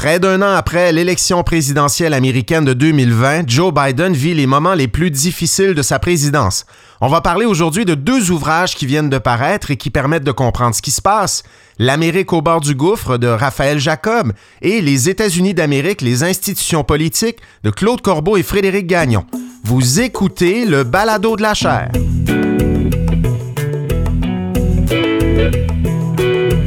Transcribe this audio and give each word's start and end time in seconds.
Près 0.00 0.18
d'un 0.18 0.40
an 0.40 0.54
après 0.54 0.94
l'élection 0.94 1.42
présidentielle 1.42 2.14
américaine 2.14 2.64
de 2.64 2.72
2020, 2.72 3.46
Joe 3.46 3.70
Biden 3.70 4.14
vit 4.14 4.32
les 4.32 4.46
moments 4.46 4.72
les 4.72 4.88
plus 4.88 5.10
difficiles 5.10 5.74
de 5.74 5.82
sa 5.82 5.98
présidence. 5.98 6.64
On 7.02 7.08
va 7.08 7.20
parler 7.20 7.44
aujourd'hui 7.44 7.84
de 7.84 7.94
deux 7.94 8.30
ouvrages 8.30 8.74
qui 8.74 8.86
viennent 8.86 9.10
de 9.10 9.18
paraître 9.18 9.70
et 9.70 9.76
qui 9.76 9.90
permettent 9.90 10.24
de 10.24 10.32
comprendre 10.32 10.74
ce 10.74 10.80
qui 10.80 10.90
se 10.90 11.02
passe. 11.02 11.42
L'Amérique 11.78 12.32
au 12.32 12.40
bord 12.40 12.62
du 12.62 12.74
gouffre 12.74 13.18
de 13.18 13.26
Raphaël 13.26 13.78
Jacob 13.78 14.32
et 14.62 14.80
Les 14.80 15.10
États-Unis 15.10 15.52
d'Amérique, 15.52 16.00
les 16.00 16.24
institutions 16.24 16.82
politiques 16.82 17.40
de 17.62 17.68
Claude 17.68 18.00
Corbeau 18.00 18.38
et 18.38 18.42
Frédéric 18.42 18.86
Gagnon. 18.86 19.26
Vous 19.64 20.00
écoutez 20.00 20.64
le 20.64 20.82
balado 20.82 21.36
de 21.36 21.42
la 21.42 21.52
chair. 21.52 21.90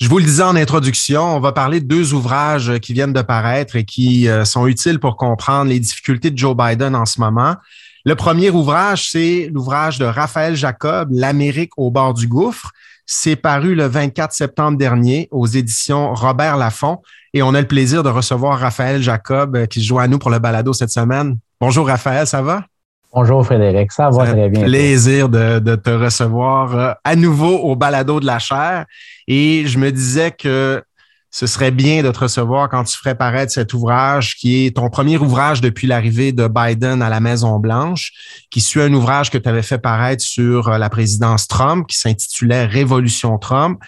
Je 0.00 0.08
vous 0.08 0.18
le 0.18 0.24
disais 0.24 0.44
en 0.44 0.54
introduction, 0.54 1.36
on 1.36 1.40
va 1.40 1.50
parler 1.50 1.80
de 1.80 1.86
deux 1.86 2.14
ouvrages 2.14 2.78
qui 2.78 2.92
viennent 2.92 3.12
de 3.12 3.20
paraître 3.20 3.74
et 3.74 3.84
qui 3.84 4.28
euh, 4.28 4.44
sont 4.44 4.68
utiles 4.68 5.00
pour 5.00 5.16
comprendre 5.16 5.70
les 5.70 5.80
difficultés 5.80 6.30
de 6.30 6.38
Joe 6.38 6.56
Biden 6.56 6.94
en 6.94 7.04
ce 7.04 7.20
moment. 7.20 7.56
Le 8.04 8.14
premier 8.14 8.50
ouvrage, 8.50 9.10
c'est 9.10 9.50
l'ouvrage 9.52 9.98
de 9.98 10.04
Raphaël 10.04 10.54
Jacob, 10.54 11.08
L'Amérique 11.10 11.72
au 11.76 11.90
bord 11.90 12.14
du 12.14 12.28
gouffre. 12.28 12.70
C'est 13.06 13.34
paru 13.34 13.74
le 13.74 13.86
24 13.86 14.32
septembre 14.32 14.78
dernier 14.78 15.26
aux 15.32 15.48
éditions 15.48 16.14
Robert 16.14 16.56
Laffont 16.56 17.02
et 17.34 17.42
on 17.42 17.52
a 17.54 17.60
le 17.60 17.66
plaisir 17.66 18.04
de 18.04 18.08
recevoir 18.08 18.60
Raphaël 18.60 19.02
Jacob 19.02 19.56
euh, 19.56 19.66
qui 19.66 19.80
se 19.80 19.86
joint 19.86 20.04
à 20.04 20.06
nous 20.06 20.20
pour 20.20 20.30
le 20.30 20.38
balado 20.38 20.72
cette 20.72 20.90
semaine. 20.90 21.38
Bonjour 21.60 21.88
Raphaël, 21.88 22.24
ça 22.24 22.40
va? 22.40 22.64
Bonjour 23.12 23.44
Frédéric, 23.44 23.90
ça 23.90 24.10
va 24.10 24.26
très 24.26 24.48
bien. 24.50 24.64
Plaisir 24.64 25.28
de, 25.28 25.58
de, 25.60 25.76
te 25.76 25.90
recevoir 25.90 26.76
euh, 26.76 26.92
à 27.04 27.16
nouveau 27.16 27.56
au 27.56 27.74
balado 27.74 28.20
de 28.20 28.26
la 28.26 28.38
chair. 28.38 28.84
Et 29.26 29.64
je 29.66 29.78
me 29.78 29.90
disais 29.90 30.30
que 30.30 30.82
ce 31.30 31.46
serait 31.46 31.70
bien 31.70 32.02
de 32.02 32.10
te 32.10 32.18
recevoir 32.18 32.68
quand 32.68 32.84
tu 32.84 32.96
ferais 32.96 33.14
paraître 33.14 33.52
cet 33.52 33.74
ouvrage 33.74 34.34
qui 34.36 34.66
est 34.66 34.76
ton 34.76 34.88
premier 34.88 35.18
ouvrage 35.18 35.60
depuis 35.60 35.86
l'arrivée 35.86 36.32
de 36.32 36.48
Biden 36.48 37.02
à 37.02 37.08
la 37.08 37.20
Maison 37.20 37.58
Blanche, 37.58 38.12
qui 38.50 38.60
suit 38.60 38.80
un 38.80 38.92
ouvrage 38.92 39.30
que 39.30 39.38
tu 39.38 39.48
avais 39.48 39.62
fait 39.62 39.78
paraître 39.78 40.22
sur 40.22 40.68
euh, 40.68 40.78
la 40.78 40.90
présidence 40.90 41.48
Trump, 41.48 41.86
qui 41.86 41.96
s'intitulait 41.96 42.64
Révolution 42.66 43.38
Trump. 43.38 43.80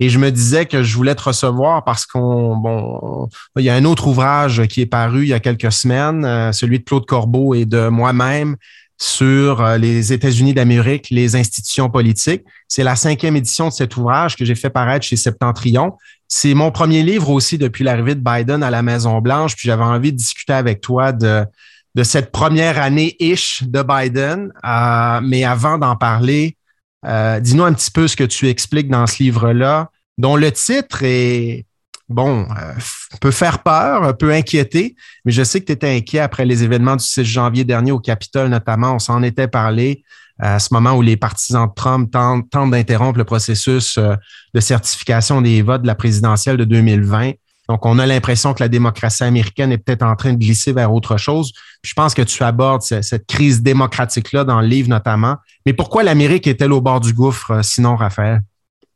Et 0.00 0.08
je 0.08 0.18
me 0.18 0.30
disais 0.30 0.66
que 0.66 0.82
je 0.82 0.96
voulais 0.96 1.14
te 1.14 1.22
recevoir 1.22 1.84
parce 1.84 2.06
qu'on, 2.06 2.56
bon, 2.56 3.28
il 3.56 3.64
y 3.64 3.70
a 3.70 3.74
un 3.74 3.84
autre 3.84 4.06
ouvrage 4.06 4.66
qui 4.68 4.80
est 4.80 4.86
paru 4.86 5.22
il 5.22 5.28
y 5.28 5.32
a 5.32 5.40
quelques 5.40 5.72
semaines, 5.72 6.24
euh, 6.24 6.52
celui 6.52 6.78
de 6.78 6.84
Claude 6.84 7.04
Corbeau 7.04 7.54
et 7.54 7.64
de 7.64 7.88
moi-même 7.88 8.56
sur 9.00 9.60
euh, 9.60 9.76
les 9.76 10.12
États-Unis 10.12 10.54
d'Amérique, 10.54 11.08
les 11.10 11.36
institutions 11.36 11.88
politiques. 11.88 12.44
C'est 12.66 12.82
la 12.82 12.96
cinquième 12.96 13.36
édition 13.36 13.68
de 13.68 13.72
cet 13.72 13.96
ouvrage 13.96 14.36
que 14.36 14.44
j'ai 14.44 14.56
fait 14.56 14.70
paraître 14.70 15.06
chez 15.06 15.16
Septentrion. 15.16 15.94
C'est 16.26 16.54
mon 16.54 16.70
premier 16.70 17.02
livre 17.02 17.30
aussi 17.30 17.58
depuis 17.58 17.84
l'arrivée 17.84 18.14
de 18.14 18.20
Biden 18.20 18.62
à 18.62 18.70
la 18.70 18.82
Maison-Blanche, 18.82 19.56
puis 19.56 19.66
j'avais 19.66 19.84
envie 19.84 20.12
de 20.12 20.16
discuter 20.16 20.52
avec 20.52 20.80
toi 20.80 21.12
de, 21.12 21.44
de 21.94 22.02
cette 22.02 22.32
première 22.32 22.80
année-ish 22.80 23.62
de 23.64 23.82
Biden. 23.82 24.52
Euh, 24.64 25.20
mais 25.22 25.44
avant 25.44 25.78
d'en 25.78 25.96
parler, 25.96 26.57
euh, 27.06 27.40
dis-nous 27.40 27.64
un 27.64 27.72
petit 27.72 27.90
peu 27.90 28.08
ce 28.08 28.16
que 28.16 28.24
tu 28.24 28.48
expliques 28.48 28.88
dans 28.88 29.06
ce 29.06 29.22
livre-là, 29.22 29.90
dont 30.16 30.36
le 30.36 30.50
titre 30.50 31.02
est, 31.02 31.66
bon, 32.08 32.42
euh, 32.42 32.74
peut 33.20 33.30
faire 33.30 33.62
peur, 33.62 34.16
peut 34.16 34.32
inquiéter, 34.32 34.96
mais 35.24 35.32
je 35.32 35.42
sais 35.42 35.60
que 35.60 35.66
tu 35.66 35.72
étais 35.72 35.96
inquiet 35.96 36.20
après 36.20 36.44
les 36.44 36.64
événements 36.64 36.96
du 36.96 37.04
6 37.04 37.24
janvier 37.24 37.64
dernier 37.64 37.92
au 37.92 38.00
Capitole, 38.00 38.48
notamment. 38.48 38.94
On 38.94 38.98
s'en 38.98 39.22
était 39.22 39.48
parlé 39.48 40.02
euh, 40.42 40.56
à 40.56 40.58
ce 40.58 40.72
moment 40.72 40.94
où 40.94 41.02
les 41.02 41.16
partisans 41.16 41.68
de 41.68 41.74
Trump 41.74 42.10
tentent, 42.10 42.50
tentent 42.50 42.70
d'interrompre 42.72 43.18
le 43.18 43.24
processus 43.24 43.98
de 43.98 44.60
certification 44.60 45.40
des 45.40 45.62
votes 45.62 45.82
de 45.82 45.86
la 45.86 45.94
présidentielle 45.94 46.56
de 46.56 46.64
2020. 46.64 47.32
Donc, 47.68 47.84
on 47.84 47.98
a 47.98 48.06
l'impression 48.06 48.54
que 48.54 48.62
la 48.62 48.68
démocratie 48.68 49.24
américaine 49.24 49.72
est 49.72 49.78
peut-être 49.78 50.02
en 50.02 50.16
train 50.16 50.32
de 50.32 50.38
glisser 50.38 50.72
vers 50.72 50.92
autre 50.92 51.18
chose. 51.18 51.52
je 51.82 51.92
pense 51.94 52.14
que 52.14 52.22
tu 52.22 52.42
abordes 52.42 52.82
cette 52.82 53.26
crise 53.26 53.62
démocratique-là 53.62 54.44
dans 54.44 54.60
le 54.60 54.66
livre 54.66 54.88
notamment. 54.88 55.36
Mais 55.66 55.74
pourquoi 55.74 56.02
l'Amérique 56.02 56.46
est-elle 56.46 56.72
au 56.72 56.80
bord 56.80 57.00
du 57.00 57.12
gouffre, 57.12 57.50
euh, 57.50 57.62
sinon, 57.62 57.96
Raphaël? 57.96 58.40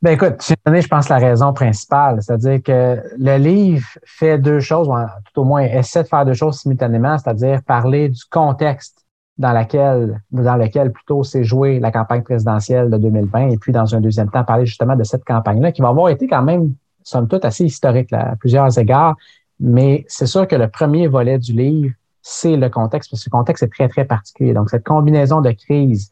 Ben 0.00 0.12
écoute, 0.12 0.38
tu 0.38 0.54
as 0.64 0.80
je 0.80 0.88
pense, 0.88 1.08
la 1.08 1.18
raison 1.18 1.52
principale. 1.52 2.18
C'est-à-dire 2.22 2.60
que 2.62 3.00
le 3.18 3.36
livre 3.36 3.86
fait 4.04 4.36
deux 4.36 4.58
choses, 4.58 4.88
ou 4.88 4.94
tout 5.32 5.42
au 5.42 5.44
moins 5.44 5.62
essaie 5.62 6.02
de 6.02 6.08
faire 6.08 6.24
deux 6.24 6.34
choses 6.34 6.58
simultanément, 6.58 7.16
c'est-à-dire 7.18 7.62
parler 7.62 8.08
du 8.08 8.24
contexte 8.28 9.04
dans, 9.38 9.52
laquelle, 9.52 10.20
dans 10.32 10.56
lequel 10.56 10.90
plutôt 10.90 11.22
s'est 11.22 11.44
jouée 11.44 11.78
la 11.78 11.92
campagne 11.92 12.22
présidentielle 12.22 12.90
de 12.90 12.96
2020, 12.96 13.50
et 13.50 13.58
puis 13.58 13.70
dans 13.70 13.94
un 13.94 14.00
deuxième 14.00 14.28
temps, 14.28 14.42
parler 14.42 14.66
justement 14.66 14.96
de 14.96 15.04
cette 15.04 15.24
campagne-là 15.24 15.70
qui 15.70 15.82
va 15.82 15.88
avoir 15.88 16.08
été 16.08 16.26
quand 16.26 16.42
même 16.42 16.74
somme 17.04 17.28
toute 17.28 17.44
assez 17.44 17.64
historique 17.64 18.12
à 18.12 18.36
plusieurs 18.36 18.78
égards. 18.78 19.16
Mais 19.60 20.04
c'est 20.08 20.26
sûr 20.26 20.48
que 20.48 20.56
le 20.56 20.68
premier 20.68 21.06
volet 21.06 21.38
du 21.38 21.52
livre, 21.52 21.94
c'est 22.22 22.56
le 22.56 22.68
contexte, 22.68 23.10
parce 23.10 23.24
que 23.24 23.30
le 23.30 23.38
contexte 23.38 23.62
est 23.62 23.68
très, 23.68 23.88
très 23.88 24.04
particulier. 24.04 24.54
Donc, 24.54 24.70
cette 24.70 24.84
combinaison 24.84 25.40
de 25.40 25.50
crises, 25.50 26.10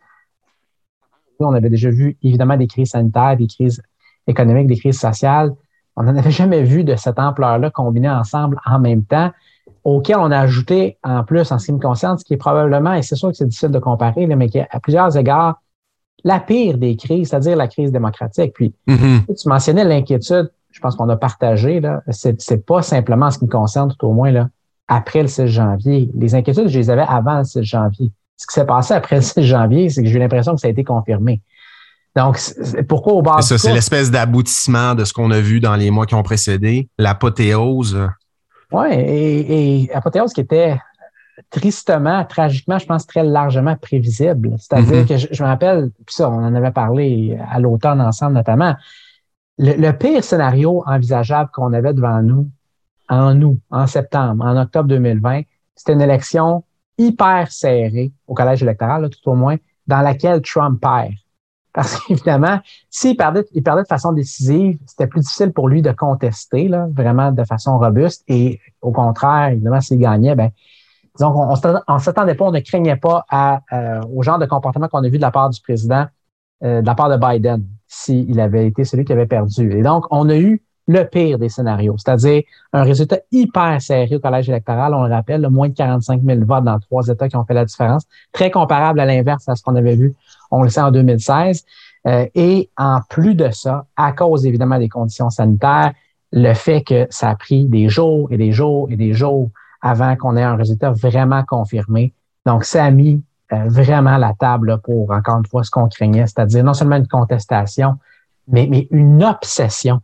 on 1.38 1.54
avait 1.54 1.70
déjà 1.70 1.90
vu 1.90 2.16
évidemment 2.22 2.56
des 2.56 2.66
crises 2.66 2.90
sanitaires, 2.90 3.36
des 3.36 3.46
crises 3.46 3.82
économiques, 4.26 4.66
des 4.66 4.76
crises 4.76 4.98
sociales. 4.98 5.54
On 5.96 6.02
n'en 6.02 6.16
avait 6.16 6.30
jamais 6.30 6.62
vu 6.62 6.84
de 6.84 6.96
cette 6.96 7.18
ampleur-là 7.18 7.70
combinées 7.70 8.10
ensemble 8.10 8.60
en 8.66 8.78
même 8.78 9.04
temps, 9.04 9.30
auquel 9.84 10.16
on 10.16 10.30
a 10.30 10.38
ajouté 10.38 10.98
en 11.02 11.24
plus, 11.24 11.50
en 11.52 11.58
ce 11.58 11.66
qui 11.66 11.72
me 11.72 11.78
concerne, 11.78 12.18
ce 12.18 12.24
qui 12.24 12.34
est 12.34 12.38
probablement, 12.38 12.94
et 12.94 13.02
c'est 13.02 13.16
sûr 13.16 13.30
que 13.30 13.36
c'est 13.36 13.46
difficile 13.46 13.70
de 13.70 13.78
comparer, 13.78 14.26
mais 14.26 14.48
qui 14.48 14.60
à 14.60 14.80
plusieurs 14.80 15.16
égards, 15.16 15.60
la 16.22 16.38
pire 16.38 16.76
des 16.76 16.96
crises, 16.96 17.30
c'est-à-dire 17.30 17.56
la 17.56 17.66
crise 17.66 17.90
démocratique. 17.90 18.52
Puis, 18.52 18.74
mm-hmm. 18.86 19.40
tu 19.40 19.48
mentionnais 19.48 19.84
l'inquiétude 19.84 20.50
je 20.80 20.82
pense 20.82 20.96
qu'on 20.96 21.10
a 21.10 21.16
partagé, 21.16 21.78
là, 21.80 22.00
c'est, 22.08 22.64
pas 22.64 22.80
simplement 22.80 23.30
ce 23.30 23.38
qui 23.38 23.44
me 23.44 23.50
concerne, 23.50 23.92
tout 23.92 24.06
au 24.06 24.14
moins, 24.14 24.30
là, 24.30 24.48
après 24.88 25.20
le 25.20 25.28
16 25.28 25.50
janvier. 25.50 26.10
Les 26.14 26.34
inquiétudes, 26.34 26.68
je 26.68 26.78
les 26.78 26.88
avais 26.88 27.04
avant 27.06 27.36
le 27.36 27.44
16 27.44 27.62
janvier. 27.64 28.10
Ce 28.38 28.46
qui 28.46 28.54
s'est 28.54 28.64
passé 28.64 28.94
après 28.94 29.16
le 29.16 29.22
16 29.22 29.44
janvier, 29.44 29.90
c'est 29.90 30.02
que 30.02 30.08
j'ai 30.08 30.16
eu 30.16 30.18
l'impression 30.18 30.54
que 30.54 30.60
ça 30.60 30.68
a 30.68 30.70
été 30.70 30.82
confirmé. 30.82 31.42
Donc, 32.16 32.40
pourquoi 32.88 33.12
au 33.12 33.20
bas 33.20 33.42
C'est 33.42 33.58
ça, 33.58 33.68
c'est 33.68 33.74
l'espèce 33.74 34.10
d'aboutissement 34.10 34.94
de 34.94 35.04
ce 35.04 35.12
qu'on 35.12 35.30
a 35.30 35.40
vu 35.40 35.60
dans 35.60 35.76
les 35.76 35.90
mois 35.90 36.06
qui 36.06 36.14
ont 36.14 36.22
précédé, 36.22 36.88
l'apothéose. 36.96 37.98
Oui, 38.72 38.86
et, 38.90 39.82
et 39.82 39.94
apothéose 39.94 40.32
qui 40.32 40.40
était 40.40 40.80
tristement, 41.50 42.24
tragiquement, 42.24 42.78
je 42.78 42.86
pense 42.86 43.06
très 43.06 43.22
largement 43.22 43.76
prévisible. 43.76 44.56
C'est-à-dire 44.58 45.02
mm-hmm. 45.02 45.08
que 45.08 45.16
je, 45.18 45.26
je 45.30 45.42
me 45.42 45.48
rappelle, 45.48 45.90
puis 46.06 46.14
ça, 46.14 46.30
on 46.30 46.42
en 46.42 46.54
avait 46.54 46.70
parlé 46.70 47.38
à 47.50 47.60
l'automne 47.60 48.00
ensemble 48.00 48.32
notamment, 48.32 48.74
le, 49.60 49.92
pire 49.92 50.24
scénario 50.24 50.82
envisageable 50.86 51.50
qu'on 51.52 51.72
avait 51.72 51.92
devant 51.92 52.22
nous 52.22 52.50
en 53.08 53.40
août, 53.42 53.58
en 53.70 53.86
septembre, 53.86 54.44
en 54.44 54.56
octobre 54.56 54.88
2020, 54.88 55.42
c'était 55.74 55.92
une 55.92 56.00
élection 56.00 56.64
hyper 56.96 57.50
serrée 57.50 58.12
au 58.26 58.34
collège 58.34 58.62
électoral, 58.62 59.10
tout 59.10 59.30
au 59.30 59.34
moins, 59.34 59.56
dans 59.86 60.00
laquelle 60.00 60.40
Trump 60.42 60.80
perd. 60.80 61.12
Parce 61.72 62.00
qu'évidemment, 62.06 62.60
s'il 62.88 63.16
perdait, 63.16 63.44
il 63.52 63.62
perdait 63.62 63.82
de 63.82 63.88
façon 63.88 64.12
décisive, 64.12 64.78
c'était 64.86 65.06
plus 65.06 65.20
difficile 65.20 65.52
pour 65.52 65.68
lui 65.68 65.82
de 65.82 65.92
contester, 65.92 66.68
là, 66.68 66.88
vraiment 66.90 67.30
de 67.30 67.44
façon 67.44 67.78
robuste. 67.78 68.24
Et 68.28 68.60
au 68.80 68.92
contraire, 68.92 69.48
évidemment, 69.48 69.80
s'il 69.80 69.98
gagnait, 69.98 70.34
ben, 70.34 70.50
disons 71.16 71.34
on 71.36 71.94
ne 71.94 71.98
s'attendait 71.98 72.34
pas, 72.34 72.46
on 72.46 72.52
ne 72.52 72.60
craignait 72.60 72.96
pas 72.96 73.24
euh, 73.72 74.00
au 74.14 74.22
genre 74.22 74.38
de 74.38 74.46
comportement 74.46 74.88
qu'on 74.88 75.04
a 75.04 75.08
vu 75.08 75.18
de 75.18 75.22
la 75.22 75.30
part 75.30 75.50
du 75.50 75.60
président, 75.60 76.06
euh, 76.64 76.80
de 76.80 76.86
la 76.86 76.94
part 76.94 77.10
de 77.10 77.16
Biden 77.16 77.66
s'il 77.90 78.38
avait 78.38 78.68
été 78.68 78.84
celui 78.84 79.04
qui 79.04 79.12
avait 79.12 79.26
perdu. 79.26 79.76
Et 79.76 79.82
donc, 79.82 80.06
on 80.10 80.28
a 80.28 80.36
eu 80.36 80.62
le 80.86 81.04
pire 81.04 81.38
des 81.38 81.48
scénarios, 81.48 81.96
c'est-à-dire 81.98 82.42
un 82.72 82.84
résultat 82.84 83.18
hyper 83.32 83.82
serré 83.82 84.14
au 84.14 84.20
collège 84.20 84.48
électoral. 84.48 84.94
On 84.94 85.04
le 85.04 85.12
rappelle, 85.12 85.42
le 85.42 85.50
moins 85.50 85.68
de 85.68 85.74
45 85.74 86.22
000 86.22 86.40
votes 86.44 86.64
dans 86.64 86.78
trois 86.78 87.06
États 87.08 87.28
qui 87.28 87.36
ont 87.36 87.44
fait 87.44 87.54
la 87.54 87.64
différence, 87.64 88.04
très 88.32 88.50
comparable 88.50 89.00
à 89.00 89.06
l'inverse 89.06 89.48
à 89.48 89.56
ce 89.56 89.62
qu'on 89.62 89.74
avait 89.74 89.96
vu, 89.96 90.14
on 90.52 90.62
le 90.62 90.68
sait, 90.68 90.80
en 90.80 90.92
2016. 90.92 91.64
Euh, 92.06 92.26
et 92.34 92.70
en 92.78 93.00
plus 93.08 93.34
de 93.34 93.50
ça, 93.50 93.86
à 93.96 94.12
cause 94.12 94.46
évidemment 94.46 94.78
des 94.78 94.88
conditions 94.88 95.30
sanitaires, 95.30 95.92
le 96.32 96.54
fait 96.54 96.82
que 96.82 97.06
ça 97.10 97.30
a 97.30 97.34
pris 97.34 97.66
des 97.66 97.88
jours 97.88 98.28
et 98.30 98.36
des 98.36 98.52
jours 98.52 98.88
et 98.90 98.96
des 98.96 99.12
jours 99.14 99.50
avant 99.82 100.16
qu'on 100.16 100.36
ait 100.36 100.42
un 100.42 100.56
résultat 100.56 100.92
vraiment 100.92 101.42
confirmé. 101.44 102.14
Donc, 102.46 102.64
ça 102.64 102.84
a 102.84 102.90
mis 102.90 103.22
euh, 103.52 103.68
vraiment 103.68 104.16
la 104.16 104.34
table 104.34 104.80
pour, 104.82 105.10
encore 105.10 105.38
une 105.38 105.46
fois, 105.46 105.64
ce 105.64 105.70
qu'on 105.70 105.88
craignait, 105.88 106.26
c'est-à-dire 106.26 106.64
non 106.64 106.74
seulement 106.74 106.96
une 106.96 107.08
contestation, 107.08 107.98
mais, 108.48 108.66
mais 108.70 108.88
une 108.90 109.22
obsession 109.24 110.00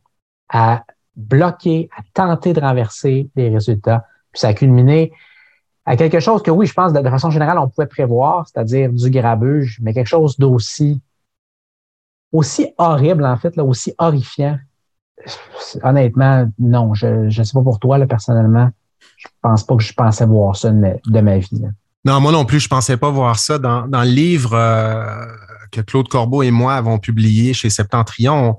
à 0.48 0.84
bloquer, 1.16 1.88
à 1.96 2.02
tenter 2.12 2.52
de 2.52 2.60
renverser 2.60 3.30
les 3.36 3.48
résultats. 3.48 4.06
Puis 4.32 4.40
ça 4.40 4.48
a 4.48 4.54
culminé 4.54 5.12
à 5.84 5.96
quelque 5.96 6.20
chose 6.20 6.42
que 6.42 6.50
oui, 6.50 6.66
je 6.66 6.74
pense 6.74 6.92
de, 6.92 7.00
de 7.00 7.08
façon 7.08 7.30
générale, 7.30 7.58
on 7.58 7.68
pouvait 7.68 7.86
prévoir, 7.86 8.46
c'est-à-dire 8.48 8.92
du 8.92 9.10
grabuge, 9.10 9.78
mais 9.82 9.94
quelque 9.94 10.08
chose 10.08 10.36
d'aussi 10.38 11.00
aussi 12.32 12.72
horrible, 12.78 13.24
en 13.24 13.36
fait, 13.36 13.56
là, 13.56 13.64
aussi 13.64 13.94
horrifiant. 13.98 14.58
Honnêtement, 15.82 16.48
non. 16.58 16.94
Je 16.94 17.26
ne 17.26 17.30
sais 17.30 17.52
pas 17.52 17.62
pour 17.62 17.78
toi, 17.78 17.98
là, 17.98 18.06
personnellement. 18.06 18.70
Je 19.16 19.28
pense 19.40 19.64
pas 19.64 19.76
que 19.76 19.82
je 19.82 19.94
pensais 19.94 20.26
voir 20.26 20.56
ça 20.56 20.70
de 20.70 21.20
ma, 21.20 21.38
vie. 21.38 21.64
Non, 22.06 22.20
moi 22.20 22.30
non 22.30 22.44
plus, 22.44 22.60
je 22.60 22.68
pensais 22.68 22.96
pas 22.96 23.10
voir 23.10 23.36
ça. 23.36 23.58
Dans, 23.58 23.88
dans 23.88 24.04
le 24.04 24.10
livre 24.10 24.52
euh, 24.52 25.26
que 25.72 25.80
Claude 25.80 26.06
Corbeau 26.06 26.44
et 26.44 26.52
moi 26.52 26.74
avons 26.74 27.00
publié 27.00 27.52
chez 27.52 27.68
Septentrion, 27.68 28.56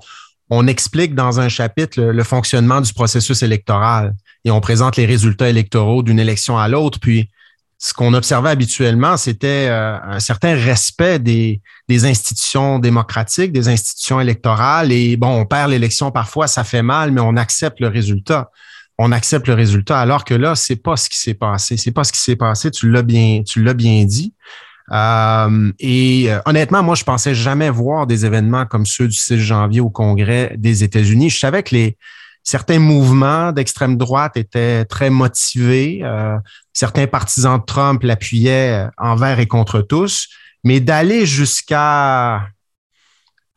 on, 0.50 0.66
explique 0.66 1.14
dans 1.14 1.40
un 1.40 1.48
chapitre 1.48 1.98
le, 1.98 2.24
fonctionnement 2.24 2.82
du 2.82 2.92
processus 2.92 3.42
électoral 3.42 4.14
et 4.44 4.50
on 4.50 4.60
présente 4.60 4.96
les 4.96 5.06
résultats 5.06 5.48
électoraux 5.48 6.02
d'une 6.02 6.18
élection 6.18 6.58
à 6.58 6.68
l'autre. 6.68 7.00
Puis, 7.00 7.30
ce 7.78 7.94
qu'on 7.94 8.12
observait 8.12 8.50
habituellement, 8.50 9.16
c'était 9.16 9.68
euh, 9.70 9.96
un 10.02 10.20
certain 10.20 10.54
respect 10.54 11.18
des, 11.18 11.62
des, 11.88 12.04
institutions 12.04 12.78
démocratiques, 12.78 13.52
des 13.52 13.68
institutions 13.68 14.20
électorales. 14.20 14.92
Et 14.92 15.16
bon, 15.16 15.40
on 15.40 15.46
perd 15.46 15.70
l'élection 15.70 16.10
parfois, 16.10 16.48
ça 16.48 16.64
fait 16.64 16.82
mal, 16.82 17.12
mais 17.12 17.22
on 17.22 17.36
accepte 17.38 17.80
le 17.80 17.88
résultat. 17.88 18.50
On 18.98 19.12
accepte 19.12 19.46
le 19.46 19.54
résultat. 19.54 19.98
Alors 19.98 20.24
que 20.24 20.34
là, 20.34 20.54
c'est 20.54 20.76
pas 20.76 20.96
ce 20.96 21.08
qui 21.08 21.18
s'est 21.18 21.34
passé. 21.34 21.76
C'est 21.76 21.92
pas 21.92 22.04
ce 22.04 22.12
qui 22.12 22.20
s'est 22.20 22.36
passé. 22.36 22.70
Tu 22.70 22.90
l'as 22.90 23.02
bien, 23.02 23.42
tu 23.46 23.62
l'as 23.62 23.74
bien 23.74 24.04
dit. 24.04 24.34
Euh, 24.90 25.72
et 25.78 26.32
euh, 26.32 26.40
honnêtement, 26.46 26.82
moi, 26.82 26.94
je 26.94 27.04
pensais 27.04 27.34
jamais 27.34 27.70
voir 27.70 28.06
des 28.06 28.26
événements 28.26 28.66
comme 28.66 28.86
ceux 28.86 29.06
du 29.06 29.16
6 29.16 29.38
janvier 29.38 29.80
au 29.80 29.90
Congrès 29.90 30.54
des 30.56 30.82
États-Unis. 30.82 31.30
Je 31.30 31.38
savais 31.38 31.62
que 31.62 31.74
les 31.74 31.96
certains 32.42 32.78
mouvements 32.78 33.52
d'extrême 33.52 33.96
droite 33.96 34.36
étaient 34.36 34.84
très 34.84 35.10
motivés. 35.10 36.00
Euh, 36.02 36.36
certains 36.72 37.06
partisans 37.06 37.58
de 37.58 37.64
Trump 37.64 38.02
l'appuyaient 38.02 38.86
envers 38.96 39.38
et 39.38 39.46
contre 39.46 39.80
tous. 39.80 40.28
Mais 40.64 40.80
d'aller 40.80 41.24
jusqu'à 41.24 42.48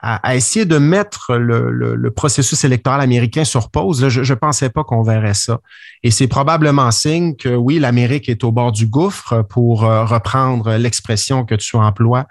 à, 0.01 0.35
essayer 0.35 0.65
de 0.65 0.79
mettre 0.79 1.35
le, 1.35 2.09
processus 2.09 2.63
électoral 2.63 3.01
américain 3.01 3.43
sur 3.43 3.69
pause, 3.69 4.09
je 4.09 4.21
ne 4.21 4.37
pensais 4.37 4.69
pas 4.69 4.83
qu'on 4.83 5.03
verrait 5.03 5.35
ça. 5.35 5.59
Et 6.03 6.09
c'est 6.09 6.27
probablement 6.27 6.89
signe 6.91 7.35
que 7.35 7.49
oui, 7.49 7.77
l'Amérique 7.77 8.27
est 8.27 8.43
au 8.43 8.51
bord 8.51 8.71
du 8.71 8.87
gouffre 8.87 9.43
pour 9.43 9.85
euh, 9.85 10.03
reprendre 10.03 10.73
l'expression 10.75 11.45
que 11.45 11.55
tu 11.55 11.75
emploies 11.75 12.25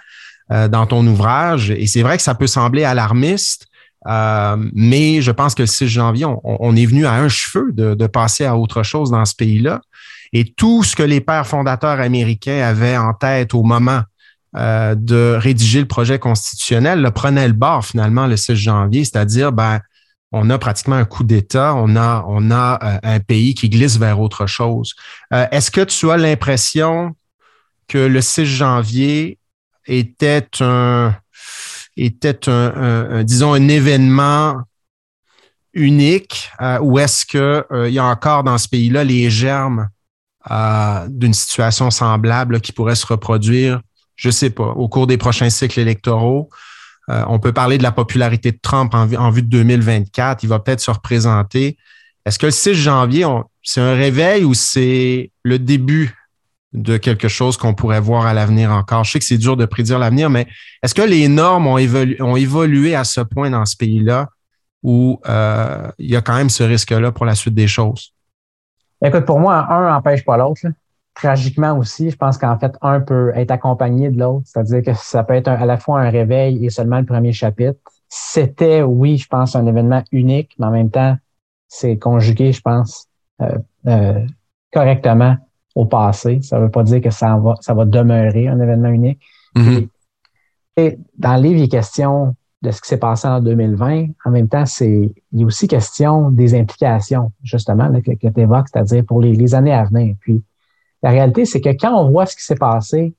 euh, 0.50 0.67
dans 0.67 0.87
ton 0.87 1.06
ouvrage. 1.06 1.70
Et 1.70 1.87
c'est 1.87 2.02
vrai 2.02 2.17
que 2.17 2.25
ça 2.25 2.34
peut 2.34 2.49
sembler 2.49 2.82
alarmiste, 2.82 3.67
euh, 4.08 4.56
mais 4.75 5.22
je 5.22 5.31
pense 5.31 5.55
que 5.55 5.62
le 5.62 5.69
6 5.69 5.87
janvier, 5.87 6.26
on, 6.43 6.75
est 6.75 6.87
venu 6.87 7.06
à 7.06 7.12
un 7.12 7.28
cheveu 7.28 7.70
de, 7.72 8.06
passer 8.08 8.46
à 8.46 8.56
autre 8.56 8.82
chose 8.82 9.12
dans 9.12 9.25
ce 9.25 9.34
pays-là. 9.37 9.81
Et 10.32 10.44
tout 10.44 10.82
ce 10.82 10.96
que 10.96 11.02
les 11.02 11.20
pères 11.20 11.46
fondateurs 11.46 12.00
américains 12.00 12.62
avaient 12.62 12.96
en 12.96 13.14
tête 13.14 13.55
au 13.55 13.62
moment 13.62 14.02
euh, 14.56 14.94
de 14.94 15.37
rédiger 15.38 15.81
le 15.81 15.87
projet 15.87 16.19
constitutionnel 16.19 17.00
le 17.00 17.11
prenait 17.11 17.47
le 17.47 17.55
bord 17.55 17.85
finalement 17.85 18.26
le 18.26 18.37
6 18.37 18.56
janvier, 18.56 19.05
c'est-à-dire 19.05 19.52
ben, 19.52 19.81
on 20.32 20.50
a 20.50 20.58
pratiquement 20.58 20.97
un 20.97 21.05
coup 21.05 21.25
d'État, 21.25 21.75
on 21.75 21.97
a, 21.97 22.25
on 22.29 22.50
a 22.50 22.79
euh, 22.82 22.99
un 23.02 23.20
pays 23.20 23.55
qui 23.55 23.69
glisse 23.69 23.97
vers 23.97 24.20
autre 24.20 24.47
chose. 24.47 24.94
Est-ce 25.31 25.70
que 25.70 25.82
tu 25.82 26.11
as 26.11 26.17
l'impression 26.17 27.14
que 27.88 27.99
le 27.99 28.20
6 28.20 28.47
janvier 28.47 29.38
était 29.87 30.49
un, 30.61 31.14
était 31.96 32.49
un, 32.49 33.25
disons, 33.25 33.55
un 33.55 33.69
événement 33.69 34.62
unique 35.73 36.50
euh, 36.61 36.79
ou 36.81 36.99
est-ce 36.99 37.25
qu'il 37.25 37.41
euh, 37.41 37.88
y 37.88 37.99
a 37.99 38.05
encore 38.05 38.44
dans 38.44 38.58
ce 38.58 38.69
pays-là 38.69 39.05
les 39.05 39.31
germes 39.31 39.88
euh, 40.50 41.06
d'une 41.08 41.35
situation 41.35 41.91
semblable 41.91 42.61
qui 42.61 42.73
pourrait 42.73 42.94
se 42.94 43.06
reproduire, 43.06 43.81
je 44.20 44.31
sais 44.31 44.50
pas, 44.50 44.69
au 44.69 44.88
cours 44.88 45.06
des 45.06 45.17
prochains 45.17 45.50
cycles 45.50 45.81
électoraux? 45.81 46.50
on 47.08 47.40
peut 47.40 47.52
parler 47.52 47.76
de 47.76 47.82
la 47.82 47.90
popularité 47.90 48.52
de 48.52 48.58
Trump 48.62 48.94
en, 48.94 49.12
en 49.14 49.31
vue 49.31 49.43
de 49.43 49.49
2024. 49.49 50.44
Il 50.44 50.49
va 50.49 50.61
peut-être 50.61 50.78
se 50.78 50.93
représenter. 50.93 51.76
Est-ce 52.25 52.38
que 52.38 52.46
le 52.46 52.52
6 52.52 52.75
janvier, 52.75 53.26
c'est 53.64 53.81
un 53.81 53.94
réveil 53.94 54.44
ou 54.44 54.55
c'est 54.55 55.32
le 55.43 55.58
début 55.58 56.14
de 56.72 56.99
quelque 56.99 57.26
chose 57.26 57.56
qu'on 57.56 57.75
pourrait 57.75 58.00
voir 58.00 58.26
à 58.26 58.34
l'avenir 58.34 58.70
encore? 58.70 59.02
Je 59.02 59.11
sais 59.11 59.19
que 59.19 59.25
c'est 59.25 59.38
dur 59.38 59.56
de 59.56 59.64
prédire 59.64 59.99
l'avenir, 59.99 60.31
mais 60.31 60.46
est-ce 60.84 60.94
que 60.94 61.02
les 61.02 61.26
normes 61.26 61.67
ont, 61.67 61.78
évolué 61.78 62.94
à 62.94 63.02
ce 63.02 63.22
point 63.22 63.50
dans 63.50 63.67
ce 63.67 63.76
pays-là 63.76 64.28
où 64.84 65.20
euh, 65.28 65.90
il 65.99 66.11
y 66.11 66.17
a 66.17 66.20
quand 66.20 66.37
même 66.37 66.50
ce 66.50 66.62
risque-là 66.62 67.11
pour 67.11 67.26
la 67.26 67.34
suite 67.34 67.55
des 67.55 67.67
choses? 67.67 68.14
Écoute, 69.05 69.25
pour 69.25 69.40
moi, 69.40 69.67
un 69.72 69.90
n'empêche 69.90 70.25
pas 70.25 70.37
l'autre. 70.37 70.61
Tragiquement 71.20 71.76
aussi, 71.76 72.11
je 72.11 72.17
pense 72.17 72.38
qu'en 72.38 72.58
fait, 72.58 72.72
un 72.81 73.00
peut 73.00 73.32
être 73.34 73.50
accompagné 73.50 74.11
de 74.11 74.19
l'autre, 74.19 74.46
c'est-à-dire 74.46 74.82
que 74.82 74.94
ça 74.94 75.22
peut 75.22 75.34
être 75.34 75.49
à 75.49 75.67
la 75.67 75.76
fois 75.76 76.00
un 76.00 76.08
réveil 76.08 76.64
et 76.64 76.70
seulement 76.70 76.99
le 76.99 77.05
premier 77.05 77.32
chapitre. 77.32 77.78
C'était, 78.08 78.82
oui, 78.82 79.19
je 79.19 79.28
pense, 79.28 79.55
un 79.55 79.67
événement 79.67 80.02
unique, 80.12 80.55
mais 80.58 80.67
en 80.67 80.70
même 80.70 80.90
temps, 80.90 81.17
c'est 81.69 81.99
conjugué, 81.99 82.52
je 82.52 82.62
pense, 82.62 83.06
euh, 83.43 83.58
euh, 83.87 84.26
correctement 84.72 85.37
au 85.75 85.84
passé. 85.84 86.40
Ça 86.43 86.58
ne 86.58 86.64
veut 86.64 86.70
pas 86.70 86.82
dire 86.84 87.00
que 87.00 87.11
ça 87.11 87.37
va, 87.37 87.55
ça 87.61 87.75
va 87.75 87.84
demeurer 87.84 88.49
un 88.49 88.58
événement 88.58 88.88
unique. 88.88 89.20
Mm-hmm. 89.56 89.88
et, 90.76 90.99
dans 91.19 91.37
le 91.37 91.43
livre, 91.43 91.58
il 91.58 91.64
est 91.64 91.69
question 91.69 92.34
de 92.62 92.70
ce 92.70 92.81
qui 92.81 92.88
s'est 92.88 92.99
passé 92.99 93.26
en 93.26 93.40
2020. 93.40 94.06
En 94.25 94.31
même 94.31 94.49
temps, 94.49 94.67
c'est 94.67 95.12
il 95.32 95.40
est 95.40 95.44
aussi 95.44 95.67
question 95.67 96.31
des 96.31 96.55
implications, 96.55 97.32
justement, 97.43 97.90
que, 98.00 98.12
que 98.12 98.28
tu 98.28 98.40
évoques, 98.40 98.69
c'est-à-dire 98.72 99.05
pour 99.05 99.20
les, 99.20 99.55
années 99.55 99.72
à 99.72 99.84
venir. 99.84 100.14
Puis 100.20 100.43
la 101.02 101.11
réalité, 101.11 101.44
c'est 101.44 101.61
que 101.61 101.70
quand 101.70 101.94
on 101.94 102.11
voit 102.11 102.26
ce 102.26 102.37
qui 102.37 102.44
s'est 102.44 102.56
passé 102.56 103.14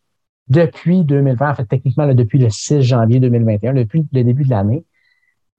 depuis 0.48 1.04
2020, 1.04 1.50
en 1.50 1.56
fait, 1.56 1.66
techniquement, 1.66 2.12
depuis 2.14 2.40
le 2.40 2.50
6 2.50 2.82
janvier 2.82 3.20
2021, 3.20 3.74
depuis 3.74 4.06
le 4.12 4.24
début 4.24 4.44
de 4.44 4.50
l'année, 4.50 4.84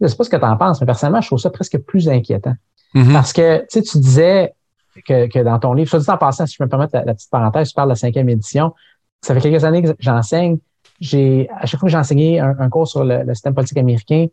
je 0.00 0.06
ne 0.06 0.08
sais 0.08 0.16
pas 0.16 0.24
ce 0.24 0.30
que 0.30 0.36
tu 0.36 0.44
en 0.44 0.56
penses, 0.56 0.80
mais 0.80 0.86
personnellement, 0.86 1.20
je 1.20 1.28
trouve 1.28 1.38
ça 1.38 1.50
presque 1.50 1.78
plus 1.78 2.08
inquiétant. 2.08 2.54
Mm-hmm. 2.94 3.12
Parce 3.12 3.32
que, 3.32 3.66
tu 3.70 3.82
tu 3.82 3.98
disais, 3.98 4.54
que, 5.00 5.42
dans 5.42 5.58
ton 5.58 5.72
livre. 5.72 5.88
Soit 5.88 6.00
dit 6.00 6.10
en 6.10 6.18
passant, 6.18 6.46
si 6.46 6.56
je 6.58 6.62
me 6.62 6.68
permets 6.68 6.86
la, 6.92 7.14
petite 7.14 7.30
parenthèse, 7.30 7.70
je 7.70 7.74
parle 7.74 7.88
de 7.88 7.92
la 7.92 7.96
cinquième 7.96 8.28
édition. 8.28 8.74
Ça 9.22 9.34
fait 9.34 9.40
quelques 9.40 9.64
années 9.64 9.82
que 9.82 9.94
j'enseigne. 9.98 10.58
J'ai, 11.00 11.48
à 11.50 11.66
chaque 11.66 11.80
fois 11.80 11.88
que 11.88 11.92
j'ai 11.92 11.98
enseigné 11.98 12.40
un, 12.40 12.68
cours 12.68 12.86
sur 12.86 13.04
le, 13.04 13.32
système 13.34 13.54
politique 13.54 13.78
américain, 13.78 14.26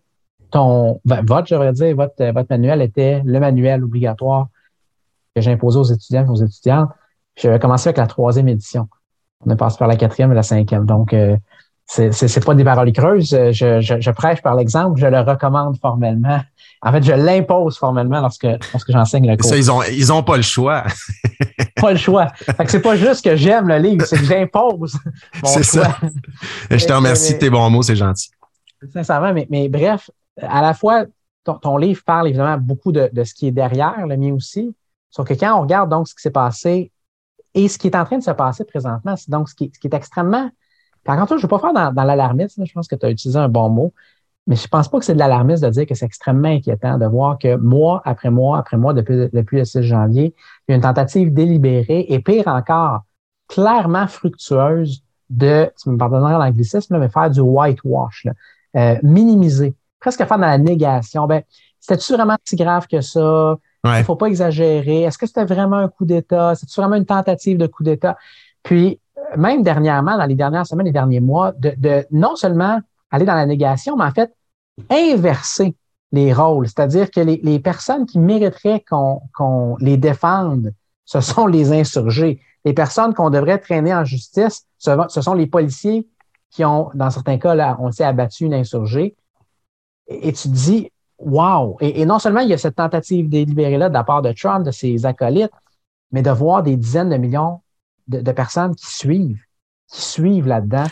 ton, 0.52 1.00
ben, 1.06 1.24
votre, 1.26 1.48
j'aurais 1.48 1.74
dire, 1.74 1.96
votre, 1.96 2.24
votre 2.32 2.48
manuel 2.50 2.82
était 2.82 3.22
le 3.24 3.40
manuel 3.40 3.84
obligatoire 3.84 4.48
que 5.36 5.42
j'ai 5.42 5.52
imposé 5.52 5.80
aux 5.80 5.84
étudiants 5.84 6.26
et 6.26 6.30
aux 6.30 6.44
étudiantes. 6.44 6.90
J'avais 7.42 7.60
commencé 7.60 7.90
avec 7.90 7.98
la 7.98 8.08
troisième 8.08 8.48
édition. 8.48 8.88
On 9.46 9.52
est 9.52 9.56
passé 9.56 9.78
par 9.78 9.88
la 9.88 9.96
quatrième 9.96 10.32
et 10.32 10.36
la 10.36 10.44
cinquième. 10.44 10.86
Donc, 10.86 11.14
euh, 11.14 11.38
c'est, 11.86 12.46
pas 12.46 12.54
des 12.54 12.64
paroles 12.64 12.92
creuses. 12.92 13.30
Je, 13.30 13.80
je, 13.82 14.00
je 14.00 14.12
prêche 14.12 14.42
par 14.42 14.56
l'exemple. 14.56 15.00
Je 15.00 15.08
le 15.08 15.20
recommande 15.20 15.78
formellement 15.80 16.42
en 16.82 16.92
fait, 16.92 17.04
je 17.04 17.12
l'impose 17.12 17.78
formellement 17.78 18.22
lorsque, 18.22 18.48
lorsque 18.74 18.92
j'enseigne 18.92 19.30
le 19.30 19.36
cours. 19.36 19.50
Ça, 19.50 19.58
ils 19.58 19.72
ont, 19.72 19.84
ils 19.84 20.14
ont 20.14 20.24
pas 20.24 20.38
le 20.38 20.44
choix. 20.44 20.84
pas 21.76 21.92
le 21.92 21.98
choix. 21.98 22.28
Fait 22.38 22.66
que 22.66 22.72
c'est 22.72 22.82
pas 22.82 22.96
juste 22.96 23.24
que 23.24 23.36
j'aime 23.36 23.68
le 23.68 23.78
livre, 23.78 24.06
c'est 24.06 24.18
que 24.18 24.26
j'impose 24.26 24.98
C'est 25.44 25.64
ça. 25.64 25.98
Je 26.70 26.86
te 26.86 26.94
remercie 26.94 27.34
de 27.34 27.40
tes 27.40 27.50
bons 27.50 27.70
mots, 27.70 27.82
c'est 27.82 27.96
gentil. 27.96 28.30
Sincèrement, 28.94 29.34
mais, 29.34 29.48
mais 29.50 29.68
bref, 29.68 30.10
à 30.42 30.62
la 30.62 30.74
fois, 30.74 31.06
ton, 31.44 31.78
livre 31.78 32.02
parle 32.06 32.30
évidemment 32.30 32.58
beaucoup 32.58 32.92
de, 32.92 33.10
de, 33.12 33.24
ce 33.24 33.34
qui 33.34 33.48
est 33.48 33.52
derrière, 33.52 34.08
le 34.08 34.16
mien 34.16 34.34
aussi. 34.34 34.74
Sauf 35.10 35.28
que 35.28 35.34
quand 35.34 35.58
on 35.58 35.62
regarde 35.62 35.90
donc 35.90 36.08
ce 36.08 36.16
qui 36.16 36.22
s'est 36.22 36.30
passé 36.30 36.92
et 37.54 37.68
ce 37.68 37.78
qui 37.78 37.88
est 37.88 37.96
en 37.96 38.06
train 38.06 38.18
de 38.18 38.24
se 38.24 38.32
passer 38.32 38.66
présentement, 38.66 39.16
c'est 39.16 39.30
donc 39.30 39.50
ce 39.50 39.56
qui, 39.56 39.72
est 39.84 39.94
extrêmement. 39.94 40.50
Contre, 41.06 41.30
je 41.30 41.36
ne 41.36 41.42
veux 41.42 41.48
pas 41.48 41.60
faire 41.60 41.74
dans, 41.74 41.92
dans 41.92 42.04
l'alarmisme, 42.04 42.66
je 42.66 42.74
pense 42.74 42.88
que 42.88 42.96
tu 42.96 43.06
as 43.06 43.10
utilisé 43.10 43.40
un 43.40 43.50
bon 43.50 43.70
mot. 43.70 43.94
Mais 44.50 44.56
je 44.56 44.68
pense 44.68 44.88
pas 44.90 44.98
que 44.98 45.06
c'est 45.06 45.14
de 45.14 45.20
l'alarmisme 45.20 45.66
de 45.68 45.72
dire 45.72 45.86
que 45.86 45.94
c'est 45.94 46.06
extrêmement 46.06 46.50
inquiétant 46.50 46.98
de 46.98 47.06
voir 47.06 47.38
que 47.38 47.56
mois 47.56 48.02
après 48.04 48.32
mois 48.32 48.58
après 48.58 48.78
mois, 48.78 48.96
depuis, 48.96 49.30
depuis 49.32 49.58
le 49.58 49.66
6 49.66 49.84
janvier, 49.84 50.34
il 50.68 50.72
y 50.72 50.74
a 50.74 50.76
une 50.76 50.82
tentative 50.82 51.32
délibérée 51.32 52.08
et 52.10 52.20
pire 52.20 52.48
encore, 52.48 53.02
clairement 53.48 54.08
fructueuse 54.08 55.04
de, 55.30 55.72
tu 55.80 55.90
me 55.90 55.98
pardonneras 55.98 56.40
l'anglicisme, 56.40 56.98
mais 56.98 57.10
faire 57.10 57.30
du 57.30 57.42
whitewash, 57.42 58.26
euh, 58.76 58.96
minimiser, 59.04 59.76
presque 60.00 60.26
faire 60.26 60.40
dans 60.40 60.48
la 60.48 60.58
négation. 60.58 61.28
Ben, 61.28 61.44
c'était-tu 61.80 62.14
vraiment 62.14 62.38
si 62.44 62.56
grave 62.56 62.88
que 62.88 63.02
ça? 63.02 63.56
Il 63.86 63.92
ne 63.92 64.04
faut 64.04 64.16
pas 64.16 64.28
exagérer. 64.28 65.04
Est-ce 65.04 65.18
que 65.18 65.26
c'était 65.26 65.46
vraiment 65.46 65.78
un 65.78 65.88
coup 65.88 66.06
d'État? 66.06 66.54
C'était 66.56 66.82
vraiment 66.82 66.96
une 66.96 67.06
tentative 67.06 67.58
de 67.58 67.68
coup 67.68 67.84
d'État? 67.84 68.18
Puis, 68.62 69.00
même 69.38 69.64
dernièrement, 69.64 70.18
dans 70.18 70.26
les 70.26 70.36
dernières 70.36 70.66
semaines, 70.66 70.88
les 70.88 70.92
derniers 70.92 71.20
mois, 71.22 71.54
de, 71.54 72.06
non 72.12 72.36
seulement 72.36 72.80
aller 73.12 73.26
dans 73.26 73.36
la 73.36 73.46
négation, 73.46 73.96
mais 73.96 74.06
en 74.06 74.12
fait, 74.12 74.34
inverser 74.90 75.76
les 76.12 76.34
rôles. 76.34 76.68
C'est-à-dire 76.68 77.12
que 77.12 77.20
les, 77.20 77.60
personnes 77.60 78.06
qui 78.06 78.20
mériteraient 78.20 78.84
qu'on 78.88 79.78
les 79.80 79.98
défende, 79.98 80.74
ce 81.06 81.22
sont 81.22 81.48
les 81.48 81.72
insurgés. 81.72 82.42
Les 82.66 82.74
personnes 82.74 83.14
qu'on 83.14 83.30
devrait 83.30 83.60
traîner 83.60 83.94
en 83.94 84.04
justice, 84.04 84.66
ce, 84.78 85.22
sont 85.22 85.34
les 85.34 85.48
policiers 85.48 86.08
qui 86.50 86.66
ont, 86.66 86.90
dans 86.94 87.10
certains 87.10 87.38
cas, 87.38 87.56
là, 87.56 87.78
on 87.80 87.92
s'est 87.92 88.04
abattu 88.04 88.46
une 88.46 88.54
insurgée. 88.54 89.16
Et, 90.08 90.34
tu 90.34 90.50
te 90.50 90.54
dis, 90.54 90.92
wow! 91.20 91.78
Et, 91.82 92.06
non 92.06 92.20
seulement 92.20 92.42
il 92.42 92.50
y 92.50 92.54
a 92.54 92.58
cette 92.58 92.76
tentative 92.76 93.30
délibérée-là 93.30 93.90
de 93.90 93.94
la 93.94 94.04
part 94.04 94.22
de 94.22 94.32
Trump, 94.32 94.66
de 94.66 94.72
ses 94.72 95.06
acolytes, 95.06 95.52
mais 96.12 96.22
de 96.22 96.32
voir 96.32 96.64
des 96.64 96.76
dizaines 96.76 97.10
de 97.10 97.18
millions 97.18 97.62
de, 98.08 98.32
personnes 98.32 98.76
qui 98.76 98.88
suivent, 98.88 99.42
qui 99.92 100.02
suivent 100.02 100.48
là-dedans. 100.48 100.88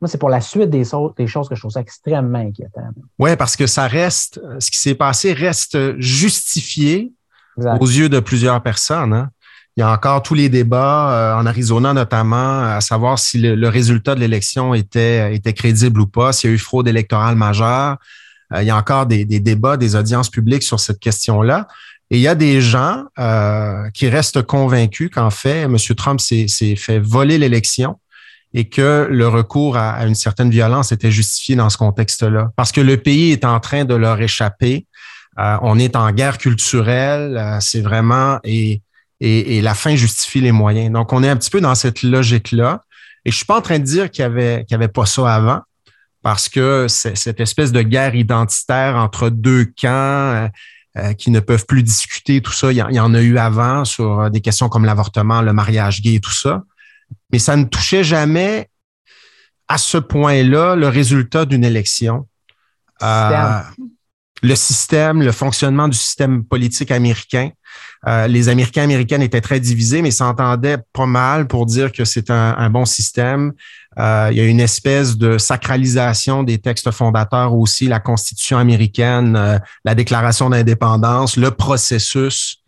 Moi, 0.00 0.08
c'est 0.08 0.18
pour 0.18 0.30
la 0.30 0.40
suite 0.40 0.70
des, 0.70 0.84
des, 1.16 1.26
choses 1.26 1.48
que 1.48 1.54
je 1.54 1.60
trouve 1.60 1.72
ça 1.72 1.80
extrêmement 1.80 2.38
inquiétant. 2.38 2.88
Oui, 3.18 3.36
parce 3.36 3.56
que 3.56 3.66
ça 3.66 3.86
reste, 3.86 4.40
ce 4.58 4.70
qui 4.70 4.78
s'est 4.78 4.94
passé 4.94 5.32
reste 5.32 5.98
justifié 5.98 7.12
aux 7.56 7.86
yeux 7.86 8.08
de 8.08 8.20
plusieurs 8.20 8.62
personnes. 8.62 9.12
Hein. 9.12 9.30
Il 9.76 9.80
y 9.80 9.82
a 9.82 9.92
encore 9.92 10.22
tous 10.22 10.34
les 10.34 10.48
débats 10.48 11.10
euh, 11.12 11.40
en 11.40 11.46
Arizona 11.46 11.94
notamment 11.94 12.62
à 12.62 12.80
savoir 12.80 13.18
si 13.18 13.38
le, 13.38 13.68
résultat 13.68 14.14
de 14.14 14.20
l'élection 14.20 14.74
était, 14.74 15.34
était 15.34 15.52
crédible 15.52 16.00
ou 16.00 16.06
pas, 16.06 16.32
s'il 16.32 16.50
y 16.50 16.52
a 16.52 16.56
eu 16.56 16.58
fraude 16.58 16.88
électorale 16.88 17.36
majeure. 17.36 17.98
Euh, 18.52 18.62
il 18.62 18.66
y 18.66 18.70
a 18.70 18.76
encore 18.76 19.06
des, 19.06 19.24
débats, 19.24 19.76
des 19.76 19.96
audiences 19.96 20.30
publiques 20.30 20.62
sur 20.62 20.80
cette 20.80 21.00
question-là. 21.00 21.68
Et 22.10 22.16
il 22.16 22.20
y 22.20 22.28
a 22.28 22.34
des 22.34 22.60
gens 22.60 23.04
euh, 23.18 23.88
qui 23.94 24.08
restent 24.08 24.42
convaincus 24.42 25.10
qu'en 25.12 25.30
fait, 25.30 25.62
M. 25.62 25.76
Trump 25.96 26.20
s'est 26.20 26.76
fait 26.76 26.98
voler 26.98 27.38
l'élection 27.38 28.00
et 28.52 28.68
que 28.68 29.06
le 29.08 29.28
recours 29.28 29.76
à, 29.76 30.04
une 30.04 30.16
certaine 30.16 30.50
violence 30.50 30.90
était 30.90 31.12
justifié 31.12 31.54
dans 31.54 31.70
ce 31.70 31.78
contexte-là. 31.78 32.50
Parce 32.56 32.72
que 32.72 32.80
le 32.80 32.96
pays 32.96 33.30
est 33.30 33.44
en 33.44 33.60
train 33.60 33.84
de 33.84 33.94
leur 33.94 34.20
échapper. 34.20 34.86
Euh, 35.38 35.56
on 35.62 35.78
est 35.78 35.94
en 35.94 36.10
guerre 36.10 36.38
culturelle. 36.38 37.58
c'est 37.60 37.80
vraiment 37.80 38.40
et, 38.42 38.82
et, 39.20 39.60
la 39.62 39.74
fin 39.74 39.94
justifie 39.94 40.40
les 40.40 40.50
moyens. 40.50 40.92
Donc, 40.92 41.12
on 41.12 41.22
est 41.22 41.28
un 41.28 41.36
petit 41.36 41.50
peu 41.50 41.60
dans 41.60 41.76
cette 41.76 42.02
logique-là. 42.02 42.80
Et 43.24 43.30
je 43.30 43.36
suis 43.36 43.44
pas 43.44 43.58
en 43.58 43.60
train 43.60 43.78
de 43.78 43.84
dire 43.84 44.10
qu'il 44.10 44.22
y 44.22 44.24
avait 44.24 44.64
qu'il 44.64 44.74
y 44.74 44.74
avait 44.74 44.88
pas 44.88 45.06
ça 45.06 45.32
avant 45.32 45.60
parce 46.22 46.48
que 46.48 46.86
cette 46.88 47.40
espèce 47.40 47.72
de 47.72 47.82
guerre 47.82 48.14
identitaire 48.14 48.96
entre 48.96 49.30
deux 49.30 49.64
camps 49.64 49.88
euh, 49.88 50.48
euh, 50.98 51.12
qui 51.14 51.30
ne 51.30 51.40
peuvent 51.40 51.66
plus 51.66 51.82
discuter, 51.82 52.42
tout 52.42 52.52
ça, 52.52 52.72
il 52.72 52.76
y, 52.76 53.00
en 53.00 53.14
a 53.14 53.20
eu 53.20 53.38
avant 53.38 53.84
sur 53.84 54.20
euh, 54.20 54.28
des 54.28 54.40
questions 54.40 54.68
comme 54.68 54.84
l'avortement, 54.84 55.40
le 55.40 55.52
mariage 55.52 56.02
gay 56.02 56.14
et 56.14 56.20
tout 56.20 56.32
ça. 56.32 56.62
Mais 57.32 57.38
ça 57.38 57.56
ne 57.56 57.64
touchait 57.64 58.04
jamais 58.04 58.68
à 59.68 59.78
ce 59.78 59.98
point-là 59.98 60.76
le 60.76 60.88
résultat 60.88 61.44
d'une 61.46 61.64
élection. 61.64 62.26
le 64.42 64.54
système, 64.54 65.22
le 65.22 65.32
fonctionnement 65.32 65.88
du 65.88 65.96
système 65.96 66.44
politique 66.44 66.90
américain. 66.90 67.50
les 68.06 68.48
Américains 68.48 68.82
américaines 68.82 69.22
étaient 69.22 69.40
très 69.40 69.60
divisés, 69.60 70.02
mais 70.02 70.10
s'entendaient 70.10 70.78
pas 70.92 71.06
mal 71.06 71.46
pour 71.46 71.66
dire 71.66 71.92
que 71.92 72.04
c'est 72.04 72.30
un, 72.30 72.56
un, 72.56 72.70
bon 72.70 72.84
système. 72.84 73.52
Euh, 74.00 74.28
il 74.30 74.38
y 74.38 74.40
a 74.40 74.46
une 74.46 74.60
espèce 74.60 75.18
de 75.18 75.36
sacralisation 75.36 76.42
des 76.42 76.58
textes 76.58 76.90
fondateurs 76.90 77.54
aussi, 77.54 77.86
la 77.86 78.00
Constitution 78.00 78.56
américaine, 78.56 79.36
euh, 79.36 79.58
la 79.84 79.94
Déclaration 79.94 80.48
d'indépendance, 80.48 81.36
le 81.36 81.50
processus, 81.50 82.62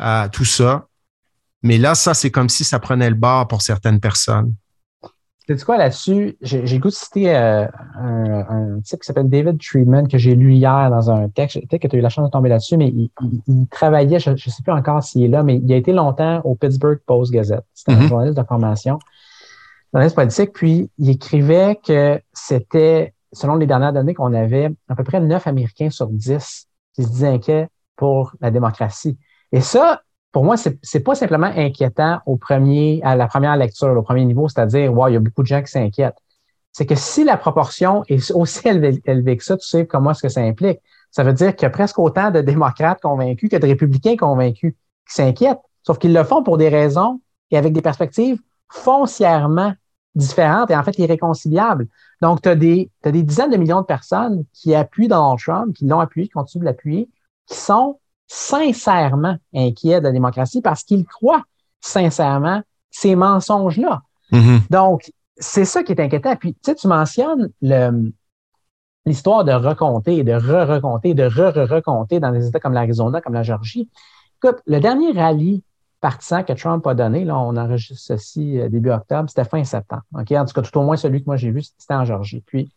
euh, 0.00 0.28
tout 0.32 0.46
ça. 0.46 0.86
Mais 1.62 1.76
là, 1.76 1.94
ça, 1.94 2.14
c'est 2.14 2.30
comme 2.30 2.48
si 2.48 2.64
ça 2.64 2.78
prenait 2.78 3.10
le 3.10 3.16
bord 3.16 3.48
pour 3.48 3.60
certaines 3.60 4.00
personnes. 4.00 4.54
Tu 5.46 5.56
quoi 5.58 5.76
là-dessus? 5.76 6.36
J'ai 6.40 6.78
goût 6.78 6.88
de 6.88 6.94
citer 6.94 7.32
un, 7.32 7.68
type 8.82 9.00
qui 9.00 9.06
s'appelle 9.06 9.28
David 9.28 9.60
Treatman 9.60 10.08
que 10.08 10.18
j'ai 10.18 10.34
lu 10.34 10.54
hier 10.54 10.90
dans 10.90 11.08
un 11.08 11.28
texte. 11.28 11.60
Peut-être 11.68 11.82
que 11.82 11.88
tu 11.88 11.96
as 11.96 11.98
eu 12.00 12.02
la 12.02 12.08
chance 12.08 12.26
de 12.26 12.30
tomber 12.30 12.48
là-dessus, 12.48 12.76
mais 12.76 12.88
il, 12.88 13.10
travaillait, 13.70 14.18
je 14.18 14.30
ne 14.30 14.36
sais 14.36 14.62
plus 14.64 14.72
encore 14.72 15.04
s'il 15.04 15.22
est 15.22 15.28
là, 15.28 15.44
mais 15.44 15.60
il 15.62 15.72
a 15.72 15.76
été 15.76 15.92
longtemps 15.92 16.40
au 16.42 16.56
Pittsburgh 16.56 16.98
Post-Gazette. 17.06 17.64
C'était 17.74 17.92
un 17.92 18.00
mm-hmm. 18.00 18.08
journaliste 18.08 18.38
de 18.38 18.42
formation 18.42 18.98
politique, 20.14 20.52
puis 20.52 20.90
il 20.98 21.10
écrivait 21.10 21.78
que 21.84 22.20
c'était, 22.32 23.14
selon 23.32 23.56
les 23.56 23.66
dernières 23.66 23.92
données 23.92 24.14
qu'on 24.14 24.34
avait, 24.34 24.70
à 24.88 24.94
peu 24.94 25.04
près 25.04 25.20
9 25.20 25.46
Américains 25.46 25.90
sur 25.90 26.08
10 26.08 26.68
qui 26.94 27.02
se 27.02 27.08
disaient 27.08 27.28
inquiets 27.28 27.68
pour 27.96 28.34
la 28.40 28.50
démocratie. 28.50 29.18
Et 29.52 29.60
ça, 29.60 30.02
pour 30.32 30.44
moi, 30.44 30.56
c'est, 30.56 31.00
pas 31.00 31.14
simplement 31.14 31.46
inquiétant 31.46 32.20
au 32.26 32.36
premier, 32.36 33.00
à 33.02 33.16
la 33.16 33.26
première 33.26 33.56
lecture, 33.56 33.96
au 33.96 34.02
premier 34.02 34.24
niveau, 34.24 34.48
c'est-à-dire, 34.48 34.92
wow, 34.92 35.08
il 35.08 35.14
y 35.14 35.16
a 35.16 35.20
beaucoup 35.20 35.42
de 35.42 35.46
gens 35.46 35.62
qui 35.62 35.70
s'inquiètent. 35.70 36.18
C'est 36.72 36.84
que 36.84 36.94
si 36.94 37.24
la 37.24 37.38
proportion 37.38 38.04
est 38.08 38.30
aussi 38.34 38.68
élevée, 38.68 39.36
que 39.36 39.44
ça, 39.44 39.56
tu 39.56 39.66
sais 39.66 39.86
comment 39.86 40.10
est-ce 40.10 40.22
que 40.22 40.28
ça 40.28 40.42
implique. 40.42 40.80
Ça 41.10 41.22
veut 41.24 41.32
dire 41.32 41.56
qu'il 41.56 41.62
y 41.62 41.66
a 41.66 41.70
presque 41.70 41.98
autant 41.98 42.30
de 42.30 42.42
démocrates 42.42 43.00
convaincus 43.00 43.48
que 43.48 43.56
de 43.56 43.66
républicains 43.66 44.16
convaincus 44.16 44.74
qui 45.08 45.14
s'inquiètent. 45.14 45.60
Sauf 45.82 45.98
qu'ils 45.98 46.12
le 46.12 46.24
font 46.24 46.42
pour 46.42 46.58
des 46.58 46.68
raisons 46.68 47.20
et 47.50 47.56
avec 47.56 47.72
des 47.72 47.80
perspectives 47.80 48.38
foncièrement 48.68 49.72
différentes 50.16 50.70
et 50.70 50.76
en 50.76 50.82
fait 50.82 50.98
irréconciliables. 50.98 51.86
Donc, 52.22 52.42
tu 52.42 52.48
as 52.48 52.56
des, 52.56 52.90
des 53.04 53.22
dizaines 53.22 53.50
de 53.50 53.56
millions 53.56 53.82
de 53.82 53.86
personnes 53.86 54.44
qui 54.52 54.74
appuient 54.74 55.08
Donald 55.08 55.38
Trump, 55.38 55.76
qui 55.76 55.86
l'ont 55.86 56.00
appuyé, 56.00 56.26
qui 56.26 56.32
continuent 56.32 56.62
de 56.62 56.66
l'appuyer, 56.66 57.08
qui 57.46 57.56
sont 57.56 58.00
sincèrement 58.26 59.36
inquiets 59.54 60.00
de 60.00 60.06
la 60.06 60.12
démocratie 60.12 60.62
parce 60.62 60.82
qu'ils 60.82 61.04
croient 61.04 61.44
sincèrement 61.80 62.62
ces 62.90 63.14
mensonges-là. 63.14 64.02
Mm-hmm. 64.32 64.70
Donc, 64.70 65.12
c'est 65.36 65.66
ça 65.66 65.82
qui 65.82 65.92
est 65.92 66.00
inquiétant. 66.00 66.34
Puis, 66.34 66.54
tu 66.54 66.60
sais, 66.62 66.74
tu 66.74 66.88
mentionnes 66.88 67.50
l'histoire 69.04 69.44
de 69.44 69.52
recompter, 69.52 70.24
de 70.24 70.32
re-recompter, 70.32 71.14
de 71.14 71.24
re-recompter 71.24 72.18
dans 72.18 72.32
des 72.32 72.48
États 72.48 72.58
comme 72.58 72.72
l'Arizona, 72.72 73.20
comme 73.20 73.34
la 73.34 73.42
Georgie. 73.42 73.88
Écoute, 74.42 74.60
le 74.66 74.80
dernier 74.80 75.12
rallye 75.12 75.62
partisan 76.06 76.44
que 76.44 76.52
Trump 76.52 76.86
a 76.86 76.94
donné, 76.94 77.24
là, 77.24 77.36
on 77.36 77.56
enregistre 77.56 78.00
ceci 78.00 78.60
euh, 78.60 78.68
début 78.68 78.90
octobre, 78.90 79.28
c'était 79.28 79.44
fin 79.44 79.64
septembre. 79.64 80.02
En 80.14 80.22
tout 80.22 80.52
cas, 80.54 80.62
tout 80.62 80.78
au 80.78 80.82
moins 80.84 80.96
celui 80.96 81.20
que 81.20 81.26
moi 81.26 81.36
j'ai 81.36 81.50
vu, 81.50 81.62
c'était 81.62 81.94
en 81.94 82.04
Georgie. 82.04 82.44
Puis, 82.46 82.70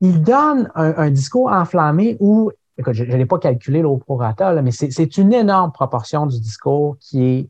il 0.00 0.22
donne 0.22 0.70
un, 0.74 1.10
discours 1.10 1.52
enflammé 1.52 2.16
où, 2.18 2.50
écoute, 2.78 2.94
je 2.94 3.04
ne 3.04 3.14
l'ai 3.14 3.26
pas 3.26 3.38
calculé 3.38 3.84
au 3.84 3.98
prorata, 3.98 4.60
mais 4.62 4.70
c'est 4.72 5.18
une 5.18 5.34
énorme 5.34 5.70
proportion 5.70 6.26
du 6.26 6.40
discours 6.40 6.96
qui 6.98 7.22
est 7.22 7.48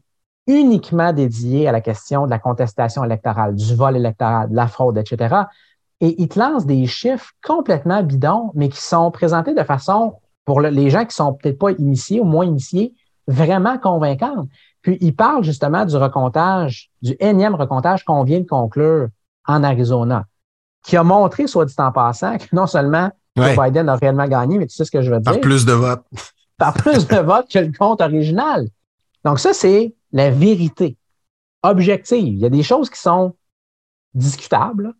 uniquement 0.48 1.12
dédié 1.12 1.68
à 1.68 1.72
la 1.72 1.80
question 1.80 2.24
de 2.26 2.30
la 2.30 2.40
contestation 2.40 3.04
électorale, 3.04 3.54
du 3.54 3.76
vol 3.76 3.96
électoral, 3.96 4.50
de 4.50 4.56
la 4.56 4.66
fraude, 4.66 4.98
etc. 4.98 5.36
Et 6.00 6.20
il 6.20 6.28
te 6.28 6.38
lance 6.38 6.66
des 6.66 6.84
chiffres 6.86 7.30
complètement 7.44 8.02
bidons, 8.02 8.50
mais 8.54 8.68
qui 8.68 8.82
sont 8.82 9.10
présentés 9.12 9.54
de 9.54 9.62
façon, 9.62 10.14
pour 10.44 10.60
les 10.60 10.90
gens 10.90 11.06
qui 11.06 11.14
sont 11.14 11.32
peut-être 11.32 11.58
pas 11.58 11.70
initiés 11.70 12.20
ou 12.20 12.24
moins 12.24 12.44
initiés, 12.44 12.92
vraiment 13.32 13.78
convaincante. 13.78 14.48
Puis 14.82 14.98
il 15.00 15.14
parle 15.14 15.44
justement 15.44 15.84
du 15.84 15.96
recomptage, 15.96 16.90
du 17.02 17.16
énième 17.20 17.54
recomptage 17.54 18.04
qu'on 18.04 18.24
vient 18.24 18.40
de 18.40 18.46
conclure 18.46 19.08
en 19.46 19.64
Arizona, 19.64 20.24
qui 20.84 20.96
a 20.96 21.04
montré, 21.04 21.46
soit 21.46 21.64
dit 21.64 21.74
en 21.78 21.92
passant, 21.92 22.36
que 22.38 22.44
non 22.52 22.66
seulement 22.66 23.10
Biden 23.36 23.88
a 23.88 23.96
réellement 23.96 24.26
gagné, 24.26 24.58
mais 24.58 24.66
tu 24.66 24.74
sais 24.74 24.84
ce 24.84 24.90
que 24.90 25.02
je 25.02 25.10
veux 25.10 25.20
dire? 25.20 25.32
Par 25.32 25.40
plus 25.40 25.64
de 25.64 25.72
votes. 25.72 26.04
Par 26.58 26.74
plus 26.74 27.06
de 27.06 27.16
votes 27.16 27.50
que 27.50 27.58
le 27.58 27.72
compte 27.72 28.00
original. 28.00 28.68
Donc 29.24 29.38
ça, 29.38 29.52
c'est 29.52 29.94
la 30.12 30.30
vérité 30.30 30.96
objective. 31.62 32.34
Il 32.34 32.38
y 32.38 32.44
a 32.44 32.50
des 32.50 32.62
choses 32.62 32.90
qui 32.90 33.00
sont 33.00 33.34
discutables, 34.14 34.92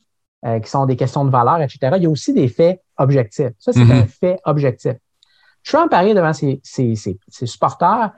euh, 0.45 0.61
qui 0.61 0.71
sont 0.71 0.87
des 0.87 0.97
questions 0.97 1.25
de 1.25 1.31
valeur, 1.31 1.61
etc. 1.61 1.79
Il 1.97 2.05
y 2.05 2.07
a 2.07 2.11
aussi 2.11 2.33
des 2.33 2.49
faits 2.49 2.83
objectifs. 2.97 3.53
Ça, 3.59 3.73
c'est 3.73 3.81
mm-hmm. 3.81 4.03
un 4.03 4.07
fait 4.07 4.41
objectif. 4.45 4.95
Trump 5.65 5.93
arrive 5.93 6.15
devant 6.15 6.33
ses, 6.33 6.61
supporters 7.31 8.13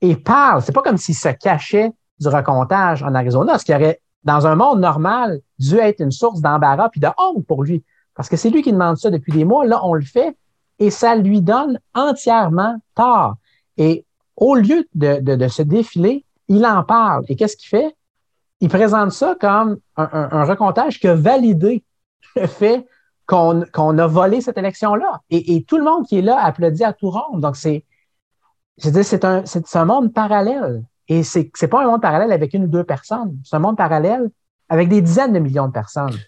et 0.00 0.16
parle. 0.16 0.62
C'est 0.62 0.72
pas 0.72 0.82
comme 0.82 0.96
s'il 0.96 1.14
se 1.14 1.28
cachait 1.28 1.92
du 2.18 2.28
recomptage 2.28 3.02
en 3.02 3.14
Arizona, 3.14 3.58
ce 3.58 3.64
qui 3.64 3.74
aurait, 3.74 4.00
dans 4.24 4.46
un 4.46 4.54
monde 4.54 4.80
normal, 4.80 5.40
dû 5.58 5.76
être 5.76 6.00
une 6.00 6.10
source 6.10 6.40
d'embarras 6.40 6.88
puis 6.88 7.00
de 7.00 7.08
honte 7.18 7.46
pour 7.46 7.62
lui. 7.62 7.84
Parce 8.14 8.28
que 8.28 8.36
c'est 8.36 8.50
lui 8.50 8.62
qui 8.62 8.72
demande 8.72 8.96
ça 8.96 9.10
depuis 9.10 9.32
des 9.32 9.44
mois. 9.44 9.66
Là, 9.66 9.84
on 9.84 9.94
le 9.94 10.04
fait 10.04 10.36
et 10.78 10.90
ça 10.90 11.16
lui 11.16 11.42
donne 11.42 11.78
entièrement 11.94 12.76
tort. 12.94 13.36
Et 13.76 14.04
au 14.36 14.54
lieu 14.54 14.86
de, 14.94 15.48
se 15.48 15.62
défiler, 15.62 16.24
il 16.48 16.64
en 16.64 16.82
parle. 16.82 17.24
Et 17.28 17.36
qu'est-ce 17.36 17.56
qu'il 17.56 17.68
fait? 17.68 17.94
Il 18.60 18.68
présente 18.68 19.12
ça 19.12 19.36
comme 19.38 19.78
un, 19.96 20.08
un, 20.12 20.44
recomptage 20.44 20.98
qui 20.98 21.08
a 21.08 21.14
validé 21.14 21.84
le 22.36 22.46
fait 22.46 22.86
qu'on 23.26 23.98
a 23.98 24.06
volé 24.06 24.40
cette 24.40 24.58
élection-là. 24.58 25.22
Et, 25.30 25.64
tout 25.64 25.78
le 25.78 25.84
monde 25.84 26.06
qui 26.06 26.18
est 26.18 26.22
là 26.22 26.38
applaudit 26.42 26.84
à 26.84 26.92
tout 26.92 27.10
rond. 27.10 27.38
Donc, 27.38 27.56
c'est 27.56 27.84
c'est 28.78 29.24
un, 29.24 29.42
un 29.74 29.84
monde 29.84 30.12
parallèle. 30.12 30.84
Et 31.08 31.22
c'est 31.22 31.50
n'est 31.60 31.68
pas 31.68 31.82
un 31.82 31.86
monde 31.86 32.02
parallèle 32.02 32.32
avec 32.32 32.52
une 32.54 32.64
ou 32.64 32.68
deux 32.68 32.84
personnes. 32.84 33.38
C'est 33.44 33.56
un 33.56 33.60
monde 33.60 33.76
parallèle 33.76 34.28
avec 34.68 34.88
des 34.88 35.00
dizaines 35.00 35.32
de 35.32 35.38
millions 35.38 35.68
de 35.68 35.72
personnes. 35.72 36.18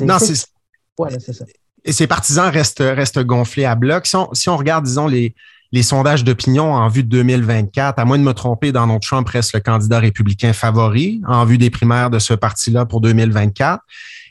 Non, 0.00 0.18
c'est 0.18 0.34
ça. 0.34 1.44
Et 1.84 1.92
ces 1.92 2.06
partisans 2.06 2.50
restent, 2.50 2.80
restent 2.80 3.20
gonflés 3.20 3.64
à 3.64 3.74
bloc. 3.74 4.06
Si 4.06 4.16
on, 4.16 4.32
si 4.34 4.48
on 4.48 4.56
regarde, 4.56 4.84
disons, 4.84 5.06
les, 5.06 5.34
les 5.72 5.82
sondages 5.82 6.24
d'opinion 6.24 6.72
en 6.72 6.88
vue 6.88 7.04
de 7.04 7.08
2024, 7.08 7.98
à 7.98 8.04
moins 8.04 8.18
de 8.18 8.24
me 8.24 8.34
tromper, 8.34 8.72
Donald 8.72 9.00
Trump 9.00 9.28
reste 9.28 9.54
le 9.54 9.60
candidat 9.60 10.00
républicain 10.00 10.52
favori 10.52 11.20
en 11.26 11.44
vue 11.44 11.58
des 11.58 11.70
primaires 11.70 12.10
de 12.10 12.18
ce 12.18 12.34
parti-là 12.34 12.86
pour 12.86 13.00
2024. 13.00 13.80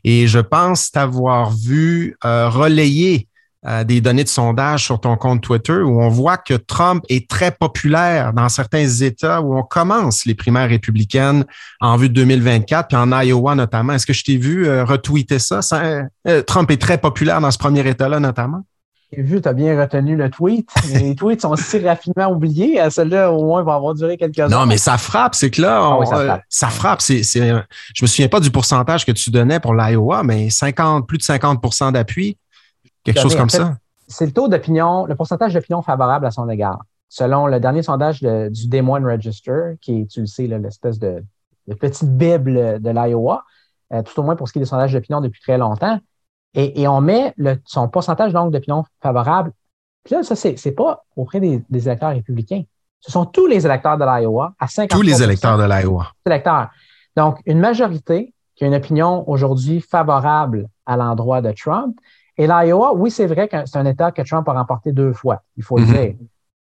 Et 0.04 0.28
je 0.28 0.40
pense 0.40 0.92
t'avoir 0.92 1.52
vu 1.52 2.18
euh, 2.26 2.50
relayer 2.50 3.28
euh, 3.66 3.84
des 3.84 4.00
données 4.00 4.24
de 4.24 4.30
sondage 4.30 4.86
sur 4.86 5.02
ton 5.02 5.18
compte 5.18 5.42
Twitter 5.42 5.74
où 5.74 6.02
on 6.02 6.10
voit 6.10 6.38
que 6.38 6.54
Trump 6.54 7.04
est 7.10 7.30
très 7.30 7.52
populaire 7.52 8.32
dans 8.32 8.48
certains 8.48 8.88
États 8.88 9.42
où 9.42 9.58
on 9.58 9.64
commence 9.64 10.26
les 10.26 10.36
primaires 10.36 10.70
républicaines 10.70 11.46
en 11.82 11.98
vue 11.98 12.10
de 12.10 12.16
2024, 12.16 12.88
puis 12.88 12.98
en 12.98 13.12
Iowa 13.22 13.56
notamment. 13.56 13.94
Est-ce 13.94 14.06
que 14.06 14.14
je 14.14 14.24
t'ai 14.24 14.38
vu 14.38 14.68
euh, 14.68 14.84
retweeter 14.84 15.40
ça? 15.40 15.62
ça 15.62 15.84
Trump 16.48 16.70
est 16.72 16.82
très 16.82 16.98
populaire 16.98 17.40
dans 17.40 17.52
ce 17.52 17.58
premier 17.58 17.88
État-là 17.88 18.20
notamment? 18.20 18.64
J'ai 19.12 19.24
vu, 19.24 19.42
tu 19.42 19.48
as 19.48 19.54
bien 19.54 19.80
retenu 19.80 20.16
le 20.16 20.30
tweet. 20.30 20.70
Les 20.94 21.16
tweets 21.16 21.42
sont 21.42 21.56
si 21.56 21.80
rapidement 21.80 22.28
oubliés. 22.32 22.80
Celui-là, 22.90 23.32
au 23.32 23.44
moins, 23.44 23.64
va 23.64 23.76
avoir 23.76 23.96
duré 23.96 24.18
quelques 24.18 24.38
heures. 24.38 24.50
Non, 24.50 24.66
mais 24.66 24.78
ça 24.78 24.98
frappe. 24.98 25.34
C'est 25.34 25.50
que 25.50 25.62
là, 25.62 25.82
ah 25.82 26.42
ça, 26.48 26.68
frappe. 26.68 27.02
C'est, 27.02 27.24
je 27.24 28.04
me 28.04 28.08
souviens 28.08 28.28
pas 28.28 28.40
du 28.40 28.52
pourcentage 28.52 29.06
que 29.06 29.12
tu 29.12 29.32
donnais 29.32 29.60
pour 29.60 29.74
l'Iowa, 29.74 30.24
mais 30.24 30.50
50, 30.50 31.08
plus 31.08 31.18
de 31.18 31.24
50% 31.24 31.92
d'appui, 31.94 32.38
quelque 33.04 33.20
chose 33.20 33.36
comme 33.36 33.50
ça. 33.50 33.78
C'est 34.08 34.26
le 34.26 34.32
taux 34.32 34.48
d'opinion, 34.48 35.06
le 35.06 35.16
pourcentage 35.16 35.54
d'opinion 35.54 35.82
favorable 35.82 36.26
à 36.26 36.32
son 36.32 36.50
égard. 36.50 36.80
Selon 37.10 37.48
le 37.48 37.60
dernier 37.60 37.82
sondage 37.82 38.22
du 38.22 38.68
Des 38.68 38.82
Moines 38.82 39.06
Register, 39.06 39.78
qui 39.82 40.02
est, 40.02 40.06
tu 40.06 40.22
le 40.22 40.26
sais, 40.28 40.46
l'espèce 40.46 41.00
de, 41.00 41.24
petite 41.80 42.10
bible 42.16 42.80
de 42.80 42.90
l'Iowa, 42.90 43.44
euh, 43.92 44.04
tout 44.04 44.20
au 44.20 44.24
moins 44.24 44.36
pour 44.36 44.48
ce 44.48 44.54
qui 44.54 44.60
est 44.60 44.62
des 44.62 44.68
sondages 44.68 44.94
d'opinion 44.94 45.20
depuis 45.22 45.42
très 45.42 45.58
longtemps, 45.58 46.00
et, 46.54 46.88
on 46.88 47.02
met 47.02 47.34
son 47.66 47.88
pourcentage 47.88 48.34
donc 48.34 48.52
d'opinion 48.52 48.84
favorable. 49.02 49.52
Puis 50.04 50.16
là, 50.16 50.24
ça, 50.24 50.36
c'est, 50.36 50.72
pas 50.72 51.04
auprès 51.16 51.40
des, 51.40 51.64
électeurs 51.72 52.12
républicains. 52.12 52.64
Ce 53.00 53.12
sont 53.12 53.26
tous 53.26 53.46
les 53.46 53.66
électeurs 53.66 53.98
de 53.98 54.04
l'Iowa 54.04 54.54
à 54.60 54.68
50 54.68 54.90
Tous 54.90 55.02
les 55.02 55.22
électeurs 55.22 55.58
de 55.58 55.64
l'Iowa. 55.64 56.08
Électeurs. 56.26 56.70
Donc, 57.16 57.40
une 57.46 57.60
majorité 57.60 58.34
qui 58.56 58.64
a 58.64 58.68
une 58.68 58.76
opinion 58.76 59.30
aujourd'hui 59.30 59.80
favorable 59.80 60.68
à 60.86 60.98
l'endroit 60.98 61.42
de 61.42 61.52
Trump. 61.52 61.98
Et 62.38 62.48
l'Iowa, 62.48 62.94
oui, 62.94 63.12
c'est 63.12 63.28
vrai 63.28 63.48
que 63.48 63.66
c'est 63.66 63.78
un 63.78 63.86
État 63.86 64.12
que 64.12 64.22
Trump 64.22 64.48
a 64.50 64.54
remporté 64.54 64.92
deux 64.92 65.14
fois, 65.14 65.44
il 65.56 65.64
faut 65.64 65.78
le 65.78 65.86
mm-hmm. 65.86 66.08
dire. 66.08 66.16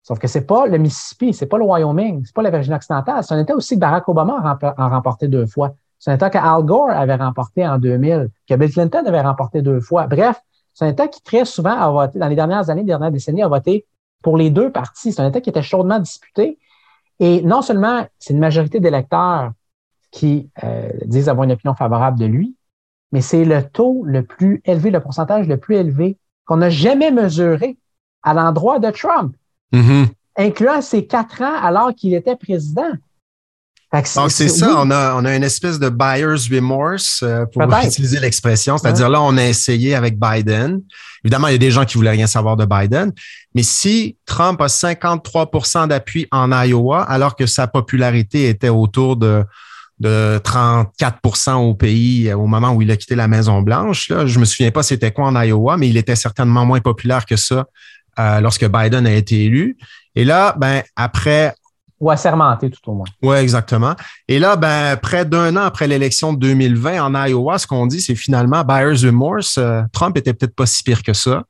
Sauf 0.03 0.19
que 0.19 0.29
c'est 0.29 0.47
pas 0.47 0.67
le 0.67 0.77
Mississippi, 0.77 1.33
c'est 1.33 1.47
pas 1.47 1.57
le 1.57 1.65
Wyoming, 1.65 2.23
c'est 2.27 2.35
pas 2.35 2.43
la 2.43 2.51
Virginie 2.51 2.77
occidentale. 2.77 3.25
C'est 3.25 3.35
un 3.35 3.41
État 3.41 3.55
aussi 3.55 3.75
que 3.75 3.81
Barack 3.81 4.07
Obama 4.07 4.59
a 4.61 4.89
remporté 4.89 5.29
deux 5.29 5.47
fois. 5.47 5.75
C'est 6.05 6.11
un 6.11 6.17
État 6.17 6.29
qu'Al 6.29 6.63
Gore 6.65 6.91
avait 6.91 7.15
remporté 7.15 7.67
en 7.67 7.79
2000, 7.79 8.29
que 8.47 8.55
Bill 8.57 8.71
Clinton 8.71 9.05
avait 9.07 9.23
remporté 9.23 9.63
deux 9.63 9.81
fois. 9.81 10.07
Bref, 10.07 10.39
c'est 10.75 10.85
un 10.85 10.89
État 10.89 11.09
qui 11.09 11.23
très 11.23 11.47
souvent 11.47 11.71
a 11.71 11.91
voté, 11.91 12.19
dans 12.19 12.29
les 12.29 12.37
dernières 12.37 12.69
années, 12.69 12.83
les 12.83 12.89
dernières 12.89 13.11
décennies, 13.11 13.43
a 13.43 13.49
voté 13.49 13.87
pour 14.23 14.37
les 14.37 14.51
deux 14.51 14.71
partis. 14.71 15.13
C'est 15.13 15.23
un 15.23 15.29
État 15.29 15.41
qui 15.41 15.49
était 15.49 15.63
chaudement 15.63 15.99
disputé. 15.99 16.59
Et 17.21 17.41
non 17.41 17.63
seulement 17.63 18.07
c'est 18.19 18.35
une 18.35 18.39
majorité 18.39 18.81
d'électeurs 18.81 19.53
qui 20.11 20.51
euh, 20.63 20.91
disent 21.07 21.31
avoir 21.31 21.45
une 21.45 21.53
opinion 21.53 21.75
favorable 21.75 22.19
de 22.19 22.27
lui, 22.27 22.55
mais 23.11 23.23
c'est 23.23 23.47
le 23.47 23.63
taux 23.63 24.03
le 24.05 24.25
plus 24.25 24.61
élevé, 24.67 24.91
le 24.91 25.01
pourcentage 25.01 25.49
le 25.49 25.57
plus 25.57 25.77
élevé 25.77 26.19
qu'on 26.45 26.59
n'a 26.59 26.69
jamais 26.69 27.13
mesuré 27.13 27.79
à 28.23 28.35
l'endroit 28.35 28.79
de 28.79 28.91
Trump, 28.91 29.35
mm-hmm. 29.73 30.09
incluant 30.37 30.83
ses 30.83 31.07
quatre 31.07 31.41
ans 31.41 31.57
alors 31.63 31.95
qu'il 31.95 32.13
était 32.13 32.37
président. 32.37 32.91
Donc, 34.17 34.31
c'est 34.31 34.49
ça, 34.49 34.75
on, 34.79 34.91
a, 34.91 35.15
on 35.15 35.25
a 35.25 35.37
une 35.37 35.45
espèce 35.45 35.79
de 35.79 35.89
buyer's 35.89 36.49
remorse, 36.49 37.21
euh, 37.23 37.45
pour 37.47 37.63
utiliser 37.63 38.19
l'expression. 38.19 38.77
C'est-à-dire 38.77 39.09
là, 39.09 39.23
on 39.23 39.37
a 39.37 39.45
essayé 39.45 39.95
avec 39.95 40.19
Biden. 40.19 40.81
Évidemment, 41.25 41.49
il 41.49 41.53
y 41.53 41.55
a 41.55 41.59
des 41.59 41.71
gens 41.71 41.85
qui 41.85 41.97
voulaient 41.97 42.11
rien 42.11 42.27
savoir 42.27 42.57
de 42.57 42.65
Biden. 42.65 43.13
Mais 43.55 43.63
si 43.63 44.17
Trump 44.27 44.61
a 44.61 44.67
53% 44.67 45.89
d'appui 45.89 46.27
en 46.33 46.51
Iowa, 46.51 47.03
alors 47.03 47.37
que 47.37 47.47
sa 47.47 47.67
popularité 47.67 48.49
était 48.49 48.69
autour 48.69 49.17
de, 49.17 49.45
de 50.01 50.41
34% 50.45 51.55
au 51.55 51.75
pays 51.75 52.33
au 52.33 52.47
moment 52.47 52.73
où 52.73 52.83
il 52.83 52.91
a 52.91 52.97
quitté 52.97 53.15
la 53.15 53.29
Maison-Blanche, 53.29 54.09
là, 54.09 54.27
je 54.27 54.39
me 54.39 54.45
souviens 54.45 54.71
pas 54.71 54.83
c'était 54.83 55.13
quoi 55.13 55.27
en 55.27 55.41
Iowa, 55.41 55.77
mais 55.77 55.89
il 55.89 55.97
était 55.97 56.17
certainement 56.17 56.67
moins 56.67 56.81
populaire 56.81 57.27
que 57.27 57.37
ça 57.37 57.67
euh, 58.19 58.41
lorsque 58.41 58.67
Biden 58.67 59.07
a 59.07 59.13
été 59.13 59.45
élu. 59.45 59.77
Et 60.15 60.25
là, 60.25 60.55
ben, 60.59 60.83
après 60.97 61.55
ou 62.01 62.11
assermenté 62.11 62.71
tout 62.71 62.91
au 62.91 62.95
moins. 62.95 63.07
Oui, 63.23 63.37
exactement. 63.37 63.95
Et 64.29 64.39
là, 64.39 64.57
ben, 64.57 64.97
près 64.97 65.25
d'un 65.25 65.57
an 65.57 65.63
après 65.63 65.87
l'élection 65.87 66.33
de 66.33 66.39
2020 66.39 67.03
en 67.03 67.27
Iowa, 67.27 67.59
ce 67.59 67.67
qu'on 67.67 67.87
dit, 67.87 68.01
c'est 68.01 68.15
finalement 68.15 68.65
buyer's 68.65 69.05
remorse. 69.05 69.57
Euh, 69.59 69.83
Trump 69.93 70.17
était 70.17 70.35
peut-être 70.35 70.55
pas 70.55 70.67
si 70.67 70.83
pire 70.83 71.03
que 71.03 71.13
ça. 71.13 71.45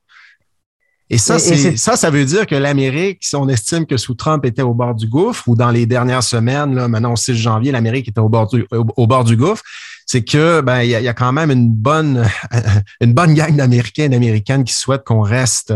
Et 1.10 1.18
ça, 1.18 1.38
c'est, 1.38 1.76
ça, 1.76 1.96
ça 1.96 2.10
veut 2.10 2.24
dire 2.24 2.46
que 2.46 2.54
l'Amérique, 2.54 3.18
si 3.20 3.36
on 3.36 3.46
estime 3.48 3.84
que 3.84 3.98
sous 3.98 4.14
Trump 4.14 4.44
était 4.46 4.62
au 4.62 4.72
bord 4.72 4.94
du 4.94 5.06
gouffre, 5.06 5.46
ou 5.48 5.54
dans 5.54 5.70
les 5.70 5.84
dernières 5.84 6.22
semaines, 6.22 6.74
là, 6.74 6.88
maintenant 6.88 7.12
au 7.12 7.16
6 7.16 7.34
janvier, 7.34 7.72
l'Amérique 7.72 8.08
était 8.08 8.20
au 8.20 8.30
bord 8.30 8.46
du, 8.46 8.66
au, 8.72 9.06
bord 9.06 9.24
du 9.24 9.36
gouffre, 9.36 9.62
c'est 10.06 10.24
que 10.24 10.62
ben 10.62 10.80
il 10.80 10.90
y, 10.90 11.08
a, 11.08 11.14
quand 11.14 11.32
même 11.32 11.50
une 11.50 11.68
bonne 11.68 12.26
une 13.00 13.12
bonne 13.12 13.34
gang 13.34 13.54
d'Américains 13.54 14.04
et 14.04 14.08
d'Américaines 14.08 14.64
qui 14.64 14.72
souhaitent 14.72 15.04
qu'on 15.04 15.20
reste 15.20 15.72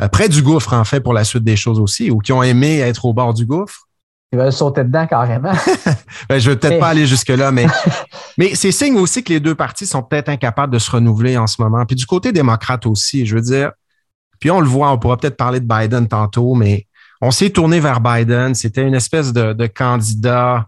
euh, 0.00 0.08
près 0.08 0.28
du 0.28 0.42
gouffre 0.42 0.74
en 0.74 0.84
fait 0.84 1.00
pour 1.00 1.14
la 1.14 1.24
suite 1.24 1.44
des 1.44 1.56
choses 1.56 1.80
aussi, 1.80 2.10
ou 2.10 2.18
qui 2.18 2.32
ont 2.32 2.42
aimé 2.42 2.78
être 2.78 3.06
au 3.06 3.14
bord 3.14 3.32
du 3.32 3.46
gouffre. 3.46 3.87
Ils 4.32 4.38
veulent 4.38 4.52
sauter 4.52 4.84
dedans 4.84 5.06
carrément. 5.06 5.52
ben, 6.28 6.38
je 6.38 6.50
ne 6.50 6.54
vais 6.54 6.60
peut-être 6.60 6.78
pas 6.78 6.88
aller 6.88 7.06
jusque-là, 7.06 7.50
mais, 7.50 7.66
mais 8.38 8.54
c'est 8.54 8.72
signe 8.72 8.98
aussi 8.98 9.24
que 9.24 9.32
les 9.32 9.40
deux 9.40 9.54
partis 9.54 9.86
sont 9.86 10.02
peut-être 10.02 10.28
incapables 10.28 10.72
de 10.72 10.78
se 10.78 10.90
renouveler 10.90 11.38
en 11.38 11.46
ce 11.46 11.62
moment. 11.62 11.86
Puis 11.86 11.96
du 11.96 12.04
côté 12.04 12.30
démocrate 12.30 12.84
aussi, 12.84 13.24
je 13.24 13.34
veux 13.34 13.40
dire, 13.40 13.72
puis 14.38 14.50
on 14.50 14.60
le 14.60 14.68
voit, 14.68 14.92
on 14.92 14.98
pourra 14.98 15.16
peut-être 15.16 15.36
parler 15.36 15.60
de 15.60 15.66
Biden 15.66 16.08
tantôt, 16.08 16.54
mais 16.54 16.86
on 17.20 17.30
s'est 17.30 17.50
tourné 17.50 17.80
vers 17.80 18.00
Biden. 18.00 18.54
C'était 18.54 18.86
une 18.86 18.94
espèce 18.94 19.32
de, 19.32 19.66
candidat 19.66 20.66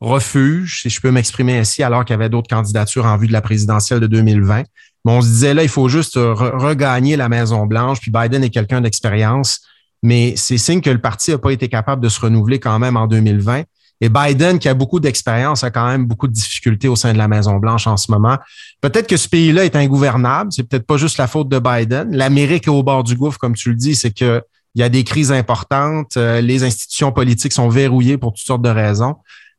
refuge, 0.00 0.82
si 0.82 0.90
je 0.90 1.00
peux 1.00 1.10
m'exprimer 1.10 1.58
ainsi, 1.58 1.82
alors 1.82 2.04
qu'il 2.04 2.14
y 2.14 2.18
avait 2.18 2.28
d'autres 2.28 2.48
candidatures 2.48 3.06
en 3.06 3.16
vue 3.16 3.28
de 3.28 3.32
la 3.32 3.40
présidentielle 3.40 4.00
de 4.00 4.06
2020. 4.06 4.64
Mais 5.04 5.12
on 5.12 5.20
se 5.20 5.28
disait 5.28 5.54
là, 5.54 5.62
il 5.62 5.68
faut 5.68 5.88
juste 5.88 6.14
regagner 6.16 7.16
la 7.16 7.28
Maison-Blanche, 7.28 8.00
puis 8.00 8.10
Biden 8.10 8.42
est 8.42 8.50
quelqu'un 8.50 8.80
d'expérience 8.80 9.60
mais 10.04 10.34
c'est 10.36 10.58
signe 10.58 10.82
que 10.82 10.90
le 10.90 11.00
parti 11.00 11.30
n'a 11.30 11.38
pas 11.38 11.50
été 11.50 11.66
capable 11.68 12.02
de 12.02 12.10
se 12.10 12.20
renouveler 12.20 12.60
quand 12.60 12.78
même 12.78 12.98
en 12.98 13.06
2020. 13.06 13.62
Et 14.02 14.10
Biden, 14.10 14.58
qui 14.58 14.68
a 14.68 14.74
beaucoup 14.74 15.00
d'expérience, 15.00 15.64
a 15.64 15.70
quand 15.70 15.86
même 15.86 16.04
beaucoup 16.04 16.28
de 16.28 16.32
difficultés 16.34 16.88
au 16.88 16.96
sein 16.96 17.14
de 17.14 17.18
la 17.18 17.26
Maison-Blanche 17.26 17.86
en 17.86 17.96
ce 17.96 18.10
moment. 18.10 18.36
Peut-être 18.82 19.06
que 19.06 19.16
ce 19.16 19.30
pays-là 19.30 19.64
est 19.64 19.74
ingouvernable. 19.76 20.52
C'est 20.52 20.64
peut-être 20.64 20.86
pas 20.86 20.98
juste 20.98 21.16
la 21.16 21.26
faute 21.26 21.48
de 21.48 21.58
Biden. 21.58 22.14
L'Amérique 22.14 22.66
est 22.66 22.70
au 22.70 22.82
bord 22.82 23.02
du 23.02 23.16
gouffre, 23.16 23.38
comme 23.38 23.54
tu 23.54 23.70
le 23.70 23.76
dis, 23.76 23.94
c'est 23.94 24.10
que 24.10 24.42
il 24.74 24.80
y 24.80 24.82
a 24.82 24.90
des 24.90 25.04
crises 25.04 25.32
importantes. 25.32 26.18
Euh, 26.18 26.42
les 26.42 26.64
institutions 26.64 27.10
politiques 27.10 27.54
sont 27.54 27.70
verrouillées 27.70 28.18
pour 28.18 28.34
toutes 28.34 28.44
sortes 28.44 28.62
de 28.62 28.68
raisons. 28.68 29.14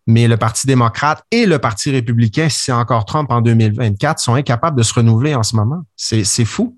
Mais 0.06 0.28
le 0.28 0.38
Parti 0.38 0.68
démocrate 0.68 1.24
et 1.32 1.48
le 1.48 1.58
Parti 1.58 1.90
républicain, 1.90 2.50
si 2.50 2.66
c'est 2.66 2.72
encore 2.72 3.06
Trump 3.06 3.32
en 3.32 3.42
2024, 3.42 4.20
sont 4.20 4.36
incapables 4.36 4.78
de 4.78 4.84
se 4.84 4.94
renouveler 4.94 5.34
en 5.34 5.42
ce 5.42 5.56
moment. 5.56 5.82
C'est 5.96 6.46
fou. 6.46 6.78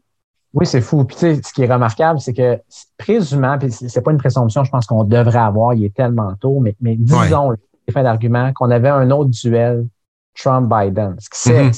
Oui, 0.54 0.66
c'est 0.66 0.82
fou. 0.82 1.04
Puis, 1.04 1.16
tu 1.16 1.20
sais, 1.20 1.42
ce 1.44 1.54
qui 1.54 1.64
est 1.64 1.72
remarquable, 1.72 2.20
c'est 2.20 2.34
que 2.34 2.60
présumant, 2.98 3.58
puis 3.58 3.72
c'est 3.72 4.02
pas 4.02 4.12
une 4.12 4.18
présomption, 4.18 4.64
je 4.64 4.72
pense 4.72 4.86
qu'on 4.86 5.04
devrait 5.04 5.40
avoir, 5.40 5.74
il 5.74 5.86
est 5.86 5.94
tellement 5.94 6.34
tôt, 6.36 6.60
mais, 6.60 6.76
mais 6.82 6.96
disons, 6.96 7.50
ouais. 7.50 7.58
fin 7.92 8.04
d'argument, 8.04 8.52
qu'on 8.54 8.72
avait 8.72 8.90
un 8.90 9.12
autre 9.12 9.30
duel 9.30 9.88
Trump-Biden. 10.36 11.16
Ce 11.20 11.30
qui 11.30 11.40
c'est, 11.40 11.64
mm 11.64 11.72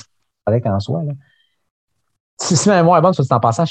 qu'en 0.64 0.80
soit, 0.80 1.04
là. 1.04 1.14
Si, 2.42 2.58
si 2.58 2.70
ma 2.70 2.78
mémoire 2.78 2.98
est 2.98 3.02
bonne, 3.04 3.14
soit 3.14 3.32
en 3.32 3.40
passant, 3.40 3.66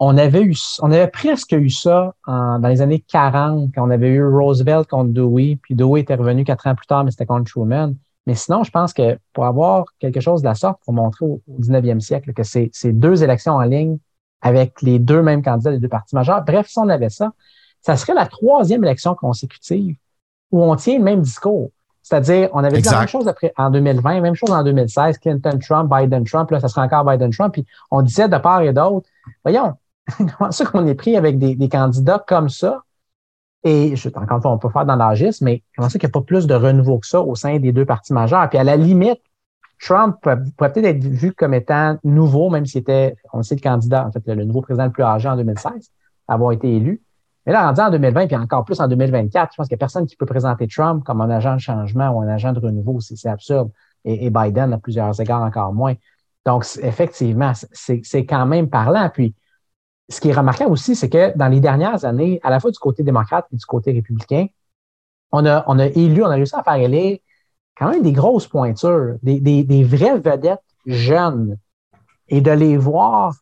on 0.00 0.18
avait 0.18 0.42
eu, 0.42 0.56
on 0.80 0.90
avait 0.90 1.06
presque 1.06 1.52
eu 1.52 1.70
ça 1.70 2.14
dans 2.26 2.68
les 2.68 2.80
années 2.80 2.98
40, 2.98 3.70
quand 3.72 3.86
on 3.86 3.90
avait 3.90 4.08
eu 4.08 4.26
Roosevelt 4.26 4.88
contre 4.88 5.12
Dewey, 5.12 5.56
puis 5.62 5.76
Dewey 5.76 6.00
était 6.00 6.16
revenu 6.16 6.42
quatre 6.42 6.66
ans 6.66 6.74
plus 6.74 6.86
tard, 6.86 7.04
mais 7.04 7.12
c'était 7.12 7.26
contre 7.26 7.48
Truman. 7.48 7.94
Mais 8.26 8.34
sinon, 8.34 8.64
je 8.64 8.72
pense 8.72 8.92
que 8.92 9.18
pour 9.32 9.46
avoir 9.46 9.84
quelque 10.00 10.20
chose 10.20 10.42
de 10.42 10.48
la 10.48 10.54
sorte, 10.54 10.80
pour 10.84 10.94
montrer 10.94 11.24
au, 11.24 11.40
19e 11.60 12.00
siècle 12.00 12.32
que 12.32 12.42
c'est 12.42 12.70
deux 12.92 13.22
élections 13.22 13.52
en 13.52 13.62
ligne 13.62 13.98
avec 14.46 14.80
les 14.82 15.00
deux 15.00 15.22
mêmes 15.22 15.42
candidats 15.42 15.72
des 15.72 15.80
deux 15.80 15.88
partis 15.88 16.14
majeurs. 16.14 16.44
Bref, 16.44 16.68
si 16.68 16.78
on 16.78 16.88
avait 16.88 17.08
ça, 17.08 17.32
ça 17.80 17.96
serait 17.96 18.14
la 18.14 18.26
troisième 18.26 18.84
élection 18.84 19.16
consécutive 19.16 19.96
où 20.52 20.62
on 20.62 20.76
tient 20.76 20.98
le 20.98 21.04
même 21.04 21.20
discours. 21.20 21.70
C'est-à-dire, 22.02 22.48
on 22.52 22.62
avait 22.62 22.80
dit 22.80 22.88
la 22.88 23.00
même 23.00 23.08
chose 23.08 23.26
après, 23.26 23.52
en 23.56 23.70
2020, 23.70 24.20
même 24.20 24.36
chose 24.36 24.52
en 24.52 24.62
2016, 24.62 25.18
Clinton-Trump, 25.18 25.92
Biden-Trump, 25.92 26.48
là, 26.52 26.60
ça 26.60 26.68
sera 26.68 26.84
encore 26.84 27.04
Biden-Trump, 27.04 27.52
puis 27.52 27.66
on 27.90 28.00
disait 28.02 28.28
de 28.28 28.38
part 28.38 28.60
et 28.60 28.72
d'autre, 28.72 29.08
voyons, 29.44 29.74
comment 30.38 30.52
ça 30.52 30.64
qu'on 30.66 30.86
est 30.86 30.94
pris 30.94 31.16
avec 31.16 31.40
des, 31.40 31.68
candidats 31.68 32.22
comme 32.24 32.48
ça? 32.48 32.82
Et 33.64 33.96
je, 33.96 34.08
encore 34.10 34.36
une 34.36 34.42
fois, 34.42 34.52
on 34.52 34.58
peut 34.58 34.68
faire 34.68 34.86
dans 34.86 34.94
l'agisme, 34.94 35.46
mais 35.46 35.64
comment 35.74 35.88
ça 35.88 35.98
qu'il 35.98 36.06
n'y 36.06 36.12
a 36.12 36.14
pas 36.20 36.24
plus 36.24 36.46
de 36.46 36.54
renouveau 36.54 37.00
que 37.00 37.08
ça 37.08 37.20
au 37.20 37.34
sein 37.34 37.58
des 37.58 37.72
deux 37.72 37.84
partis 37.84 38.12
majeurs? 38.12 38.48
Puis 38.48 38.58
à 38.58 38.62
la 38.62 38.76
limite, 38.76 39.20
Trump 39.80 40.16
pourrait 40.22 40.72
peut-être 40.72 40.84
être 40.84 41.04
vu 41.04 41.32
comme 41.32 41.54
étant 41.54 41.98
nouveau, 42.02 42.50
même 42.50 42.66
s'il 42.66 42.80
était, 42.80 43.16
on 43.32 43.42
sait, 43.42 43.54
le 43.54 43.60
candidat, 43.60 44.06
en 44.06 44.12
fait, 44.12 44.22
le, 44.26 44.44
nouveau 44.44 44.62
président 44.62 44.84
le 44.84 44.90
plus 44.90 45.02
âgé 45.02 45.28
en 45.28 45.36
2016, 45.36 45.90
avoir 46.28 46.52
été 46.52 46.74
élu. 46.74 47.02
Mais 47.44 47.52
là, 47.52 47.66
rendu 47.66 47.80
en 47.80 47.90
2020, 47.90 48.26
puis 48.26 48.36
encore 48.36 48.64
plus 48.64 48.80
en 48.80 48.88
2024, 48.88 49.52
je 49.52 49.56
pense 49.56 49.68
qu'il 49.68 49.74
n'y 49.74 49.78
a 49.78 49.78
personne 49.78 50.06
qui 50.06 50.16
peut 50.16 50.26
présenter 50.26 50.66
Trump 50.66 51.04
comme 51.04 51.20
un 51.20 51.30
agent 51.30 51.54
de 51.54 51.60
changement 51.60 52.10
ou 52.10 52.22
un 52.22 52.28
agent 52.28 52.52
de 52.52 52.58
renouveau. 52.58 53.00
C'est 53.00 53.28
absurde. 53.28 53.70
Et, 54.04 54.30
Biden, 54.30 54.72
à 54.72 54.78
plusieurs 54.78 55.20
égards, 55.20 55.42
encore 55.42 55.72
moins. 55.72 55.94
Donc, 56.44 56.64
effectivement, 56.82 57.52
c'est 57.72 58.26
quand 58.26 58.46
même 58.46 58.68
parlant. 58.68 59.08
Puis, 59.12 59.34
ce 60.08 60.20
qui 60.20 60.30
est 60.30 60.32
remarquable 60.32 60.72
aussi, 60.72 60.96
c'est 60.96 61.08
que 61.08 61.36
dans 61.36 61.48
les 61.48 61.60
dernières 61.60 62.04
années, 62.04 62.40
à 62.42 62.50
la 62.50 62.60
fois 62.60 62.70
du 62.70 62.78
côté 62.78 63.02
démocrate 63.02 63.46
et 63.52 63.56
du 63.56 63.64
côté 63.64 63.92
républicain, 63.92 64.46
on 65.32 65.44
a, 65.44 65.64
on 65.66 65.78
a 65.78 65.86
élu, 65.86 66.22
on 66.22 66.28
a 66.28 66.34
réussi 66.34 66.54
à 66.54 66.62
faire 66.62 66.74
élire 66.74 67.18
quand 67.76 67.90
même 67.90 68.02
des 68.02 68.12
grosses 68.12 68.46
pointures, 68.46 69.16
des, 69.22 69.40
des, 69.40 69.64
des 69.64 69.84
vraies 69.84 70.18
vedettes 70.18 70.62
jeunes, 70.86 71.58
et 72.28 72.40
de 72.40 72.50
les 72.50 72.76
voir 72.76 73.34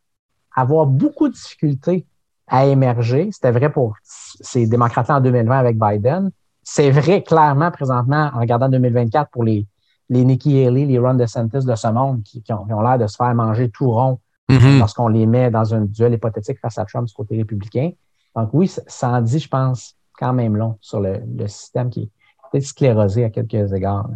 avoir 0.55 0.87
beaucoup 0.87 1.29
de 1.29 1.35
difficultés 1.35 2.07
à 2.47 2.67
émerger. 2.67 3.31
C'était 3.33 3.51
vrai 3.51 3.73
pour 3.73 3.97
ces 4.03 4.67
démocrates-là 4.67 5.17
en 5.17 5.21
2020 5.21 5.59
avec 5.59 5.79
Biden. 5.79 6.31
C'est 6.63 6.91
vrai 6.91 7.23
clairement 7.23 7.71
présentement 7.71 8.31
en 8.35 8.41
regardant 8.41 8.69
2024 8.69 9.31
pour 9.31 9.45
les, 9.45 9.67
les 10.09 10.25
Nikki 10.25 10.65
Haley, 10.65 10.87
les 10.87 10.99
Ron 10.99 11.15
DeSantis 11.15 11.65
de 11.65 11.75
ce 11.75 11.89
monde 11.89 12.23
qui, 12.23 12.43
qui 12.43 12.53
ont, 12.53 12.83
l'air 12.83 12.99
de 12.99 13.07
se 13.07 13.17
faire 13.17 13.35
manger 13.35 13.71
tout 13.71 13.91
rond 13.91 14.21
mm-hmm. 14.49 14.79
lorsqu'on 14.79 15.09
les 15.09 15.27
met 15.27 15.51
dans 15.51 15.75
un 15.75 15.83
duel 15.83 16.15
hypothétique 16.15 16.59
face 16.61 16.79
à 16.79 16.85
Trump 16.85 17.07
du 17.07 17.15
côté 17.15 17.37
républicain. 17.37 17.91
Donc 18.37 18.51
oui, 18.53 18.69
ça 18.69 19.11
en 19.11 19.21
dit, 19.21 19.39
je 19.39 19.49
pense, 19.49 19.97
quand 20.19 20.33
même 20.33 20.57
long 20.57 20.79
sur 20.81 21.01
le, 21.01 21.21
système 21.47 21.91
qui 21.91 22.03
est 22.03 22.11
peut-être 22.55 22.67
sclérosé 22.67 23.25
à 23.25 23.31
quelques 23.31 23.73
égards. 23.73 24.09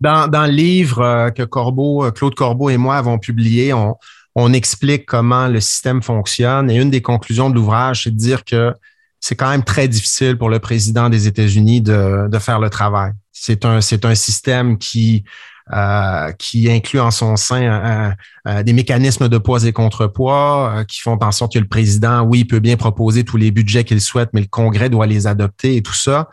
Dans, 0.00 0.28
le 0.46 0.52
livre 0.52 1.02
euh, 1.02 1.30
que 1.30 1.42
Corbeau, 1.42 2.04
euh, 2.04 2.10
Claude 2.10 2.34
Corbeau 2.34 2.70
et 2.70 2.76
moi 2.76 2.96
avons 2.96 3.18
publié, 3.18 3.72
on, 3.72 4.52
explique 4.52 5.04
comment 5.04 5.48
le 5.48 5.60
système 5.60 6.00
fonctionne. 6.00 6.70
Et 6.70 6.76
une 6.76 6.90
des 6.90 7.02
conclusions 7.02 7.50
de 7.50 7.56
l'ouvrage, 7.56 8.04
c'est 8.04 8.12
de 8.12 8.16
dire 8.16 8.44
que 8.44 8.72
c'est 9.18 9.34
quand 9.34 9.50
même 9.50 9.64
très 9.64 9.88
difficile 9.88 10.38
pour 10.38 10.48
le 10.48 10.60
président 10.60 11.08
des 11.08 11.26
États-Unis 11.26 11.80
de, 11.80 12.38
faire 12.38 12.60
le 12.60 12.70
travail. 12.70 13.10
C'est 13.32 13.64
un, 13.64 13.80
système 14.14 14.78
qui, 14.78 15.24
euh, 15.72 16.30
qui 16.38 16.70
inclut 16.70 17.00
en 17.00 17.10
son 17.10 17.34
sein 17.34 18.14
des 18.62 18.72
mécanismes 18.72 19.28
de 19.28 19.38
poids 19.38 19.64
et 19.64 19.72
contrepoids 19.72 20.84
qui 20.86 21.00
font 21.00 21.18
en 21.20 21.32
sorte 21.32 21.54
que 21.54 21.58
le 21.58 21.66
président, 21.66 22.22
oui, 22.22 22.44
peut 22.44 22.60
bien 22.60 22.76
proposer 22.76 23.24
tous 23.24 23.38
les 23.38 23.50
budgets 23.50 23.82
qu'il 23.82 24.00
souhaite, 24.00 24.30
mais 24.34 24.42
le 24.42 24.46
Congrès 24.46 24.88
doit 24.88 25.08
les 25.08 25.26
adopter 25.26 25.74
et 25.74 25.82
tout 25.82 25.94
ça. 25.94 26.28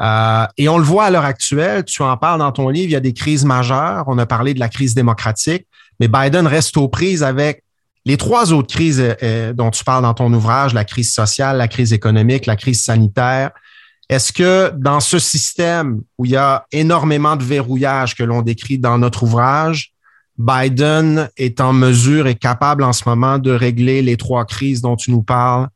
Euh, 0.00 0.46
et 0.58 0.68
on 0.68 0.78
le 0.78 0.84
voit 0.84 1.04
à 1.04 1.10
l'heure 1.10 1.24
actuelle, 1.24 1.84
tu 1.84 2.02
en 2.02 2.16
parles 2.16 2.40
dans 2.40 2.52
ton 2.52 2.68
livre, 2.68 2.88
il 2.88 2.92
y 2.92 2.96
a 2.96 3.00
des 3.00 3.14
crises 3.14 3.44
majeures. 3.44 4.04
On 4.06 4.18
a 4.18 4.26
parlé 4.26 4.54
de 4.54 4.60
la 4.60 4.68
crise 4.68 4.94
démocratique, 4.94 5.66
mais 6.00 6.08
Biden 6.08 6.46
reste 6.46 6.76
aux 6.76 6.88
prises 6.88 7.22
avec 7.22 7.62
les 8.04 8.16
trois 8.16 8.52
autres 8.52 8.72
crises 8.72 9.02
euh, 9.22 9.52
dont 9.52 9.70
tu 9.70 9.82
parles 9.84 10.02
dans 10.02 10.14
ton 10.14 10.32
ouvrage, 10.32 10.74
la 10.74 10.84
crise 10.84 11.12
sociale, 11.12 11.56
la 11.56 11.68
crise 11.68 11.92
économique, 11.92 12.46
la 12.46 12.56
crise 12.56 12.82
sanitaire. 12.82 13.50
Est-ce 14.08 14.32
que 14.32 14.70
dans 14.76 15.00
ce 15.00 15.18
système 15.18 16.02
où 16.16 16.24
il 16.24 16.32
y 16.32 16.36
a 16.36 16.66
énormément 16.70 17.34
de 17.34 17.42
verrouillage 17.42 18.14
que 18.14 18.22
l'on 18.22 18.42
décrit 18.42 18.78
dans 18.78 18.98
notre 18.98 19.24
ouvrage, 19.24 19.92
Biden 20.38 21.30
est 21.36 21.60
en 21.60 21.72
mesure 21.72 22.26
et 22.26 22.34
capable 22.34 22.84
en 22.84 22.92
ce 22.92 23.08
moment 23.08 23.38
de 23.38 23.50
régler 23.50 24.02
les 24.02 24.16
trois 24.16 24.44
crises 24.44 24.82
dont 24.82 24.94
tu 24.94 25.10
nous 25.10 25.22
parles 25.22 25.68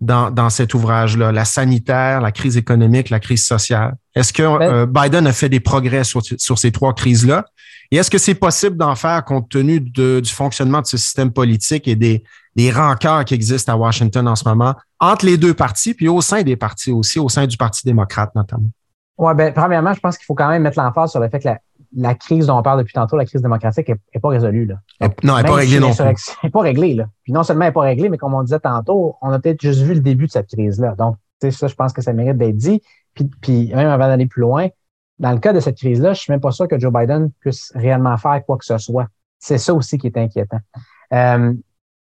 dans, 0.00 0.30
dans 0.30 0.50
cet 0.50 0.74
ouvrage-là, 0.74 1.30
la 1.30 1.44
sanitaire, 1.44 2.20
la 2.20 2.32
crise 2.32 2.56
économique, 2.56 3.10
la 3.10 3.20
crise 3.20 3.44
sociale. 3.44 3.96
Est-ce 4.14 4.32
que 4.32 4.42
ben 4.42 4.62
euh, 4.62 4.86
Biden 4.86 5.26
a 5.26 5.32
fait 5.32 5.48
des 5.48 5.60
progrès 5.60 6.04
sur, 6.04 6.22
sur 6.22 6.58
ces 6.58 6.72
trois 6.72 6.94
crises-là? 6.94 7.44
Et 7.90 7.96
est-ce 7.96 8.10
que 8.10 8.18
c'est 8.18 8.34
possible 8.34 8.76
d'en 8.76 8.94
faire 8.94 9.24
compte 9.24 9.48
tenu 9.48 9.80
de, 9.80 10.20
du 10.20 10.30
fonctionnement 10.30 10.80
de 10.80 10.86
ce 10.86 10.96
système 10.96 11.32
politique 11.32 11.88
et 11.88 11.96
des, 11.96 12.22
des 12.56 12.70
rancœurs 12.70 13.24
qui 13.24 13.34
existent 13.34 13.72
à 13.72 13.76
Washington 13.76 14.26
en 14.28 14.36
ce 14.36 14.48
moment 14.48 14.74
entre 15.00 15.26
les 15.26 15.36
deux 15.36 15.54
partis, 15.54 15.94
puis 15.94 16.08
au 16.08 16.20
sein 16.20 16.42
des 16.42 16.56
partis 16.56 16.92
aussi, 16.92 17.18
au 17.18 17.28
sein 17.28 17.46
du 17.46 17.56
Parti 17.56 17.82
démocrate 17.84 18.34
notamment? 18.34 18.70
Oui, 19.18 19.34
ben, 19.34 19.52
premièrement, 19.52 19.92
je 19.92 20.00
pense 20.00 20.16
qu'il 20.16 20.24
faut 20.24 20.34
quand 20.34 20.48
même 20.48 20.62
mettre 20.62 20.78
l'emphase 20.78 21.10
sur 21.10 21.20
le 21.20 21.28
fait 21.28 21.40
que 21.40 21.48
la, 21.48 21.58
la 21.96 22.14
crise 22.14 22.46
dont 22.46 22.58
on 22.58 22.62
parle 22.62 22.78
depuis 22.78 22.92
tantôt, 22.92 23.16
la 23.16 23.24
crise 23.24 23.42
démocratique, 23.42 23.88
n'est 23.88 24.20
pas 24.20 24.28
résolue. 24.28 24.66
Là. 24.66 24.76
non, 25.24 25.36
elle 25.36 25.44
n'est 25.44 25.48
pas 25.48 25.54
réglée 25.54 25.80
non 25.80 25.92
plus. 25.92 26.02
Elle 26.04 26.14
n'est 26.44 26.50
pas 26.50 26.60
réglée. 26.60 26.94
Là. 26.94 27.06
Puis 27.22 27.32
non 27.32 27.42
seulement 27.42 27.62
elle 27.62 27.68
n'est 27.68 27.74
pas 27.74 27.80
réglée, 27.80 28.08
mais 28.08 28.18
comme 28.18 28.34
on 28.34 28.42
disait 28.42 28.60
tantôt, 28.60 29.16
on 29.22 29.30
a 29.30 29.38
peut-être 29.38 29.60
juste 29.60 29.80
vu 29.80 29.94
le 29.94 30.00
début 30.00 30.26
de 30.26 30.30
cette 30.30 30.48
crise-là. 30.48 30.94
Donc, 30.96 31.16
ça, 31.40 31.66
je 31.66 31.74
pense 31.74 31.92
que 31.92 32.02
ça 32.02 32.12
mérite 32.12 32.36
d'être 32.36 32.56
dit. 32.56 32.82
Puis, 33.14 33.30
puis 33.40 33.74
même 33.74 33.88
avant 33.88 34.06
d'aller 34.06 34.26
plus 34.26 34.42
loin, 34.42 34.68
dans 35.18 35.32
le 35.32 35.38
cas 35.38 35.52
de 35.52 35.60
cette 35.60 35.76
crise-là, 35.76 36.12
je 36.12 36.20
suis 36.20 36.32
même 36.32 36.40
pas 36.40 36.50
sûr 36.50 36.68
que 36.68 36.78
Joe 36.78 36.92
Biden 36.92 37.30
puisse 37.40 37.72
réellement 37.74 38.16
faire 38.16 38.44
quoi 38.44 38.56
que 38.56 38.64
ce 38.64 38.78
soit. 38.78 39.06
C'est 39.38 39.58
ça 39.58 39.74
aussi 39.74 39.98
qui 39.98 40.06
est 40.06 40.16
inquiétant. 40.16 40.60
Euh, 41.12 41.54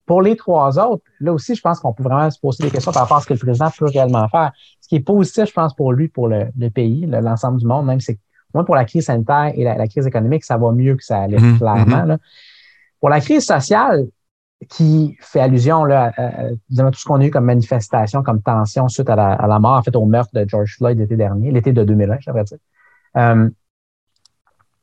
pour 0.06 0.22
les 0.22 0.36
trois 0.36 0.78
autres, 0.78 1.04
là 1.20 1.32
aussi, 1.32 1.54
je 1.54 1.60
pense 1.60 1.80
qu'on 1.80 1.92
peut 1.92 2.02
vraiment 2.02 2.30
se 2.30 2.40
poser 2.40 2.64
des 2.64 2.70
questions 2.70 2.92
par 2.92 3.02
rapport 3.02 3.18
à 3.18 3.20
ce 3.20 3.26
que 3.26 3.34
le 3.34 3.38
président 3.38 3.70
peut 3.76 3.86
réellement 3.86 4.26
faire. 4.28 4.52
Ce 4.80 4.88
qui 4.88 4.96
est 4.96 5.00
positif, 5.00 5.46
je 5.46 5.52
pense, 5.52 5.74
pour 5.74 5.92
lui, 5.92 6.08
pour 6.08 6.28
le, 6.28 6.50
pays, 6.70 7.06
l'ensemble 7.06 7.58
du 7.58 7.66
monde, 7.66 7.86
même, 7.86 8.00
c'est 8.00 8.18
moi, 8.54 8.64
pour 8.64 8.74
la 8.74 8.84
crise 8.84 9.06
sanitaire 9.06 9.52
et 9.54 9.64
la, 9.64 9.86
crise 9.88 10.06
économique, 10.06 10.44
ça 10.44 10.56
va 10.56 10.72
mieux 10.72 10.96
que 10.96 11.04
ça 11.04 11.20
allait, 11.20 11.38
mhm, 11.38 11.58
clairement. 11.58 12.06
Mhm. 12.06 12.18
Pour 13.00 13.10
la 13.10 13.20
crise 13.20 13.44
sociale, 13.44 14.06
qui 14.68 15.16
fait 15.20 15.40
allusion 15.40 15.84
là, 15.84 16.12
à, 16.16 16.90
tout 16.90 16.98
ce 16.98 17.04
qu'on 17.04 17.20
a 17.20 17.24
eu 17.24 17.30
comme 17.30 17.44
manifestation, 17.44 18.22
comme 18.22 18.42
tension 18.42 18.88
suite 18.88 19.08
à 19.08 19.14
la, 19.14 19.58
mort, 19.58 19.78
en 19.78 19.82
fait, 19.82 19.94
au 19.94 20.04
meurtre 20.04 20.30
de 20.34 20.48
George 20.48 20.76
Floyd 20.76 20.98
l'été 20.98 21.16
dernier, 21.16 21.52
l'été 21.52 21.72
de 21.72 21.84
2001, 21.84 22.18
je 22.20 22.26
devrais 22.30 22.44
dire. 22.44 22.58
Euh, 23.16 23.48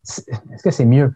est-ce 0.03 0.63
que 0.63 0.71
c'est 0.71 0.85
mieux? 0.85 1.13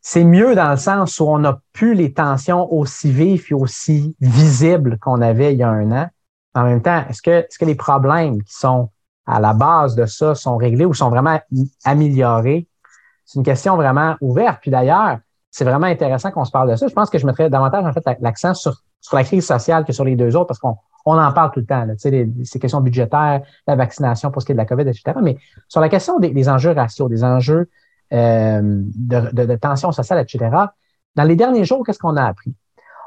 C'est 0.00 0.24
mieux 0.24 0.54
dans 0.54 0.70
le 0.70 0.76
sens 0.76 1.20
où 1.20 1.24
on 1.28 1.38
n'a 1.38 1.60
plus 1.72 1.94
les 1.94 2.12
tensions 2.12 2.72
aussi 2.72 3.10
vives 3.10 3.46
et 3.50 3.54
aussi 3.54 4.16
visibles 4.20 4.98
qu'on 4.98 5.20
avait 5.20 5.52
il 5.52 5.58
y 5.58 5.62
a 5.62 5.68
un 5.68 5.92
an. 5.92 6.08
En 6.54 6.64
même 6.64 6.82
temps, 6.82 7.04
est-ce 7.08 7.22
que, 7.22 7.30
est-ce 7.30 7.58
que 7.58 7.66
les 7.66 7.74
problèmes 7.74 8.42
qui 8.42 8.54
sont 8.54 8.90
à 9.26 9.40
la 9.40 9.52
base 9.54 9.94
de 9.94 10.06
ça 10.06 10.34
sont 10.34 10.56
réglés 10.56 10.84
ou 10.84 10.94
sont 10.94 11.10
vraiment 11.10 11.38
améliorés? 11.84 12.68
C'est 13.24 13.38
une 13.38 13.44
question 13.44 13.76
vraiment 13.76 14.16
ouverte. 14.20 14.58
Puis 14.60 14.70
d'ailleurs, 14.70 15.18
c'est 15.50 15.64
vraiment 15.64 15.86
intéressant 15.86 16.30
qu'on 16.30 16.44
se 16.44 16.50
parle 16.50 16.70
de 16.70 16.76
ça. 16.76 16.86
Je 16.88 16.94
pense 16.94 17.10
que 17.10 17.18
je 17.18 17.26
mettrais 17.26 17.50
davantage 17.50 17.84
en 17.84 17.92
fait 17.92 18.04
l'accent 18.20 18.54
sur, 18.54 18.82
la 19.12 19.24
crise 19.24 19.46
sociale 19.46 19.84
que 19.84 19.92
sur 19.92 20.04
les 20.04 20.16
deux 20.16 20.36
autres 20.36 20.46
parce 20.46 20.58
qu'on 20.58 20.76
on 21.06 21.18
en 21.18 21.32
parle 21.32 21.50
tout 21.52 21.60
le 21.60 21.66
temps. 21.66 21.84
Là, 21.84 21.94
les, 22.04 22.28
ces 22.44 22.58
questions 22.58 22.80
budgétaires, 22.80 23.42
la 23.66 23.76
vaccination 23.76 24.30
pour 24.30 24.42
ce 24.42 24.46
qui 24.46 24.52
est 24.52 24.54
de 24.54 24.58
la 24.58 24.66
COVID, 24.66 24.82
etc. 24.82 25.18
Mais 25.22 25.38
sur 25.68 25.80
la 25.80 25.88
question 25.88 26.18
des, 26.18 26.48
enjeux 26.48 26.72
raciaux, 26.72 27.08
des 27.08 27.24
enjeux 27.24 27.70
euh, 28.12 28.60
de, 28.62 29.30
de, 29.32 29.44
de, 29.46 29.56
tension 29.56 29.92
sociale, 29.92 30.20
etc., 30.20 30.50
dans 31.16 31.24
les 31.24 31.36
derniers 31.36 31.64
jours, 31.64 31.84
qu'est-ce 31.84 31.98
qu'on 31.98 32.16
a 32.16 32.24
appris? 32.24 32.54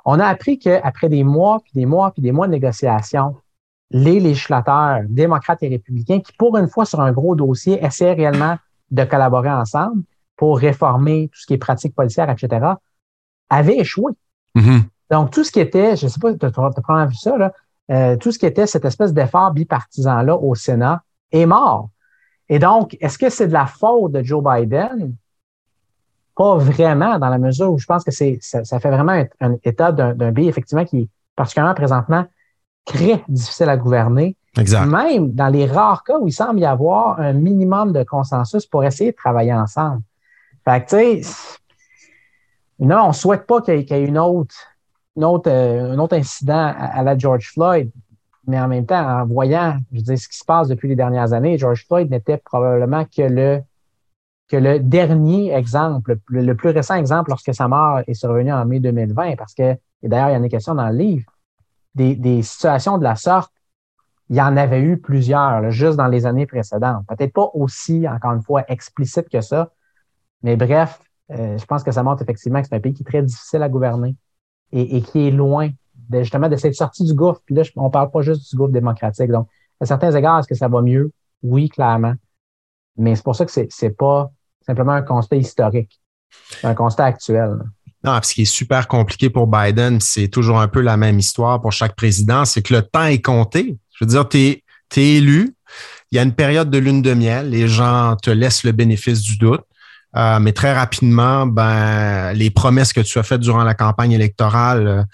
On 0.06 0.20
a 0.20 0.26
appris 0.26 0.60
qu'après 0.60 1.08
des 1.08 1.24
mois, 1.24 1.62
puis 1.64 1.72
des 1.76 1.86
mois, 1.86 2.12
puis 2.12 2.22
des 2.22 2.32
mois 2.32 2.48
de 2.48 2.52
négociations, 2.52 3.36
les 3.94 4.20
législateurs 4.20 5.02
démocrates 5.08 5.62
et 5.62 5.70
républicains, 5.70 6.20
qui 6.20 6.34
pour 6.34 6.58
une 6.58 6.68
fois 6.68 6.86
sur 6.86 7.00
un 7.00 7.12
gros 7.12 7.36
dossier 7.36 7.84
essaient 7.84 8.14
réellement 8.14 8.58
de 8.92 9.04
collaborer 9.04 9.52
ensemble 9.52 10.04
pour 10.36 10.58
réformer 10.58 11.30
tout 11.32 11.40
ce 11.40 11.46
qui 11.46 11.54
est 11.54 11.60
pratique 11.60 11.96
policière, 11.96 12.30
etc., 12.30 12.74
avaient 13.50 13.78
échoué. 13.78 14.12
Mm-hmm. 14.56 14.82
Donc, 15.12 15.32
tout 15.32 15.44
ce 15.44 15.52
qui 15.52 15.60
était, 15.60 15.96
je 15.96 16.06
ne 16.06 16.10
sais 16.10 16.20
pas, 16.20 16.34
tu 16.34 16.46
as, 16.46 16.52
probablement 16.52 17.06
vu 17.06 17.16
ça, 17.16 17.38
là, 17.38 17.54
euh, 17.92 18.18
tout 18.18 18.32
ce 18.32 18.40
qui 18.40 18.48
était 18.48 18.66
cette 18.66 18.86
espèce 18.86 19.14
d'effort 19.14 19.52
bipartisan-là 19.52 20.36
au 20.36 20.56
Sénat 20.56 21.04
est 21.32 21.46
mort. 21.46 21.90
Et 22.50 22.58
donc, 22.58 22.98
est-ce 23.00 23.18
que 23.18 23.30
c'est 23.30 23.48
de 23.48 23.54
la 23.54 23.68
faute 23.68 24.12
de 24.12 24.24
Joe 24.24 24.44
Biden? 24.44 25.16
Pas 26.36 26.58
vraiment, 26.58 27.20
dans 27.20 27.30
la 27.30 27.38
mesure 27.38 27.72
où 27.72 27.78
je 27.78 27.86
pense 27.86 28.04
que 28.04 28.12
c'est 28.12 28.40
ça, 28.42 28.80
fait 28.80 28.90
vraiment 28.90 29.24
un, 29.40 29.56
état 29.64 29.92
d'un 29.92 30.34
pays, 30.34 30.48
effectivement, 30.48 30.84
qui 30.84 31.02
est 31.02 31.10
particulièrement 31.36 31.76
présentement 31.76 32.26
très 32.86 33.24
difficile 33.28 33.70
à 33.70 33.78
gouverner. 33.78 34.36
Exact. 34.58 34.86
Même 34.86 35.32
dans 35.32 35.48
les 35.48 35.66
rares 35.66 36.04
cas 36.04 36.20
où 36.20 36.28
il 36.28 36.32
semble 36.32 36.60
y 36.60 36.66
avoir 36.66 37.20
un 37.20 37.34
minimum 37.34 37.92
de 37.92 38.04
consensus 38.04 38.66
pour 38.66 38.84
essayer 38.84 39.12
de 39.12 39.16
travailler 39.16 39.54
ensemble. 39.54 40.02
Fait 40.64 40.86
que, 40.86 41.18
tu 41.18 41.24
sais, 41.24 41.58
non, 42.80 43.06
on 43.06 43.08
ne 43.10 43.14
souhaite 43.14 43.46
pas 43.46 43.62
qu'il 43.62 43.80
y, 43.80 43.94
ait 43.94 44.06
une 44.06 44.18
autre, 44.18 44.56
autre, 45.16 45.50
euh, 45.50 45.94
un 45.94 46.00
autre 46.00 46.16
incident 46.16 46.74
à, 46.78 47.02
la 47.04 47.18
George 47.18 47.52
Floyd, 47.54 47.92
mais 48.48 48.60
en 48.60 48.68
même 48.68 48.86
temps, 48.86 49.22
en 49.22 49.26
voyant, 49.26 49.78
je 49.92 49.98
veux 49.98 50.04
dire, 50.04 50.18
ce 50.18 50.28
qui 50.28 50.38
se 50.38 50.46
passe 50.46 50.68
depuis 50.68 50.90
les 50.90 50.96
dernières 50.96 51.34
années, 51.34 51.58
George 51.58 51.86
Floyd 51.88 52.10
n'était 52.12 52.38
probablement 52.38 53.06
que 53.06 53.22
le, 53.22 53.62
que 54.50 54.58
le 54.58 54.80
dernier 54.80 55.54
exemple, 55.54 56.18
le, 56.28 56.56
plus 56.56 56.70
récent 56.70 56.96
exemple 56.96 57.30
lorsque 57.30 57.54
sa 57.54 57.68
mort 57.68 58.02
est 58.06 58.14
survenue 58.14 58.54
en 58.54 58.66
mai 58.66 58.80
2020, 58.80 59.36
parce 59.36 59.54
que, 59.54 59.72
et 60.04 60.08
d'ailleurs, 60.08 60.30
il 60.30 60.34
y 60.34 60.38
en 60.38 60.44
a 60.44 60.50
question 60.50 60.76
dans 60.76 60.90
le 60.90 60.98
livre, 60.98 61.33
des, 61.96 62.42
situations 62.42 62.98
de 62.98 63.04
la 63.04 63.16
sorte, 63.16 63.52
il 64.30 64.36
y 64.36 64.42
en 64.42 64.58
avait 64.58 64.82
eu 64.82 64.98
plusieurs, 64.98 65.70
juste 65.72 65.98
dans 65.98 66.08
les 66.08 66.26
années 66.26 66.46
précédentes. 66.46 67.06
Peut-être 67.08 67.34
pas 67.34 67.50
aussi, 67.54 68.08
encore 68.08 68.34
une 68.34 68.42
fois, 68.42 68.64
explicite 68.68 69.30
que 69.30 69.42
ça, 69.42 69.72
mais 70.42 70.56
bref, 70.56 71.00
euh, 71.32 71.58
je 71.58 71.66
pense 71.66 71.84
que 71.84 71.92
ça 71.92 72.04
montre 72.04 72.22
effectivement 72.22 72.62
que 72.62 72.68
c'est 72.68 72.76
un 72.76 72.80
pays 72.80 72.94
qui 72.94 73.04
est 73.04 73.06
très 73.06 73.22
difficile 73.22 73.64
à 73.64 73.70
gouverner 73.70 74.16
et, 74.72 75.02
qui 75.02 75.28
est 75.28 75.32
loin 75.32 75.70
de, 76.10 76.20
justement 76.20 76.50
de 76.50 76.56
cette 76.56 76.74
sortie 76.74 77.04
du 77.04 77.14
gouffre. 77.14 77.42
Puis 77.46 77.56
là, 77.56 77.64
on 77.76 77.90
parle 77.90 78.10
pas 78.10 78.22
juste 78.22 78.50
du 78.50 78.58
gouffre 78.58 78.72
démocratique. 78.72 79.30
Donc, 79.30 79.48
à 79.80 79.86
certains 79.86 80.12
égards, 80.12 80.40
est-ce 80.40 80.48
que 80.48 80.56
ça 80.56 80.68
va 80.68 80.82
mieux? 80.82 81.12
Oui, 81.44 81.70
clairement. 81.70 82.14
Mais 82.98 83.16
c'est 83.16 83.24
pour 83.24 83.36
ça 83.36 83.46
que 83.46 83.52
c'est, 83.52 83.68
c'est 83.70 83.92
pas 83.92 84.32
simplement 84.66 84.94
un 84.94 85.02
constat 85.02 85.36
historique. 85.36 86.02
C'est 86.50 86.68
un 86.68 86.74
constat 86.74 87.06
actuel. 87.06 87.60
Non, 88.04 88.20
ce 88.22 88.34
qui 88.34 88.42
est 88.42 88.46
super 88.46 88.88
compliqué 88.88 89.30
pour 89.30 89.48
Biden, 89.48 90.02
c'est 90.02 90.28
toujours 90.28 90.60
un 90.60 90.68
peu 90.68 90.82
la 90.82 90.98
même 90.98 91.20
histoire 91.20 91.62
pour 91.62 91.72
chaque 91.72 91.96
président, 91.96 92.44
c'est 92.44 92.62
que 92.62 92.74
le 92.74 92.82
temps 92.82 93.06
est 93.06 93.22
compté. 93.22 93.78
Je 93.98 94.04
veux 94.04 94.10
dire, 94.10 94.28
tu 94.28 94.38
es, 94.40 94.64
élu, 94.98 95.56
il 96.12 96.18
y 96.18 96.20
a 96.20 96.24
une 96.24 96.34
période 96.34 96.70
de 96.70 96.78
lune 96.78 97.02
de 97.02 97.14
miel, 97.14 97.50
les 97.50 97.68
gens 97.68 98.16
te 98.22 98.30
laissent 98.30 98.64
le 98.64 98.74
bénéfice 98.74 99.22
du 99.22 99.38
doute. 99.38 99.62
Euh, 100.16 100.40
mais 100.40 100.52
très 100.52 100.74
rapidement, 100.74 101.48
ben, 101.48 102.34
les 102.34 102.52
promesses 102.52 102.94
que 102.94 103.02
tu 103.02 103.18
as 103.18 103.24
faites 103.24 103.42
durant 103.42 103.64
la 103.64 103.74
campagne 103.74 104.12
électorale, 104.12 105.08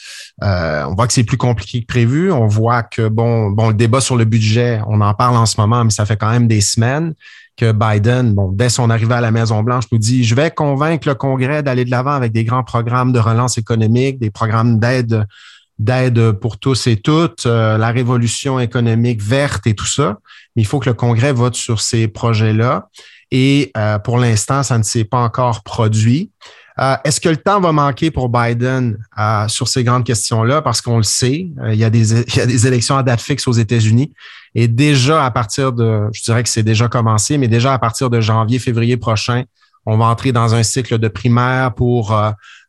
euh, 0.43 0.84
on 0.89 0.95
voit 0.95 1.08
que 1.08 1.13
c'est 1.13 1.23
plus 1.23 1.38
compliqué 1.38 1.80
que 1.80 1.86
prévu. 1.86 2.34
On 2.34 2.47
voit 2.47 2.84
que 2.84 3.08
bon, 3.08 3.49
bon, 3.49 3.69
le 3.69 3.75
débat 3.75 4.02
sur 4.02 4.17
le 4.17 4.25
budget, 4.25 4.82
on 4.88 4.99
en 4.99 5.13
parle 5.13 5.38
en 5.38 5.45
ce 5.45 5.62
moment, 5.62 5.86
mais 5.86 5.91
ça 5.91 6.06
fait 6.06 6.17
quand 6.17 6.30
même 6.30 6.49
des 6.49 6.60
semaines 6.60 7.13
que 7.59 7.73
Biden, 7.73 8.33
bon, 8.33 8.51
dès 8.53 8.69
son 8.69 8.89
arrivée 8.89 9.15
à 9.15 9.21
la 9.21 9.31
Maison-Blanche, 9.31 9.85
nous 9.91 9.97
dit 9.97 10.23
Je 10.23 10.33
vais 10.33 10.49
convaincre 10.49 11.07
le 11.07 11.13
Congrès 11.13 11.61
d'aller 11.61 11.83
de 11.83 11.91
l'avant 11.91 12.13
avec 12.13 12.31
des 12.31 12.45
grands 12.45 12.63
programmes 12.63 13.11
de 13.11 13.19
relance 13.19 13.57
économique, 13.57 14.17
des 14.17 14.31
programmes 14.31 14.79
d'aide 14.79 15.25
d'aide 15.77 16.33
pour 16.33 16.59
tous 16.59 16.87
et 16.87 16.97
toutes, 16.97 17.45
euh, 17.45 17.77
la 17.77 17.89
révolution 17.91 18.59
économique 18.59 19.21
verte 19.21 19.65
et 19.65 19.73
tout 19.75 19.85
ça. 19.85 20.17
Mais 20.55 20.61
il 20.61 20.65
faut 20.65 20.79
que 20.79 20.89
le 20.89 20.93
Congrès 20.93 21.31
vote 21.31 21.55
sur 21.55 21.79
ces 21.79 22.09
projets-là. 22.09 22.89
Et 23.31 23.71
euh, 23.77 23.97
pour 23.97 24.17
l'instant, 24.17 24.63
ça 24.63 24.77
ne 24.77 24.83
s'est 24.83 25.05
pas 25.05 25.19
encore 25.19 25.63
produit. 25.63 26.31
Euh, 26.79 26.95
est-ce 27.03 27.19
que 27.19 27.27
le 27.27 27.37
temps 27.37 27.59
va 27.59 27.71
manquer 27.71 28.09
pour 28.09 28.29
Biden 28.29 28.97
euh, 29.17 29.47
sur 29.47 29.67
ces 29.67 29.83
grandes 29.83 30.05
questions-là? 30.05 30.61
Parce 30.61 30.81
qu'on 30.81 30.97
le 30.97 31.03
sait, 31.03 31.49
euh, 31.61 31.73
il, 31.73 31.79
y 31.79 31.83
a 31.83 31.89
des, 31.89 32.21
il 32.27 32.35
y 32.35 32.39
a 32.39 32.45
des 32.45 32.67
élections 32.67 32.97
à 32.97 33.03
date 33.03 33.21
fixe 33.21 33.47
aux 33.47 33.53
États-Unis. 33.53 34.13
Et 34.55 34.67
déjà 34.67 35.25
à 35.25 35.31
partir 35.31 35.73
de, 35.73 36.07
je 36.13 36.23
dirais 36.23 36.41
que 36.43 36.49
c'est 36.49 36.63
déjà 36.63 36.87
commencé, 36.87 37.37
mais 37.37 37.47
déjà 37.47 37.73
à 37.73 37.79
partir 37.79 38.09
de 38.09 38.21
janvier, 38.21 38.59
février 38.59 38.97
prochain, 38.97 39.43
on 39.85 39.97
va 39.97 40.05
entrer 40.05 40.31
dans 40.31 40.55
un 40.55 40.63
cycle 40.63 40.97
de 40.97 41.07
primaire 41.07 41.73
pour 41.73 42.15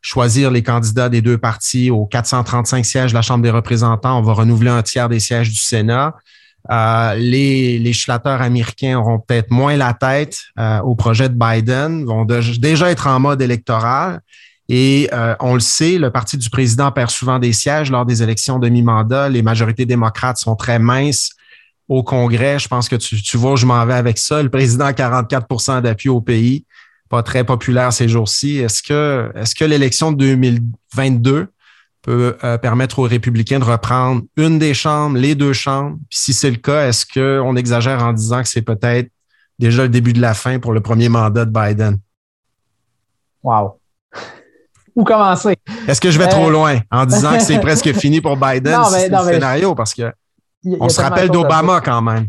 choisir 0.01 0.49
les 0.49 0.63
candidats 0.63 1.09
des 1.09 1.21
deux 1.21 1.37
partis 1.37 1.91
aux 1.91 2.05
435 2.05 2.85
sièges 2.85 3.11
de 3.11 3.15
la 3.15 3.21
Chambre 3.21 3.43
des 3.43 3.49
représentants. 3.49 4.17
On 4.17 4.21
va 4.21 4.33
renouveler 4.33 4.69
un 4.69 4.81
tiers 4.81 5.09
des 5.09 5.19
sièges 5.19 5.49
du 5.49 5.57
Sénat. 5.57 6.15
Euh, 6.69 7.15
les 7.15 7.79
législateurs 7.79 8.41
américains 8.41 8.99
auront 8.99 9.19
peut-être 9.19 9.49
moins 9.49 9.75
la 9.77 9.93
tête 9.93 10.37
euh, 10.59 10.79
au 10.81 10.95
projet 10.95 11.27
de 11.27 11.35
Biden, 11.35 12.05
vont 12.05 12.25
déjà 12.25 12.91
être 12.91 13.07
en 13.07 13.19
mode 13.19 13.41
électoral. 13.41 14.21
Et 14.69 15.09
euh, 15.11 15.35
on 15.39 15.55
le 15.55 15.59
sait, 15.59 15.97
le 15.97 16.11
parti 16.11 16.37
du 16.37 16.49
président 16.49 16.91
perd 16.91 17.09
souvent 17.09 17.39
des 17.39 17.51
sièges 17.51 17.91
lors 17.91 18.05
des 18.05 18.23
élections 18.23 18.59
de 18.59 18.69
mi-mandat. 18.69 19.27
Les 19.27 19.41
majorités 19.41 19.85
démocrates 19.85 20.37
sont 20.37 20.55
très 20.55 20.79
minces 20.79 21.31
au 21.89 22.03
Congrès. 22.03 22.59
Je 22.59 22.67
pense 22.67 22.87
que 22.87 22.95
tu, 22.95 23.21
tu 23.21 23.37
vois 23.37 23.55
je 23.55 23.65
m'en 23.65 23.85
vais 23.85 23.95
avec 23.95 24.17
ça. 24.17 24.41
Le 24.41 24.49
président 24.49 24.85
a 24.85 24.93
44% 24.93 25.81
d'appui 25.81 26.09
au 26.09 26.21
pays, 26.21 26.65
pas 27.09 27.23
très 27.23 27.43
populaire 27.43 27.91
ces 27.91 28.07
jours-ci. 28.07 28.59
Est-ce 28.59 28.81
que, 28.83 29.31
est-ce 29.35 29.55
que 29.55 29.65
l'élection 29.65 30.11
de 30.11 30.17
2022 30.19 31.47
peut 32.01 32.37
euh, 32.43 32.57
permettre 32.57 32.99
aux 32.99 33.03
républicains 33.03 33.59
de 33.59 33.63
reprendre 33.63 34.23
une 34.37 34.59
des 34.59 34.73
chambres, 34.73 35.17
les 35.17 35.35
deux 35.35 35.53
chambres. 35.53 35.97
Puis 36.09 36.19
si 36.19 36.33
c'est 36.33 36.49
le 36.49 36.57
cas, 36.57 36.87
est-ce 36.87 37.05
qu'on 37.05 37.55
exagère 37.55 38.03
en 38.03 38.13
disant 38.13 38.41
que 38.41 38.47
c'est 38.47 38.61
peut-être 38.61 39.09
déjà 39.59 39.83
le 39.83 39.89
début 39.89 40.13
de 40.13 40.21
la 40.21 40.33
fin 40.33 40.59
pour 40.59 40.73
le 40.73 40.81
premier 40.81 41.09
mandat 41.09 41.45
de 41.45 41.51
Biden? 41.51 41.99
Wow. 43.43 43.79
Où 44.95 45.03
commencer? 45.03 45.55
Est-ce 45.87 46.01
que 46.01 46.11
je 46.11 46.17
vais 46.17 46.27
trop 46.27 46.47
euh, 46.47 46.51
loin 46.51 46.79
en 46.91 47.05
disant 47.05 47.37
que 47.37 47.43
c'est 47.43 47.59
presque 47.61 47.93
fini 47.93 48.19
pour 48.19 48.35
Biden? 48.35 48.79
c'est 48.89 49.09
le 49.09 49.17
scénario? 49.17 49.75
Parce 49.75 49.93
que 49.93 50.11
on 50.65 50.89
se 50.89 51.01
rappelle 51.01 51.29
d'Obama 51.29 51.81
quand 51.81 52.01
même. 52.01 52.27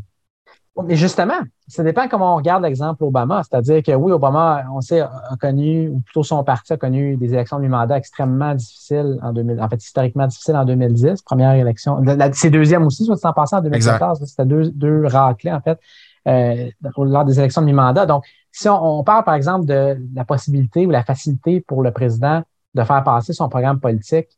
Mais 0.86 0.96
justement, 0.96 1.40
ça 1.68 1.82
dépend 1.82 2.08
comment 2.08 2.32
on 2.32 2.36
regarde 2.36 2.62
l'exemple 2.62 3.04
Obama. 3.04 3.42
C'est-à-dire 3.42 3.82
que 3.82 3.92
oui, 3.92 4.10
Obama, 4.10 4.64
on 4.72 4.80
sait, 4.80 5.00
a 5.00 5.36
connu, 5.38 5.88
ou 5.88 6.00
plutôt 6.00 6.22
son 6.22 6.42
parti 6.44 6.72
a 6.72 6.78
connu 6.78 7.16
des 7.18 7.34
élections 7.34 7.60
de 7.60 7.68
mandat 7.68 7.98
extrêmement 7.98 8.54
difficiles 8.54 9.18
en 9.22 9.34
2000, 9.34 9.60
en 9.60 9.68
fait, 9.68 9.84
historiquement 9.84 10.26
difficiles 10.26 10.56
en 10.56 10.64
2010. 10.64 11.22
Première 11.22 11.52
élection. 11.52 12.02
C'est 12.32 12.48
deuxième 12.48 12.86
aussi, 12.86 13.04
soit 13.04 13.22
en 13.22 13.32
passant 13.34 13.58
en 13.58 13.62
2014. 13.62 14.24
C'était 14.24 14.46
deux, 14.46 14.70
deux 14.70 15.06
raclés, 15.06 15.52
en 15.52 15.60
fait, 15.60 15.78
euh, 16.26 16.70
lors 16.96 17.26
des 17.26 17.38
élections 17.38 17.60
de 17.60 17.66
mi-mandat. 17.66 18.06
Donc, 18.06 18.24
si 18.50 18.68
on, 18.70 19.04
parle, 19.04 19.24
par 19.24 19.34
exemple, 19.34 19.66
de 19.66 19.98
la 20.14 20.24
possibilité 20.24 20.86
ou 20.86 20.90
la 20.90 21.04
facilité 21.04 21.60
pour 21.60 21.82
le 21.82 21.90
président 21.90 22.42
de 22.74 22.82
faire 22.82 23.04
passer 23.04 23.34
son 23.34 23.50
programme 23.50 23.78
politique 23.78 24.28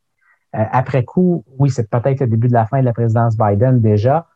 euh, 0.53 0.63
après 0.71 1.03
coup, 1.03 1.45
oui, 1.57 1.69
c'est 1.69 1.89
peut-être 1.89 2.19
le 2.21 2.27
début 2.27 2.49
de 2.49 2.53
la 2.53 2.65
fin 2.65 2.79
de 2.79 2.85
la 2.85 2.93
présidence 2.93 3.37
Biden 3.37 3.79
déjà 3.79 4.27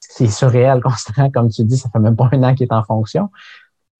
c'est 0.00 0.26
surréel 0.26 0.80
constant, 0.84 1.30
comme 1.30 1.48
tu 1.48 1.64
dis, 1.64 1.76
ça 1.76 1.88
fait 1.90 1.98
même 1.98 2.16
pas 2.16 2.28
un 2.32 2.42
an 2.42 2.54
qu'il 2.54 2.66
est 2.66 2.72
en 2.72 2.84
fonction. 2.84 3.30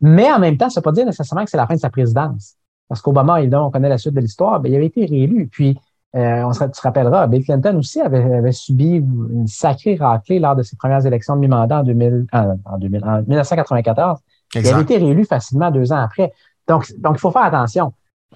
Mais 0.01 0.31
en 0.31 0.39
même 0.39 0.57
temps, 0.57 0.71
ça 0.71 0.81
ne 0.81 0.83
veut 0.83 0.85
pas 0.85 0.93
dire 0.93 1.07
nécessairement 1.07 1.45
que 1.45 1.51
c'est 1.51 1.57
la 1.57 1.67
fin 1.67 1.75
de 1.75 1.81
sa 1.81 1.91
présidence. 1.91 2.55
Parce 2.89 3.03
qu'Obama, 3.03 3.41
on 3.41 3.71
connaît 3.71 3.89
la 3.89 3.99
suite 3.99 4.15
de 4.15 4.21
l'histoire, 4.21 4.61
il 4.65 4.75
avait 4.75 4.87
été 4.87 5.05
réélu. 5.05 5.49
Puis, 5.49 5.79
euh, 6.17 6.43
on 6.45 6.53
se, 6.53 6.65
tu 6.65 6.71
te 6.71 6.81
rappelleras, 6.81 7.27
Bill 7.27 7.45
Clinton 7.45 7.77
aussi 7.77 8.01
avait, 8.01 8.23
avait, 8.23 8.53
subi 8.53 8.97
une 8.97 9.47
sacrée 9.47 9.97
raclée 9.97 10.39
lors 10.39 10.57
de 10.57 10.63
ses 10.63 10.77
premières 10.77 11.05
élections 11.05 11.37
de 11.37 11.41
mi-mandat 11.41 11.81
en, 11.81 11.83
2000, 11.83 12.27
euh, 12.35 12.55
en, 12.65 12.79
2000, 12.79 13.05
en 13.05 13.23
1994. 13.23 14.19
Il 14.55 14.67
avait 14.67 14.83
été 14.83 14.97
réélu 14.97 15.27
facilement 15.27 15.71
deux 15.71 15.93
ans 15.93 15.99
après. 15.99 16.33
Donc, 16.67 16.91
donc 16.99 17.17
il 17.17 17.21
faut 17.21 17.31
faire 17.31 17.43
attention. 17.43 17.93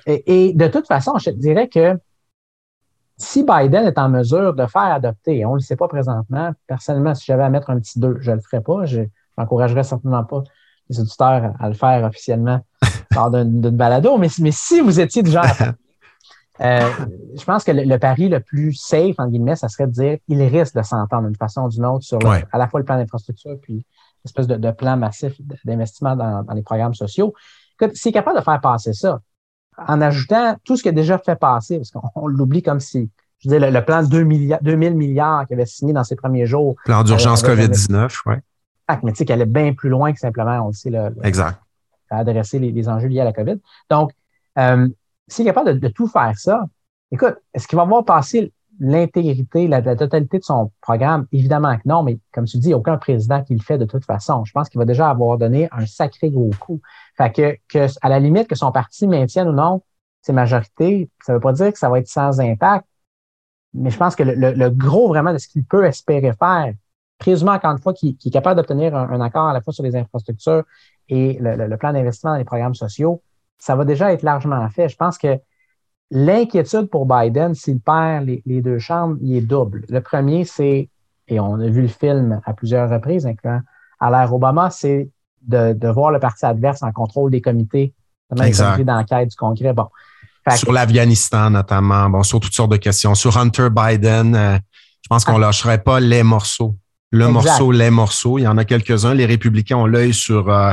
Et, 0.06 0.48
et 0.48 0.52
de 0.52 0.66
toute 0.68 0.86
façon, 0.86 1.16
je 1.16 1.30
te 1.30 1.36
dirais 1.36 1.68
que 1.68 1.98
si 3.22 3.44
Biden 3.44 3.86
est 3.86 3.98
en 3.98 4.08
mesure 4.08 4.54
de 4.54 4.66
faire 4.66 4.82
adopter, 4.82 5.44
on 5.46 5.50
ne 5.50 5.56
le 5.56 5.60
sait 5.60 5.76
pas 5.76 5.88
présentement, 5.88 6.52
personnellement, 6.66 7.14
si 7.14 7.24
j'avais 7.26 7.44
à 7.44 7.50
mettre 7.50 7.70
un 7.70 7.78
petit 7.78 7.98
2, 7.98 8.18
je 8.20 8.30
ne 8.30 8.36
le 8.36 8.42
ferais 8.42 8.62
pas. 8.62 8.84
Je 8.84 9.02
n'encouragerais 9.38 9.84
certainement 9.84 10.24
pas 10.24 10.42
les 10.90 11.00
auditeurs 11.00 11.54
à 11.58 11.68
le 11.68 11.74
faire 11.74 12.04
officiellement 12.04 12.60
lors 13.14 13.30
d'une 13.30 13.60
balado. 13.70 14.18
Mais, 14.18 14.28
mais, 14.40 14.50
si 14.50 14.80
vous 14.80 15.00
étiez 15.00 15.22
déjà 15.22 15.42
euh, 16.60 16.88
je 17.36 17.44
pense 17.44 17.64
que 17.64 17.72
le, 17.72 17.98
pari 17.98 18.28
le 18.28 18.40
plus 18.40 18.74
safe, 18.74 19.14
en 19.18 19.26
guillemets, 19.26 19.56
ça 19.56 19.68
serait 19.68 19.86
de 19.86 19.92
dire 19.92 20.18
qu'il 20.26 20.42
risque 20.42 20.76
de 20.76 20.82
s'entendre 20.82 21.26
d'une 21.26 21.36
façon 21.36 21.62
ou 21.62 21.68
d'une 21.68 21.86
autre 21.86 22.04
sur 22.04 22.18
à 22.24 22.58
la 22.58 22.68
fois 22.68 22.78
le 22.78 22.84
plan 22.84 22.96
d'infrastructure 22.96 23.56
puis 23.60 23.84
l'espèce 24.24 24.46
de, 24.46 24.70
plan 24.70 24.96
massif 24.96 25.34
d'investissement 25.64 26.14
dans, 26.14 26.44
les 26.54 26.62
programmes 26.62 26.94
sociaux. 26.94 27.34
S'il 27.94 28.10
est 28.10 28.12
capable 28.12 28.38
de 28.38 28.44
faire 28.44 28.60
passer 28.60 28.92
ça, 28.92 29.20
en 29.78 30.00
ajoutant 30.00 30.56
tout 30.64 30.76
ce 30.76 30.82
qui 30.82 30.88
a 30.88 30.92
déjà 30.92 31.18
fait 31.18 31.36
passer, 31.36 31.78
parce 31.78 31.90
qu'on 31.90 32.26
l'oublie 32.26 32.62
comme 32.62 32.80
si, 32.80 33.10
je 33.38 33.48
veux 33.48 33.58
dire, 33.58 33.70
le, 33.70 33.84
plan 33.84 34.02
de 34.02 34.08
2 34.08 34.22
milliards, 34.24 34.60
2000 34.62 34.94
milliards 34.94 35.46
qu'il 35.46 35.54
avait 35.54 35.66
signé 35.66 35.92
dans 35.92 36.04
ses 36.04 36.16
premiers 36.16 36.46
jours. 36.46 36.76
Plan 36.84 37.02
d'urgence 37.02 37.42
COVID-19, 37.42 38.14
oui. 38.26 38.34
Mais 39.02 39.12
tu 39.12 39.18
sais, 39.18 39.24
qu'il 39.24 39.32
allait 39.32 39.46
bien 39.46 39.72
plus 39.72 39.88
loin 39.88 40.12
que 40.12 40.18
simplement, 40.18 40.64
on 40.64 40.66
le 40.68 40.72
sait, 40.74 40.90
le, 40.90 41.14
exact. 41.22 41.58
adresser 42.10 42.58
les, 42.58 42.88
enjeux 42.88 43.08
liés 43.08 43.20
à 43.20 43.24
la 43.24 43.32
COVID. 43.32 43.58
Donc, 43.88 44.12
euh, 44.58 44.88
s'il 45.28 45.46
est 45.46 45.50
capable 45.50 45.80
de, 45.80 45.88
tout 45.88 46.06
faire 46.06 46.36
ça, 46.36 46.66
écoute, 47.10 47.36
est-ce 47.54 47.66
qu'il 47.66 47.76
va 47.76 47.84
voir 47.84 48.04
passer 48.04 48.52
l'intégrité, 48.82 49.68
la, 49.68 49.80
totalité 49.96 50.38
de 50.38 50.44
son 50.44 50.72
programme? 50.80 51.26
Évidemment 51.32 51.76
que 51.76 51.82
non, 51.86 52.02
mais 52.02 52.18
comme 52.32 52.46
tu 52.46 52.58
dis, 52.58 52.74
aucun 52.74 52.98
président 52.98 53.42
qui 53.42 53.54
le 53.54 53.60
fait 53.60 53.78
de 53.78 53.84
toute 53.84 54.04
façon. 54.04 54.44
Je 54.44 54.52
pense 54.52 54.68
qu'il 54.68 54.78
va 54.78 54.84
déjà 54.84 55.08
avoir 55.08 55.38
donné 55.38 55.68
un 55.70 55.86
sacré 55.86 56.30
gros 56.30 56.50
coup. 56.58 56.80
Fait 57.16 57.32
que, 57.32 57.56
que, 57.68 57.86
à 58.02 58.08
la 58.08 58.18
limite, 58.18 58.48
que 58.48 58.56
son 58.56 58.72
parti 58.72 59.06
maintienne 59.06 59.48
ou 59.48 59.52
non 59.52 59.82
ses 60.20 60.32
majorités, 60.32 61.10
ça 61.24 61.32
ne 61.32 61.38
veut 61.38 61.40
pas 61.40 61.52
dire 61.52 61.72
que 61.72 61.78
ça 61.78 61.88
va 61.88 61.98
être 61.98 62.06
sans 62.06 62.40
impact, 62.40 62.86
mais 63.74 63.90
je 63.90 63.96
pense 63.96 64.14
que 64.14 64.22
le, 64.22 64.68
gros 64.70 65.08
vraiment 65.08 65.32
de 65.32 65.38
ce 65.38 65.48
qu'il 65.48 65.64
peut 65.64 65.84
espérer 65.84 66.32
faire, 66.32 66.74
présumant 67.18 67.52
encore 67.52 67.72
une 67.72 67.78
fois 67.78 67.94
qu'il 67.94 68.16
est 68.24 68.30
capable 68.30 68.56
d'obtenir 68.56 68.94
un, 68.94 69.20
accord 69.20 69.48
à 69.48 69.52
la 69.52 69.60
fois 69.60 69.72
sur 69.72 69.82
les 69.82 69.96
infrastructures 69.96 70.64
et 71.08 71.38
le, 71.40 71.76
plan 71.76 71.92
d'investissement 71.92 72.32
dans 72.32 72.38
les 72.38 72.44
programmes 72.44 72.74
sociaux, 72.74 73.22
ça 73.58 73.76
va 73.76 73.84
déjà 73.84 74.12
être 74.12 74.22
largement 74.22 74.68
fait. 74.70 74.88
Je 74.88 74.96
pense 74.96 75.18
que 75.18 75.38
l'inquiétude 76.12 76.88
pour 76.90 77.06
Biden, 77.06 77.54
s'il 77.54 77.80
perd 77.80 78.26
les, 78.26 78.60
deux 78.60 78.78
chambres, 78.78 79.16
il 79.22 79.36
est 79.36 79.40
double. 79.40 79.84
Le 79.88 80.00
premier, 80.00 80.44
c'est, 80.44 80.90
et 81.26 81.40
on 81.40 81.54
a 81.54 81.66
vu 81.68 81.80
le 81.82 81.88
film 81.88 82.40
à 82.44 82.52
plusieurs 82.52 82.90
reprises, 82.90 83.26
incluant 83.26 83.62
à 83.98 84.10
l'ère 84.10 84.32
Obama, 84.32 84.68
c'est 84.70 85.08
de, 85.40 85.88
voir 85.88 86.10
le 86.10 86.20
parti 86.20 86.44
adverse 86.44 86.82
en 86.82 86.92
contrôle 86.92 87.30
des 87.30 87.40
comités, 87.40 87.94
d'enquête 88.30 89.30
du 89.30 89.36
Congrès. 89.36 89.72
Bon. 89.72 89.88
sur 90.54 90.72
l'Afghanistan 90.72 91.48
notamment, 91.50 92.10
bon, 92.10 92.22
sur 92.22 92.40
toutes 92.40 92.54
sortes 92.54 92.72
de 92.72 92.76
questions. 92.76 93.14
Sur 93.14 93.38
Hunter 93.38 93.68
Biden, 93.70 94.34
euh, 94.36 94.58
je 95.02 95.08
pense 95.08 95.24
qu'on 95.24 95.38
ne 95.38 95.44
ah. 95.44 95.46
lâcherait 95.46 95.82
pas 95.82 95.98
les 95.98 96.22
morceaux. 96.22 96.76
Le 97.10 97.28
morceau, 97.28 97.72
les 97.72 97.90
morceaux. 97.90 98.38
Il 98.38 98.42
y 98.42 98.46
en 98.46 98.56
a 98.56 98.64
quelques-uns. 98.64 99.12
Les 99.14 99.26
républicains 99.26 99.76
ont 99.76 99.86
l'œil 99.86 100.14
sur 100.14 100.48
euh, 100.48 100.72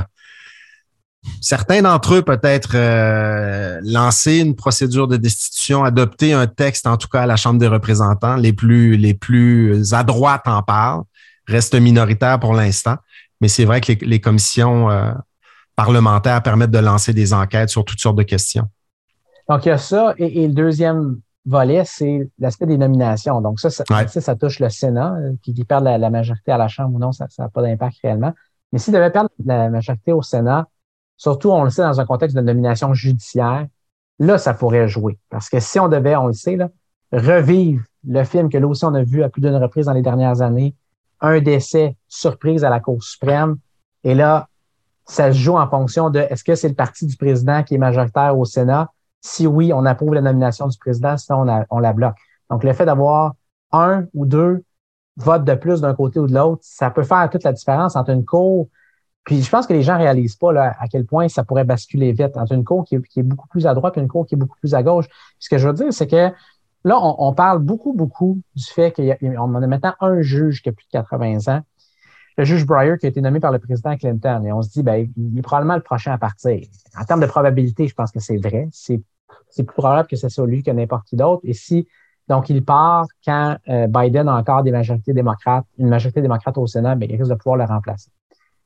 certains 1.42 1.82
d'entre 1.82 2.16
eux 2.16 2.22
peut-être 2.22 2.72
euh, 2.76 3.80
lancer 3.84 4.40
une 4.40 4.56
procédure 4.56 5.08
de 5.08 5.18
destitution, 5.18 5.84
adopter 5.84 6.34
un 6.34 6.48
texte, 6.48 6.88
en 6.88 6.98
tout 6.98 7.08
cas 7.08 7.22
à 7.22 7.26
la 7.26 7.36
Chambre 7.36 7.60
des 7.60 7.68
représentants. 7.68 8.36
Les 8.36 8.54
plus, 8.54 8.98
les 8.98 9.14
plus 9.14 9.94
à 9.94 10.04
droite 10.04 10.44
en 10.46 10.64
parlent, 10.64 11.04
restent 11.48 11.80
minoritaires 11.80 12.40
pour 12.40 12.54
l'instant. 12.54 12.96
Mais 13.42 13.48
c'est 13.48 13.66
vrai 13.66 13.82
que 13.82 13.94
les, 13.94 14.20
commissions 14.20 14.90
euh, 14.90 15.12
parlementaires 15.76 16.44
permettent 16.44 16.72
de 16.72 16.80
lancer 16.80 17.14
des 17.14 17.34
enquêtes 17.34 17.70
sur 17.70 17.86
toutes 17.86 18.00
sortes 18.00 18.18
de 18.18 18.24
questions. 18.24 18.68
Donc, 19.48 19.66
il 19.66 19.70
y 19.70 19.72
a 19.72 19.78
ça. 19.78 20.14
Et, 20.18 20.48
le 20.48 20.54
deuxième 20.54 21.20
volet, 21.46 21.84
c'est 21.86 22.30
l'aspect 22.38 22.66
des 22.66 22.78
nominations. 22.78 23.42
Donc, 23.42 23.60
ça, 23.60 23.70
ça, 23.70 23.86
ça, 24.08 24.36
touche 24.36 24.60
le 24.60 24.70
Sénat, 24.70 25.16
euh, 25.16 25.34
qui, 25.42 25.54
perd 25.64 25.86
la, 25.86 26.10
majorité 26.10 26.52
à 26.52 26.58
la 26.58 26.68
Chambre 26.68 26.96
ou 26.96 27.00
non, 27.00 27.12
ça 27.12 27.28
n'a 27.40 27.50
pas 27.50 27.62
d'impact 27.62 27.98
réellement. 28.04 28.34
Mais 28.72 28.80
s'il 28.80 28.94
devait 28.94 29.10
perdre 29.10 29.30
la 29.44 29.70
majorité 29.70 30.12
au 30.12 30.22
Sénat, 30.22 30.68
surtout, 31.20 31.52
on 31.52 31.64
le 31.64 31.70
sait, 31.70 31.84
dans 31.84 32.00
un 32.00 32.06
contexte 32.06 32.36
de 32.36 32.42
nomination 32.42 32.96
judiciaire, 32.96 33.68
là, 34.18 34.40
ça 34.40 34.56
pourrait 34.56 34.88
jouer. 34.88 35.20
Parce 35.30 35.50
que 35.50 35.60
si 35.60 35.80
on 35.80 35.88
devait, 35.88 36.16
on 36.16 36.28
le 36.28 36.34
sait, 36.34 36.56
là, 36.56 36.70
revivre 37.12 37.84
le 38.08 38.24
film 38.24 38.50
que 38.50 38.58
là 38.58 38.66
aussi 38.66 38.86
on 38.86 38.94
a 38.94 39.04
vu 39.04 39.24
à 39.24 39.30
plus 39.30 39.42
d'une 39.42 39.56
reprise 39.56 39.88
dans 39.88 39.94
les 39.94 40.02
dernières 40.02 40.42
années, 40.42 40.74
un 41.20 41.42
décès 41.42 41.98
surprise 42.08 42.64
à 42.64 42.70
la 42.70 42.80
Cour 42.80 43.04
suprême. 43.04 43.58
Et 44.04 44.16
là, 44.16 44.48
ça 45.06 45.34
se 45.34 45.38
joue 45.38 45.58
en 45.58 45.68
fonction 45.68 46.10
de 46.10 46.20
est-ce 46.20 46.44
que 46.44 46.56
c'est 46.56 46.70
le 46.70 46.76
parti 46.76 47.06
du 47.06 47.18
président 47.18 47.64
qui 47.64 47.76
est 47.76 47.80
majoritaire 47.80 48.38
au 48.38 48.46
Sénat? 48.46 48.90
Si 49.22 49.46
oui, 49.46 49.74
on 49.74 49.86
approuve 49.86 50.14
la 50.14 50.22
nomination 50.22 50.68
du 50.68 50.78
président, 50.78 51.18
sinon 51.18 51.46
on, 51.46 51.66
on 51.70 51.80
la 51.80 51.92
bloque. 51.92 52.16
Donc, 52.50 52.64
le 52.64 52.72
fait 52.72 52.86
d'avoir 52.86 53.34
un 53.74 54.06
ou 54.14 54.26
deux 54.26 54.64
votes 55.18 55.44
de 55.44 55.56
plus 55.56 55.82
d'un 55.82 55.94
côté 55.94 56.20
ou 56.20 56.28
de 56.28 56.34
l'autre, 56.34 56.62
ça 56.64 56.90
peut 56.90 57.04
faire 57.04 57.30
toute 57.30 57.44
la 57.44 57.52
différence 57.52 57.98
entre 57.98 58.12
une 58.12 58.24
cour. 58.24 58.70
Puis 59.26 59.42
je 59.42 59.50
pense 59.50 59.68
que 59.68 59.74
les 59.74 59.84
gens 59.84 59.98
réalisent 59.98 60.38
pas 60.38 60.52
là, 60.52 60.76
à 60.80 60.88
quel 60.88 61.06
point 61.06 61.28
ça 61.28 61.44
pourrait 61.44 61.64
basculer 61.64 62.12
vite 62.14 62.36
entre 62.36 62.54
une 62.54 62.64
cour 62.64 62.84
qui 62.84 62.96
est, 62.96 63.24
beaucoup 63.24 63.48
plus 63.48 63.68
à 63.68 63.74
droite 63.74 63.98
et 63.98 64.02
une 64.02 64.08
cour 64.08 64.26
qui 64.26 64.36
est 64.36 64.38
beaucoup 64.38 64.58
plus 64.60 64.74
à 64.74 64.82
gauche. 64.82 65.06
ce 65.38 65.50
que 65.50 65.58
je 65.58 65.68
veux 65.68 65.74
dire, 65.74 65.94
c'est 65.94 66.08
que 66.08 66.32
Là, 66.86 66.98
on, 67.02 67.34
parle 67.34 67.60
beaucoup, 67.60 67.92
beaucoup 67.92 68.42
du 68.56 68.64
fait 68.64 68.94
qu'on 68.94 69.56
a 69.56 69.68
maintenant 69.68 69.94
un 70.00 70.22
juge 70.22 70.62
qui 70.62 70.70
a 70.70 70.72
plus 70.72 70.86
de 70.86 70.92
80 70.92 71.54
ans, 71.54 71.62
le 72.38 72.46
juge 72.46 72.66
Breyer 72.66 72.98
qui 72.98 73.06
a 73.06 73.10
été 73.10 73.20
nommé 73.20 73.42
par 73.42 73.52
le 73.52 73.60
président 73.60 73.98
Clinton. 73.98 74.44
Et 74.46 74.54
on 74.54 74.62
se 74.62 74.70
dit, 74.70 74.82
ben, 74.82 75.10
il 75.18 75.38
est 75.38 75.42
probablement 75.42 75.76
le 75.76 75.82
prochain 75.82 76.14
à 76.14 76.18
partir. 76.18 76.66
En 76.98 77.04
termes 77.04 77.20
de 77.20 77.26
probabilité, 77.26 77.88
je 77.88 77.94
pense 77.94 78.12
que 78.12 78.22
c'est 78.22 78.38
vrai. 78.38 78.70
C'est 78.72 79.02
plus 79.58 79.66
probable 79.66 80.08
que 80.08 80.16
ce 80.16 80.30
soit 80.30 80.48
lui 80.48 80.64
que 80.64 80.72
n'importe 80.72 81.06
qui 81.06 81.18
d'autre. 81.18 81.42
Et 81.44 81.54
si 81.54 81.86
donc 82.30 82.50
il 82.50 82.64
part 82.64 83.08
quand 83.26 83.58
euh, 83.68 83.88
Biden 83.88 84.30
a 84.30 84.36
encore 84.36 84.64
des 84.64 84.72
majorités 84.72 85.14
démocrates, 85.14 85.66
une 85.80 85.90
majorité 85.90 86.22
démocrate 86.22 86.58
au 86.58 86.68
Sénat, 86.68 86.96
bien, 86.96 87.10
il 87.10 87.18
risque 87.18 87.32
de 87.32 87.36
pouvoir 87.36 87.58
le 87.58 87.66
remplacer. 87.66 88.10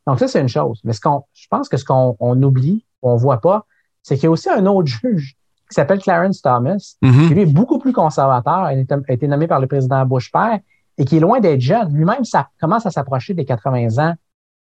Donc 0.08 0.20
ça, 0.20 0.28
c'est 0.28 0.42
une 0.42 0.50
chose. 0.50 0.82
Mais 0.84 0.94
ce 0.94 1.02
qu'on, 1.02 1.24
je 1.34 1.48
pense 1.50 1.70
que 1.70 1.78
ce 1.78 1.86
qu'on 1.86 2.16
on 2.20 2.42
oublie, 2.44 2.86
on 3.02 3.16
voit 3.16 3.42
pas, 3.42 3.66
c'est 4.02 4.16
qu'il 4.16 4.26
y 4.26 4.28
a 4.28 4.32
aussi 4.32 4.50
un 4.50 4.66
autre 4.66 4.88
juge 4.88 5.36
qui 5.70 5.76
s'appelle 5.76 6.00
Clarence 6.00 6.42
Thomas, 6.42 6.96
mm-hmm. 7.02 7.28
qui 7.28 7.34
lui 7.34 7.42
est 7.42 7.46
beaucoup 7.46 7.80
plus 7.80 7.94
conservateur, 7.94 8.72
il 8.72 8.86
a 8.90 9.14
été 9.14 9.28
nommé 9.28 9.48
par 9.48 9.60
le 9.60 9.68
président 9.68 10.06
Bush 10.06 10.32
père 10.32 10.60
et 10.98 11.06
qui 11.06 11.18
est 11.18 11.20
loin 11.20 11.40
d'être 11.40 11.62
jeune. 11.62 11.94
Lui-même, 11.94 12.24
ça 12.24 12.50
commence 12.60 12.86
à 12.86 12.92
s'approcher 12.92 13.34
des 13.34 13.46
80 13.46 13.98
ans 13.98 14.14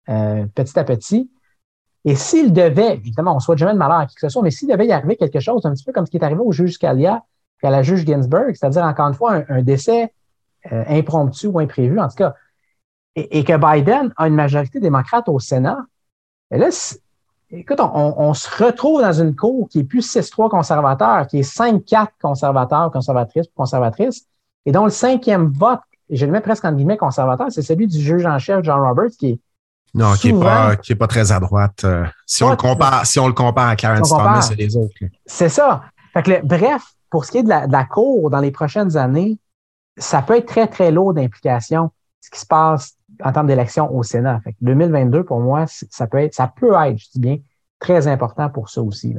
euh, 0.10 0.45
petit 0.54 0.78
à 0.78 0.84
petit. 0.84 1.30
Et 2.06 2.15
s'il 2.15 2.54
devait, 2.54 2.95
évidemment, 2.95 3.34
on 3.34 3.36
ne 3.36 3.39
souhaite 3.39 3.58
jamais 3.58 3.73
de 3.73 3.78
malheur 3.78 3.97
à 3.97 4.06
qui 4.06 4.15
que 4.15 4.21
ce 4.21 4.30
soit, 4.30 4.41
mais 4.41 4.52
s'il 4.52 4.69
devait 4.69 4.88
y 4.88 4.91
arriver 4.91 5.15
quelque 5.15 5.39
chose, 5.39 5.65
un 5.65 5.73
petit 5.73 5.84
peu 5.84 5.91
comme 5.91 6.06
ce 6.06 6.12
qui 6.12 6.17
est 6.17 6.23
arrivé 6.23 6.39
au 6.39 6.52
juge 6.52 6.73
Scalia 6.73 7.23
et 7.62 7.67
à 7.67 7.69
la 7.69 7.84
juge 7.84 8.06
Ginsburg, 8.06 8.52
c'est-à-dire 8.54 8.84
encore 8.84 9.08
une 9.08 9.13
fois 9.13 9.43
un, 9.50 9.62
décès 9.62 10.13
euh, 10.71 10.84
impromptu 10.88 11.47
ou 11.47 11.60
imprévu, 11.60 12.00
en 12.00 12.08
tout 12.08 12.15
cas, 12.15 12.36
et, 13.17 13.43
que 13.43 13.58
Biden 13.58 14.13
a 14.15 14.27
une 14.27 14.36
majorité 14.36 14.80
démocrate 14.80 15.27
au 15.27 15.39
Sénat, 15.39 15.80
et 16.51 16.58
là, 16.58 16.69
écoute, 17.49 17.80
on, 17.80 18.34
se 18.34 18.63
retrouve 18.63 19.01
dans 19.01 19.13
une 19.13 19.36
cour 19.36 19.67
qui 19.69 19.80
est 19.80 19.84
plus 19.84 20.15
6-3 20.15 20.49
conservateur, 20.49 21.27
qui 21.27 21.39
est 21.39 21.58
5-4 21.58 22.08
conservateurs, 22.21 22.91
conservatrices, 22.91 23.47
conservatrices, 23.56 24.27
et 24.65 24.71
dont 24.71 24.86
le 24.86 24.91
cinquième 24.91 25.51
vote, 25.51 25.80
et 26.10 26.15
je 26.15 26.25
le 26.25 26.32
mets 26.32 26.41
presque 26.41 26.63
en 26.63 26.71
guillemets 26.71 26.97
conservateur, 26.97 27.47
c'est 27.49 27.63
celui 27.63 27.88
du 27.88 27.99
juge 27.99 28.25
en 28.25 28.38
chef 28.39 28.63
John 28.63 28.80
Roberts, 28.82 29.12
qui 29.17 29.32
est 29.32 29.39
non, 29.93 30.13
qui 30.13 30.32
n'est 30.32 30.39
pas, 30.39 30.75
qui 30.75 30.91
est 30.91 30.95
pas 30.95 31.08
très 31.08 31.32
à 31.32 31.39
droite. 31.39 31.84
Euh, 31.84 32.06
si, 32.25 32.43
on 32.43 32.51
le 32.51 32.56
compare, 32.56 33.06
si 33.06 33.19
on 33.19 33.27
le 33.27 33.34
compare 33.34 33.69
à 33.69 33.75
Clarence 33.75 34.10
Thomas 34.10 34.47
et 34.51 34.56
les 34.56 34.75
autres. 34.75 34.93
C'est 35.25 35.49
ça. 35.49 35.84
Fait 36.13 36.41
bref, 36.43 36.84
pour 37.10 37.25
ce 37.25 37.32
qui 37.32 37.38
est 37.39 37.43
de 37.43 37.49
la, 37.49 37.86
Cour 37.86 38.30
dans 38.30 38.39
les 38.39 38.51
prochaines 38.51 38.95
années, 38.97 39.39
ça 39.97 40.21
peut 40.21 40.38
être 40.38 40.45
très, 40.45 40.67
très 40.67 40.91
lourd 40.91 41.13
d'implications, 41.13 41.89
ce 42.21 42.30
qui 42.30 42.39
se 42.39 42.45
passe 42.45 42.96
en 43.23 43.32
termes 43.32 43.47
d'élection 43.47 43.93
au 43.93 44.03
Sénat. 44.03 44.41
Fait 44.43 44.56
2022, 44.62 45.23
pour 45.23 45.39
moi, 45.39 45.65
ça 45.67 46.08
peut 46.08 46.19
être, 46.19 46.34
ça 46.34 46.51
peut 46.53 46.73
être, 46.73 46.97
je 46.97 47.06
dis 47.13 47.19
bien, 47.19 47.38
très 47.80 48.08
important 48.08 48.49
pour 48.49 48.69
ça 48.69 48.82
aussi. 48.82 49.15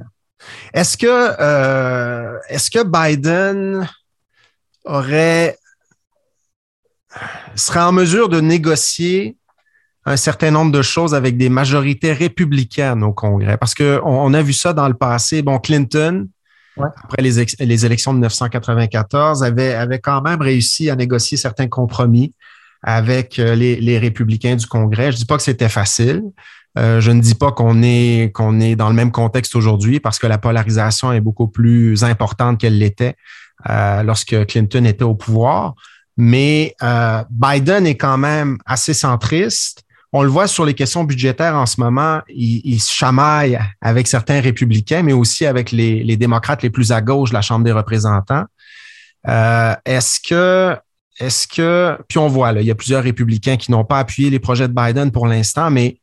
Est-ce 0.72 0.96
que, 0.96 1.06
euh, 1.40 2.38
est-ce 2.48 2.70
que 2.70 2.84
Biden 2.84 3.88
aurait 4.84 5.56
serait 7.54 7.80
en 7.80 7.92
mesure 7.92 8.28
de 8.28 8.40
négocier 8.40 9.37
un 10.04 10.16
certain 10.16 10.50
nombre 10.50 10.72
de 10.72 10.82
choses 10.82 11.14
avec 11.14 11.37
des 11.37 11.48
majorités 11.48 12.12
républicaines 12.12 13.02
au 13.02 13.12
Congrès? 13.12 13.56
Parce 13.56 13.74
qu'on 13.74 14.00
on 14.04 14.34
a 14.34 14.42
vu 14.42 14.52
ça 14.52 14.72
dans 14.72 14.88
le 14.88 14.94
passé. 14.94 15.42
Bon, 15.42 15.58
Clinton, 15.58 16.28
après 16.76 17.22
les, 17.22 17.44
les, 17.58 17.87
élections 17.87 18.12
de 18.12 18.18
1994, 18.18 19.42
avait, 19.42 19.74
avait 19.74 19.98
quand 19.98 20.22
même 20.22 20.40
réussi 20.40 20.90
à 20.90 20.96
négocier 20.96 21.37
certains 21.37 21.68
compromis 21.68 22.34
avec 22.82 23.38
euh, 23.38 23.54
les, 23.54 23.76
les 23.76 23.98
républicains 23.98 24.56
du 24.56 24.66
Congrès. 24.66 25.12
Je 25.12 25.16
dis 25.16 25.24
pas 25.24 25.36
que 25.36 25.42
c'était 25.42 25.68
facile. 25.68 26.22
Euh, 26.78 27.00
je 27.00 27.10
ne 27.10 27.20
dis 27.20 27.34
pas 27.34 27.50
qu'on 27.50 27.82
est, 27.82 28.32
qu'on 28.32 28.60
est 28.60 28.76
dans 28.76 28.88
le 28.88 28.94
même 28.94 29.10
contexte 29.10 29.56
aujourd'hui 29.56 30.00
parce 30.00 30.18
que 30.18 30.26
la 30.26 30.38
polarisation 30.38 31.12
est 31.12 31.20
beaucoup 31.20 31.48
plus 31.48 32.04
importante 32.04 32.58
qu'elle 32.60 32.78
l'était 32.78 33.16
euh, 33.68 34.02
lorsque 34.02 34.46
Clinton 34.46 34.84
était 34.84 35.04
au 35.04 35.14
pouvoir. 35.14 35.74
Mais 36.16 36.74
euh, 36.82 37.22
Biden 37.30 37.86
est 37.86 37.96
quand 37.96 38.18
même 38.18 38.58
assez 38.66 38.94
centriste. 38.94 39.82
On 40.12 40.22
le 40.22 40.28
voit 40.28 40.46
sur 40.46 40.64
les 40.64 40.74
questions 40.74 41.04
budgétaires 41.04 41.54
en 41.54 41.66
ce 41.66 41.80
moment, 41.80 42.22
il, 42.28 42.80
se 42.80 42.92
chamaille 42.92 43.58
avec 43.82 44.06
certains 44.06 44.40
républicains, 44.40 45.02
mais 45.02 45.12
aussi 45.12 45.44
avec 45.44 45.70
les, 45.70 46.16
démocrates 46.16 46.62
les 46.62 46.70
plus 46.70 46.92
à 46.92 47.02
gauche 47.02 47.28
de 47.28 47.34
la 47.34 47.42
Chambre 47.42 47.64
des 47.64 47.72
représentants. 47.72 48.44
Euh, 49.28 49.74
est-ce 49.84 50.18
que, 50.26 50.76
est-ce 51.18 51.48
que, 51.48 51.98
puis 52.09 52.18
on 52.18 52.28
voit, 52.28 52.52
là, 52.52 52.61
il 52.61 52.66
y 52.66 52.70
a 52.70 52.74
plusieurs 52.74 53.02
républicains 53.02 53.57
qui 53.57 53.70
n'ont 53.70 53.85
pas 53.85 53.98
appuyé 53.98 54.31
les 54.31 54.38
projets 54.38 54.68
de 54.68 54.74
Biden 54.74 55.11
pour 55.11 55.26
l'instant, 55.26 55.70
mais 55.70 55.98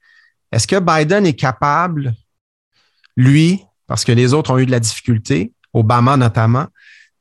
est-ce 0.52 0.68
que 0.68 0.80
Biden 0.80 1.26
est 1.26 1.34
capable, 1.34 2.14
lui, 3.16 3.62
parce 3.88 4.04
que 4.04 4.12
les 4.12 4.34
autres 4.34 4.52
ont 4.52 4.58
eu 4.58 4.66
de 4.66 4.72
la 4.72 4.80
difficulté, 4.80 5.54
Obama 5.74 6.18
notamment, 6.18 6.68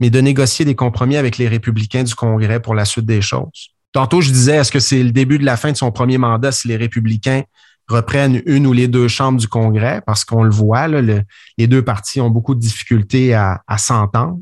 mais 0.01 0.11
de 0.11 0.21
négocier 0.21 0.65
des 0.65 0.75
compromis 0.75 1.17
avec 1.17 1.39
les 1.39 1.49
républicains 1.49 2.03
du 2.03 2.15
Congrès 2.15 2.61
pour 2.61 2.75
la 2.75 2.85
suite 2.85 3.07
des 3.07 3.23
choses? 3.23 3.71
Tantôt, 3.93 4.21
je 4.21 4.31
disais, 4.31 4.57
est-ce 4.57 4.73
que 4.73 4.81
c'est 4.81 5.03
le 5.03 5.13
début 5.13 5.39
de 5.39 5.45
la 5.45 5.57
fin 5.57 5.71
de 5.71 5.77
son 5.77 5.93
premier 5.93 6.19
mandat 6.19 6.51
si 6.51 6.67
les 6.67 6.77
républicains 6.77 7.43
reprennent 7.89 8.43
une 8.45 8.67
ou 8.67 8.73
les 8.73 8.89
deux 8.89 9.07
chambres 9.07 9.39
du 9.39 9.47
Congrès? 9.47 10.03
Parce 10.05 10.25
qu'on 10.25 10.43
le 10.43 10.51
voit, 10.51 10.89
les 10.89 11.67
deux 11.67 11.83
partis 11.83 12.21
ont 12.21 12.31
beaucoup 12.31 12.57
de 12.57 12.61
difficultés 12.61 13.35
à, 13.35 13.63
s'entendre. 13.79 14.41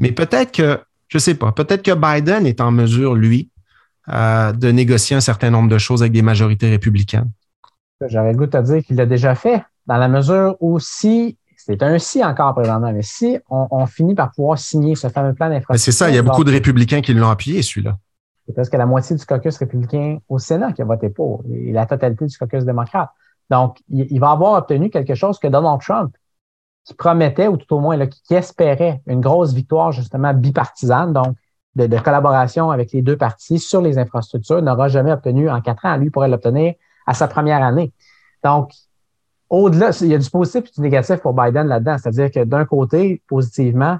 Mais 0.00 0.12
peut-être 0.12 0.52
que, 0.52 0.80
je 1.08 1.18
sais 1.18 1.34
pas, 1.34 1.52
peut-être 1.52 1.82
que 1.82 1.94
Biden 1.94 2.46
est 2.46 2.60
en 2.60 2.70
mesure, 2.70 3.14
lui, 3.14 3.50
euh, 4.08 4.52
de 4.52 4.70
négocier 4.70 5.16
un 5.16 5.20
certain 5.20 5.50
nombre 5.50 5.68
de 5.68 5.78
choses 5.78 6.02
avec 6.02 6.12
des 6.12 6.22
majorités 6.22 6.70
républicaines. 6.70 7.30
J'aurais 8.06 8.32
le 8.32 8.38
goût 8.38 8.46
de 8.46 8.50
te 8.50 8.62
dire 8.62 8.82
qu'il 8.84 8.96
l'a 8.96 9.06
déjà 9.06 9.34
fait, 9.34 9.62
dans 9.86 9.96
la 9.96 10.08
mesure 10.08 10.56
où 10.60 10.78
si, 10.78 11.36
c'est 11.56 11.82
un 11.82 11.98
si 11.98 12.24
encore 12.24 12.54
présentement, 12.54 12.92
mais 12.92 13.02
si 13.02 13.38
on, 13.50 13.86
finit 13.86 14.14
par 14.14 14.30
pouvoir 14.30 14.58
signer 14.58 14.94
ce 14.94 15.08
fameux 15.08 15.34
plan 15.34 15.48
d'infrastructure. 15.48 15.84
C'est 15.84 15.92
ça, 15.92 16.08
il 16.08 16.14
y 16.14 16.18
a 16.18 16.22
beaucoup 16.22 16.44
de 16.44 16.52
républicains 16.52 17.00
qui 17.00 17.12
l'ont 17.12 17.28
appuyé, 17.28 17.62
celui-là 17.62 17.96
c'est 18.48 18.54
presque 18.54 18.72
la 18.72 18.86
moitié 18.86 19.14
du 19.14 19.26
caucus 19.26 19.58
républicain 19.58 20.20
au 20.26 20.38
Sénat 20.38 20.72
qui 20.72 20.80
a 20.80 20.86
voté 20.86 21.10
pour 21.10 21.42
et 21.52 21.70
la 21.70 21.84
totalité 21.84 22.24
du 22.24 22.38
caucus 22.38 22.64
démocrate. 22.64 23.10
Donc, 23.50 23.78
il, 23.90 24.18
va 24.18 24.30
avoir 24.30 24.54
obtenu 24.54 24.88
quelque 24.88 25.14
chose 25.14 25.38
que 25.38 25.48
Donald 25.48 25.80
Trump, 25.82 26.14
qui 26.88 26.94
promettait, 26.94 27.48
ou 27.48 27.58
tout 27.58 27.74
au 27.74 27.80
moins 27.80 27.96
là, 27.96 28.06
qui, 28.06 28.34
espérait 28.34 29.02
une 29.06 29.20
grosse 29.20 29.52
victoire 29.52 29.92
justement 29.92 30.32
bipartisane, 30.32 31.12
donc 31.12 31.36
de, 31.76 31.98
collaboration 31.98 32.70
avec 32.70 32.92
les 32.92 33.02
deux 33.02 33.16
partis 33.16 33.58
sur 33.58 33.82
les 33.82 33.98
infrastructures, 33.98 34.62
n'aura 34.62 34.88
jamais 34.88 35.12
obtenu 35.12 35.50
en 35.50 35.60
quatre 35.60 35.84
ans. 35.84 35.96
Lui 35.98 36.10
pourrait 36.10 36.28
l'obtenir 36.28 36.74
à 37.06 37.12
sa 37.12 37.28
première 37.28 37.62
année. 37.62 37.92
Donc, 38.42 38.72
au-delà, 39.50 39.90
il 40.00 40.08
y 40.08 40.14
a 40.14 40.18
du 40.18 40.30
positif 40.30 40.64
et 40.66 40.74
du 40.74 40.80
négatif 40.80 41.16
pour 41.16 41.34
Biden 41.34 41.68
là-dedans. 41.68 41.98
C'est-à-dire 41.98 42.30
que 42.30 42.42
d'un 42.44 42.64
côté, 42.64 43.22
positivement, 43.28 43.98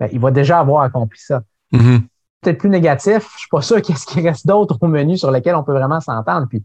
ben, 0.00 0.08
il 0.12 0.18
va 0.18 0.32
déjà 0.32 0.58
avoir 0.58 0.82
accompli 0.82 1.20
ça. 1.20 1.42
Mm-hmm 1.72 2.02
peut-être 2.44 2.58
plus 2.58 2.68
négatif. 2.68 3.30
Je 3.34 3.38
suis 3.40 3.48
pas 3.50 3.62
sûr 3.62 3.82
qu'est-ce 3.82 4.06
qui 4.06 4.20
reste 4.20 4.46
d'autre 4.46 4.78
au 4.80 4.86
menu 4.86 5.16
sur 5.16 5.30
lequel 5.30 5.54
on 5.54 5.64
peut 5.64 5.72
vraiment 5.72 6.00
s'entendre. 6.00 6.46
Puis, 6.48 6.62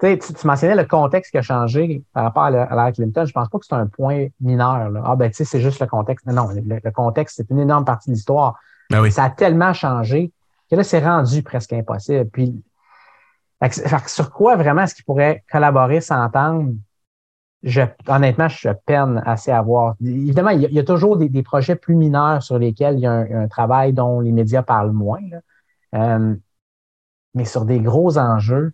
tu, 0.00 0.18
tu 0.18 0.46
mentionnais 0.46 0.74
le 0.74 0.84
contexte 0.84 1.30
qui 1.30 1.38
a 1.38 1.42
changé 1.42 2.02
par 2.12 2.24
rapport 2.24 2.44
à 2.44 2.50
l'ère 2.50 2.92
Clinton. 2.92 3.24
Je 3.24 3.32
pense 3.32 3.48
pas 3.48 3.58
que 3.58 3.66
c'est 3.66 3.74
un 3.74 3.86
point 3.86 4.28
mineur. 4.40 4.90
Ah, 5.04 5.16
ben, 5.16 5.30
tu 5.30 5.36
sais, 5.36 5.44
c'est 5.44 5.60
juste 5.60 5.80
le 5.80 5.86
contexte. 5.86 6.26
Non, 6.26 6.48
le, 6.50 6.90
contexte, 6.90 7.36
c'est 7.36 7.50
une 7.50 7.60
énorme 7.60 7.84
partie 7.84 8.10
de 8.10 8.14
l'histoire. 8.14 8.58
Ben 8.90 9.08
Ça 9.10 9.24
a 9.24 9.30
tellement 9.30 9.72
changé 9.72 10.32
que 10.70 10.76
là, 10.76 10.84
c'est 10.84 11.04
rendu 11.04 11.42
presque 11.42 11.72
impossible. 11.72 12.28
Puis, 12.30 12.62
sur 14.06 14.30
quoi 14.30 14.56
vraiment 14.56 14.82
est-ce 14.82 14.94
qu'ils 14.94 15.04
pourraient 15.04 15.44
collaborer, 15.50 16.00
s'entendre? 16.00 16.72
je, 17.62 17.82
honnêtement, 18.08 18.48
je 18.48 18.70
peine 18.86 19.22
assez 19.26 19.50
à 19.50 19.60
voir. 19.60 19.94
Évidemment, 20.00 20.50
il 20.50 20.60
y, 20.72 20.78
a, 20.78 20.84
toujours 20.84 21.16
des, 21.16 21.42
projets 21.42 21.76
plus 21.76 21.94
mineurs 21.94 22.42
sur 22.42 22.58
lesquels 22.58 22.94
il 22.94 23.00
y 23.00 23.06
a 23.06 23.12
un, 23.12 23.48
travail 23.48 23.92
dont 23.92 24.20
les 24.20 24.32
médias 24.32 24.62
parlent 24.62 24.92
moins. 24.92 25.20
Euh, 25.94 26.34
mais 27.34 27.44
sur 27.44 27.64
des 27.64 27.80
gros 27.80 28.18
enjeux, 28.18 28.72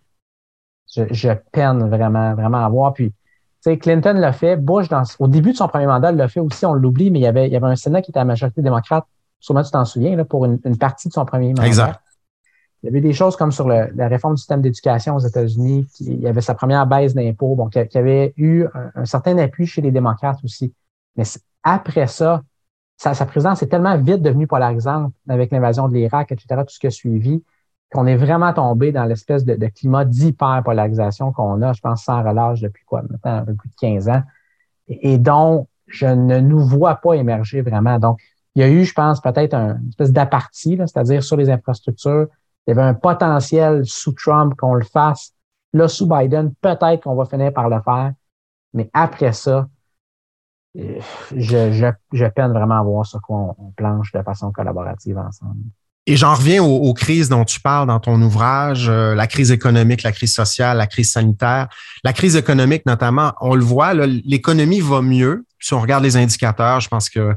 je, 0.95 1.33
peine 1.51 1.87
vraiment, 1.89 2.33
vraiment 2.35 2.65
à 2.65 2.69
voir. 2.69 2.93
Puis, 2.93 3.13
Clinton 3.81 4.13
l'a 4.13 4.31
fait, 4.31 4.55
Bush, 4.55 4.87
dans, 4.87 5.03
au 5.19 5.27
début 5.27 5.51
de 5.51 5.57
son 5.57 5.67
premier 5.67 5.87
mandat, 5.87 6.11
l'a 6.11 6.27
fait 6.27 6.39
aussi, 6.39 6.65
on 6.65 6.73
l'oublie, 6.73 7.11
mais 7.11 7.19
il 7.19 7.23
y, 7.23 7.27
avait, 7.27 7.47
il 7.47 7.53
y 7.53 7.55
avait 7.55 7.67
un 7.67 7.75
Sénat 7.75 8.01
qui 8.01 8.11
était 8.11 8.19
à 8.19 8.25
majorité 8.25 8.61
démocrate, 8.61 9.05
sûrement 9.39 9.63
tu 9.63 9.71
t'en 9.71 9.83
souviens, 9.83 10.15
là, 10.15 10.23
pour 10.23 10.45
une, 10.45 10.59
partie 10.77 11.09
de 11.09 11.13
son 11.13 11.25
premier 11.25 11.49
mandat. 11.49 11.67
Exact. 11.67 11.99
Il 12.83 12.85
y 12.85 12.89
avait 12.89 13.01
des 13.01 13.11
choses 13.11 13.35
comme 13.35 13.51
sur 13.51 13.67
la 13.67 14.07
réforme 14.07 14.35
du 14.35 14.39
système 14.39 14.61
d'éducation 14.61 15.15
aux 15.15 15.19
États-Unis, 15.19 15.87
il 15.99 16.21
y 16.21 16.27
avait 16.27 16.41
sa 16.41 16.53
première 16.53 16.85
baisse 16.85 17.13
d'impôts, 17.13 17.55
bon, 17.55 17.67
qui, 17.67 17.97
avait 17.97 18.33
eu 18.37 18.65
un, 18.95 19.03
certain 19.05 19.37
appui 19.39 19.65
chez 19.65 19.81
les 19.81 19.91
démocrates 19.91 20.39
aussi. 20.43 20.73
Mais 21.15 21.23
après 21.63 22.07
ça, 22.07 22.43
sa, 22.97 23.25
présidence 23.25 23.61
est 23.63 23.67
tellement 23.67 23.97
vite 23.97 24.21
devenue 24.21 24.47
polarisante 24.47 25.13
avec 25.27 25.51
l'invasion 25.51 25.87
de 25.87 25.95
l'Irak, 25.95 26.31
etc., 26.31 26.61
tout 26.61 26.73
ce 26.73 26.79
qui 26.79 26.87
a 26.87 26.91
suivi, 26.91 27.43
qu'on 27.91 28.05
est 28.05 28.17
vraiment 28.17 28.53
tombé 28.53 28.91
dans 28.91 29.05
l'espèce 29.05 29.45
de, 29.45 29.55
climat 29.67 30.05
d'hyper-polarisation 30.05 31.31
qu'on 31.31 31.61
a, 31.61 31.73
je 31.73 31.81
pense, 31.81 32.03
sans 32.03 32.21
relâche 32.21 32.61
depuis 32.61 32.83
quoi, 32.85 33.01
maintenant 33.03 33.37
un 33.37 33.45
peu 33.45 33.53
plus 33.53 33.69
de 33.69 33.75
15 33.75 34.09
ans, 34.09 34.23
et, 34.89 35.17
dont 35.17 35.67
je 35.87 36.07
ne 36.07 36.39
nous 36.39 36.59
vois 36.59 36.95
pas 36.95 37.13
émerger 37.13 37.61
vraiment. 37.61 37.97
Donc, 37.97 38.19
il 38.55 38.61
y 38.61 38.63
a 38.63 38.69
eu, 38.69 38.83
je 38.83 38.93
pense, 38.93 39.21
peut-être 39.21 39.53
une 39.53 39.87
espèce 39.89 40.11
d'apartie, 40.11 40.77
c'est-à-dire 40.77 41.23
sur 41.23 41.37
les 41.37 41.49
infrastructures, 41.49 42.27
il 42.65 42.71
y 42.71 42.77
avait 42.77 42.87
un 42.87 42.93
potentiel 42.93 43.85
sous 43.85 44.11
Trump 44.11 44.55
qu'on 44.57 44.73
le 44.73 44.83
fasse. 44.83 45.31
Là, 45.73 45.87
sous 45.87 46.07
Biden, 46.07 46.53
peut-être 46.61 47.03
qu'on 47.03 47.15
va 47.15 47.25
finir 47.25 47.53
par 47.53 47.69
le 47.69 47.79
faire. 47.81 48.11
Mais 48.73 48.89
après 48.93 49.31
ça, 49.31 49.67
euh, 50.77 50.99
je, 51.35 51.91
je, 52.11 52.25
peine 52.27 52.51
vraiment 52.51 52.79
à 52.79 52.83
voir 52.83 53.05
sur 53.05 53.21
quoi 53.21 53.55
on, 53.57 53.71
planche 53.71 54.11
de 54.11 54.21
façon 54.21 54.51
collaborative 54.51 55.17
ensemble. 55.17 55.61
Et 56.09 56.15
j'en 56.15 56.33
reviens 56.35 56.63
aux, 56.63 56.93
crises 56.93 57.27
dont 57.27 57.43
tu 57.43 57.59
parles 57.59 57.87
dans 57.87 57.99
ton 57.99 58.21
ouvrage, 58.21 58.87
euh, 58.87 59.13
la 59.13 59.27
crise 59.27 59.51
économique, 59.51 60.03
la 60.03 60.13
crise 60.13 60.33
sociale, 60.33 60.77
la 60.77 60.87
crise 60.87 61.11
sanitaire. 61.11 61.67
La 62.05 62.13
crise 62.13 62.37
économique, 62.37 62.85
notamment, 62.85 63.33
on 63.41 63.55
le 63.55 63.63
voit, 63.63 63.93
l'économie 63.93 64.79
va 64.79 65.01
mieux. 65.01 65.45
Si 65.59 65.73
on 65.73 65.81
regarde 65.81 66.03
les 66.03 66.15
indicateurs, 66.15 66.79
je 66.79 66.87
pense 66.87 67.09
que 67.09 67.35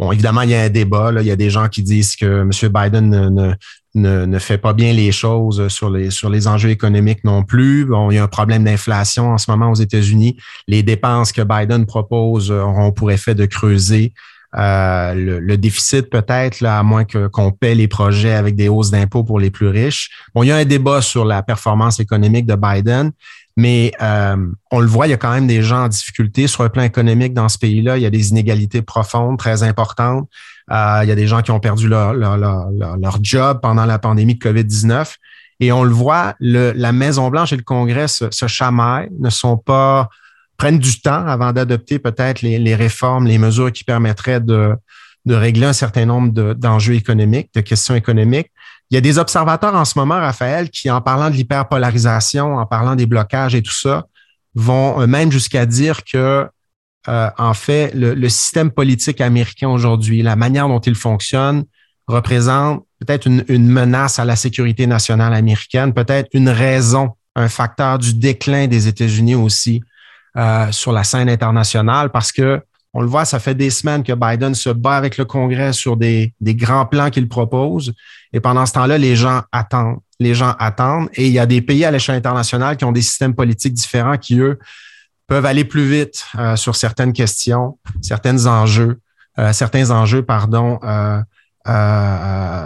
Bon, 0.00 0.12
évidemment, 0.12 0.40
il 0.40 0.48
y 0.48 0.54
a 0.54 0.62
un 0.62 0.70
débat. 0.70 1.12
Il 1.20 1.26
y 1.26 1.30
a 1.30 1.36
des 1.36 1.50
gens 1.50 1.68
qui 1.68 1.82
disent 1.82 2.16
que 2.16 2.40
M. 2.40 2.50
Biden 2.72 3.10
ne, 3.10 3.52
ne, 3.94 4.24
ne, 4.24 4.38
fait 4.38 4.56
pas 4.56 4.72
bien 4.72 4.94
les 4.94 5.12
choses 5.12 5.68
sur 5.68 5.90
les, 5.90 6.10
sur 6.10 6.30
les 6.30 6.48
enjeux 6.48 6.70
économiques 6.70 7.22
non 7.22 7.42
plus. 7.42 7.84
Bon, 7.84 8.10
il 8.10 8.14
y 8.14 8.18
a 8.18 8.22
un 8.22 8.26
problème 8.26 8.64
d'inflation 8.64 9.32
en 9.32 9.36
ce 9.36 9.50
moment 9.50 9.70
aux 9.70 9.74
États-Unis. 9.74 10.38
Les 10.66 10.82
dépenses 10.82 11.32
que 11.32 11.42
Biden 11.42 11.84
propose 11.84 12.50
auront 12.50 12.92
pour 12.92 13.10
effet 13.10 13.34
de 13.34 13.44
creuser 13.44 14.14
euh, 14.56 15.14
le, 15.14 15.56
déficit 15.56 16.10
peut-être, 16.10 16.64
à 16.64 16.82
moins 16.82 17.04
qu'on 17.04 17.52
paie 17.52 17.74
les 17.74 17.86
projets 17.86 18.34
avec 18.34 18.56
des 18.56 18.68
hausses 18.68 18.90
d'impôts 18.90 19.22
pour 19.22 19.38
les 19.38 19.50
plus 19.50 19.68
riches. 19.68 20.10
Bon, 20.34 20.42
il 20.42 20.48
y 20.48 20.52
a 20.52 20.56
un 20.56 20.64
débat 20.64 21.02
sur 21.02 21.24
la 21.24 21.42
performance 21.42 22.00
économique 22.00 22.46
de 22.46 22.56
Biden, 22.56 23.12
mais 23.56 23.92
euh, 24.00 24.36
on 24.70 24.80
le 24.80 24.86
voit, 24.86 25.06
il 25.06 25.10
y 25.10 25.12
a 25.12 25.16
quand 25.16 25.32
même 25.32 25.46
des 25.46 25.62
gens 25.62 25.84
en 25.84 25.88
difficulté 25.88 26.46
sur 26.46 26.62
le 26.64 26.68
plan 26.68 26.82
économique 26.82 27.32
dans 27.32 27.48
ce 27.48 27.58
pays-là. 27.58 27.96
Il 27.96 28.02
y 28.02 28.06
a 28.06 28.10
des 28.10 28.30
inégalités 28.30 28.82
profondes, 28.82 29.38
très 29.38 29.62
importantes. 29.62 30.28
Euh, 30.72 31.00
il 31.02 31.08
y 31.08 31.12
a 31.12 31.16
des 31.16 31.26
gens 31.26 31.42
qui 31.42 31.50
ont 31.50 31.60
perdu 31.60 31.88
leur, 31.88 32.14
leur, 32.14 32.36
leur, 32.36 33.18
job 33.22 33.60
pendant 33.60 33.86
la 33.86 33.98
pandémie 33.98 34.34
de 34.34 34.40
COVID-19. 34.40 35.14
Et 35.60 35.72
on 35.72 35.84
le 35.84 35.92
voit, 35.92 36.34
le, 36.40 36.72
la 36.74 36.92
Maison-Blanche 36.92 37.52
et 37.52 37.56
le 37.56 37.62
Congrès 37.62 38.08
se, 38.08 38.30
se 38.30 38.46
chamaillent, 38.46 39.10
ne 39.18 39.30
sont 39.30 39.58
pas 39.58 40.08
prennent 40.60 40.78
du 40.78 41.00
temps 41.00 41.26
avant 41.26 41.52
d'adopter 41.52 41.98
peut-être 41.98 42.42
les, 42.42 42.74
réformes, 42.74 43.26
les 43.26 43.38
mesures 43.38 43.72
qui 43.72 43.82
permettraient 43.82 44.40
de, 44.40 44.76
régler 45.26 45.64
un 45.64 45.72
certain 45.72 46.04
nombre 46.04 46.52
d'enjeux 46.52 46.96
économiques, 46.96 47.48
de 47.54 47.62
questions 47.62 47.94
économiques. 47.94 48.48
Il 48.90 48.94
y 48.94 48.98
a 48.98 49.00
des 49.00 49.16
observateurs 49.16 49.74
en 49.74 49.86
ce 49.86 49.98
moment, 49.98 50.16
Raphaël, 50.16 50.68
qui, 50.68 50.90
en 50.90 51.00
parlant 51.00 51.30
de 51.30 51.34
l'hyperpolarisation, 51.34 52.56
en 52.58 52.66
parlant 52.66 52.94
des 52.94 53.06
blocages 53.06 53.54
et 53.54 53.62
tout 53.62 53.72
ça, 53.72 54.04
vont 54.54 55.06
même 55.06 55.32
jusqu'à 55.32 55.64
dire 55.64 56.04
que, 56.04 56.46
euh, 57.08 57.30
en 57.38 57.54
fait, 57.54 57.92
le, 57.94 58.28
système 58.28 58.70
politique 58.70 59.22
américain 59.22 59.70
aujourd'hui, 59.70 60.20
la 60.20 60.36
manière 60.36 60.68
dont 60.68 60.80
il 60.80 60.94
fonctionne, 60.94 61.64
représente 62.06 62.84
peut-être 62.98 63.26
une, 63.26 63.66
menace 63.66 64.18
à 64.18 64.26
la 64.26 64.36
sécurité 64.36 64.86
nationale 64.86 65.32
américaine, 65.32 65.94
peut-être 65.94 66.28
une 66.34 66.50
raison, 66.50 67.12
un 67.34 67.48
facteur 67.48 67.98
du 67.98 68.12
déclin 68.12 68.66
des 68.66 68.88
États-Unis 68.88 69.36
aussi 69.36 69.80
euh, 70.36 70.70
sur 70.70 70.92
la 70.92 71.04
scène 71.04 71.28
internationale 71.28 72.10
parce 72.10 72.30
que 72.30 72.60
on 72.92 73.02
le 73.02 73.08
voit, 73.08 73.24
ça 73.24 73.38
fait 73.38 73.54
des 73.54 73.70
semaines 73.70 74.02
que 74.02 74.12
Biden 74.12 74.54
se 74.54 74.70
bat 74.70 74.96
avec 74.96 75.16
le 75.16 75.24
Congrès 75.24 75.72
sur 75.72 75.96
des, 75.96 76.34
grands 76.42 76.86
plans 76.86 77.10
qu'il 77.10 77.28
propose. 77.28 77.92
Et 78.32 78.40
pendant 78.40 78.66
ce 78.66 78.72
temps-là, 78.72 78.98
les 78.98 79.14
gens 79.14 79.42
attendent. 79.52 79.98
Les 80.18 80.34
gens 80.34 80.56
attendent. 80.58 81.08
Et 81.14 81.28
il 81.28 81.32
y 81.32 81.38
a 81.38 81.46
des 81.46 81.62
pays 81.62 81.84
à 81.84 81.92
l'échelle 81.92 82.16
internationale 82.16 82.76
qui 82.76 82.84
ont 82.84 82.90
des 82.90 83.02
systèmes 83.02 83.34
politiques 83.34 83.74
différents 83.74 84.18
qui, 84.18 84.40
eux, 84.40 84.58
peuvent 85.28 85.46
aller 85.46 85.64
plus 85.64 85.88
vite 85.88 86.26
euh, 86.36 86.56
sur 86.56 86.74
certaines 86.74 87.12
questions, 87.12 87.78
certains 88.02 88.46
enjeux, 88.46 88.98
euh, 89.38 89.52
certains 89.52 89.92
enjeux, 89.92 90.22
pardon, 90.22 90.80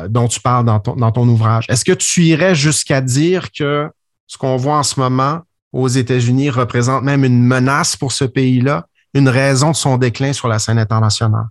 dont 0.08 0.28
tu 0.28 0.40
parles 0.40 0.64
dans 0.64 0.80
ton 0.80 1.28
ouvrage. 1.28 1.66
Est-ce 1.68 1.84
que 1.84 1.92
tu 1.92 2.22
irais 2.22 2.54
jusqu'à 2.54 3.02
dire 3.02 3.52
que 3.52 3.90
ce 4.26 4.38
qu'on 4.38 4.56
voit 4.56 4.78
en 4.78 4.82
ce 4.82 4.98
moment, 4.98 5.42
aux 5.74 5.88
États-Unis 5.88 6.50
représente 6.50 7.02
même 7.02 7.24
une 7.24 7.42
menace 7.42 7.96
pour 7.96 8.12
ce 8.12 8.24
pays-là, 8.24 8.86
une 9.12 9.28
raison 9.28 9.72
de 9.72 9.76
son 9.76 9.98
déclin 9.98 10.32
sur 10.32 10.46
la 10.46 10.60
scène 10.60 10.78
internationale? 10.78 11.46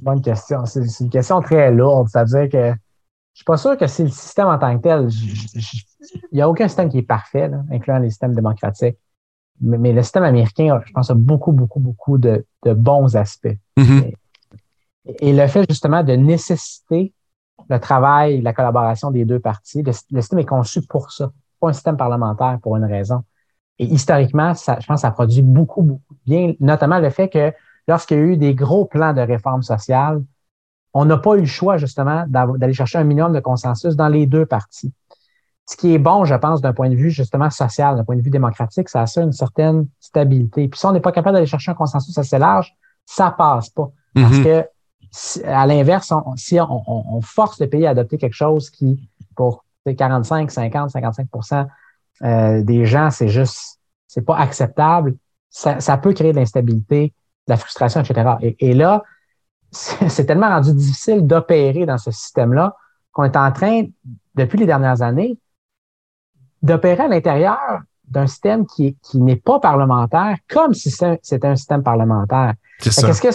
Bonne 0.00 0.20
question. 0.20 0.66
C'est 0.66 0.82
une 1.00 1.10
question 1.10 1.40
très 1.40 1.70
lourde. 1.70 2.08
C'est-à-dire 2.10 2.48
que 2.50 2.70
je 2.72 3.38
suis 3.38 3.44
pas 3.44 3.56
sûr 3.56 3.76
que 3.76 3.86
c'est 3.86 4.02
le 4.02 4.10
système 4.10 4.48
en 4.48 4.58
tant 4.58 4.76
que 4.76 4.82
tel. 4.82 5.08
il 6.32 6.34
n'y 6.34 6.42
a 6.42 6.48
aucun 6.48 6.66
système 6.66 6.88
qui 6.88 6.98
est 6.98 7.02
parfait, 7.02 7.50
incluant 7.70 7.98
les 7.98 8.10
systèmes 8.10 8.34
démocratiques. 8.34 8.98
Mais, 9.60 9.92
le 9.92 10.02
système 10.02 10.24
américain, 10.24 10.80
je 10.84 10.92
pense, 10.92 11.10
a 11.10 11.14
beaucoup, 11.14 11.52
beaucoup, 11.52 11.78
beaucoup 11.78 12.18
de, 12.18 12.44
bons 12.64 13.14
aspects. 13.14 13.56
Mm-hmm. 13.78 14.12
et, 15.06 15.32
le 15.32 15.46
fait 15.46 15.64
justement 15.70 16.02
de 16.02 16.14
nécessiter 16.14 17.12
le 17.68 17.78
travail, 17.78 18.40
la 18.40 18.52
collaboration 18.52 19.12
des 19.12 19.24
deux 19.24 19.38
parties, 19.38 19.84
le 19.84 19.92
système 19.92 20.40
est 20.40 20.44
conçu 20.44 20.82
pour 20.82 21.12
ça 21.12 21.30
un 21.62 21.72
système 21.72 21.96
parlementaire 21.96 22.58
pour 22.62 22.76
une 22.76 22.84
raison. 22.84 23.22
Et 23.78 23.86
historiquement, 23.86 24.54
ça, 24.54 24.78
je 24.80 24.86
pense 24.86 24.96
que 24.96 25.00
ça 25.02 25.10
produit 25.10 25.42
beaucoup, 25.42 25.82
beaucoup 25.82 26.14
de 26.14 26.20
bien, 26.24 26.54
notamment 26.60 26.98
le 26.98 27.10
fait 27.10 27.28
que 27.28 27.52
lorsqu'il 27.88 28.16
y 28.16 28.20
a 28.20 28.22
eu 28.22 28.36
des 28.36 28.54
gros 28.54 28.84
plans 28.84 29.12
de 29.12 29.20
réforme 29.20 29.62
sociale, 29.62 30.22
on 30.92 31.04
n'a 31.04 31.18
pas 31.18 31.34
eu 31.34 31.40
le 31.40 31.46
choix, 31.46 31.76
justement, 31.76 32.24
d'aller 32.28 32.72
chercher 32.72 32.98
un 32.98 33.04
minimum 33.04 33.32
de 33.32 33.40
consensus 33.40 33.96
dans 33.96 34.08
les 34.08 34.26
deux 34.26 34.46
parties. 34.46 34.92
Ce 35.66 35.76
qui 35.76 35.94
est 35.94 35.98
bon, 35.98 36.24
je 36.24 36.34
pense, 36.34 36.60
d'un 36.60 36.72
point 36.72 36.88
de 36.88 36.94
vue 36.94 37.10
justement 37.10 37.50
social, 37.50 37.96
d'un 37.96 38.04
point 38.04 38.16
de 38.16 38.20
vue 38.20 38.30
démocratique, 38.30 38.88
ça 38.88 39.02
assure 39.02 39.22
une 39.22 39.32
certaine 39.32 39.88
stabilité. 39.98 40.68
Puis 40.68 40.78
si 40.78 40.86
on 40.86 40.92
n'est 40.92 41.00
pas 41.00 41.10
capable 41.10 41.34
d'aller 41.34 41.46
chercher 41.46 41.72
un 41.72 41.74
consensus 41.74 42.16
assez 42.16 42.38
large, 42.38 42.76
ça 43.06 43.30
passe 43.30 43.70
pas. 43.70 43.90
Parce 44.14 44.36
mm-hmm. 44.36 44.44
que, 44.44 45.44
à 45.46 45.66
l'inverse, 45.66 46.12
si 46.36 46.58
on, 46.60 47.20
force 47.22 47.60
le 47.60 47.68
pays 47.68 47.86
à 47.86 47.90
adopter 47.90 48.18
quelque 48.18 48.34
chose 48.34 48.70
qui, 48.70 49.08
pour 49.34 49.63
45, 49.92 50.50
50, 50.50 50.90
55% 50.90 51.66
des 52.62 52.84
gens, 52.86 53.10
c'est 53.10 53.28
juste, 53.28 53.80
c'est 54.06 54.24
pas 54.24 54.36
acceptable. 54.36 55.16
Ça, 55.50 55.98
peut 55.98 56.12
créer 56.12 56.32
de 56.32 56.38
l'instabilité, 56.38 57.12
de 57.46 57.52
la 57.52 57.56
frustration, 57.56 58.00
etc. 58.00 58.36
Et, 58.58 58.74
là, 58.74 59.02
c'est 59.70 60.26
tellement 60.26 60.48
rendu 60.48 60.72
difficile 60.74 61.26
d'opérer 61.26 61.86
dans 61.86 61.98
ce 61.98 62.10
système-là 62.10 62.76
qu'on 63.12 63.24
est 63.24 63.36
en 63.36 63.52
train, 63.52 63.84
depuis 64.34 64.58
les 64.58 64.66
dernières 64.66 65.02
années, 65.02 65.38
d'opérer 66.62 67.04
à 67.04 67.08
l'intérieur 67.08 67.80
d'un 68.08 68.26
système 68.26 68.66
qui, 68.66 68.96
qui 69.02 69.18
n'est 69.18 69.36
pas 69.36 69.60
parlementaire, 69.60 70.36
comme 70.48 70.74
si 70.74 70.90
c'était 70.90 71.46
un 71.46 71.56
système 71.56 71.82
parlementaire. 71.82 72.54
Est-ce 72.84 73.20
que 73.20 73.28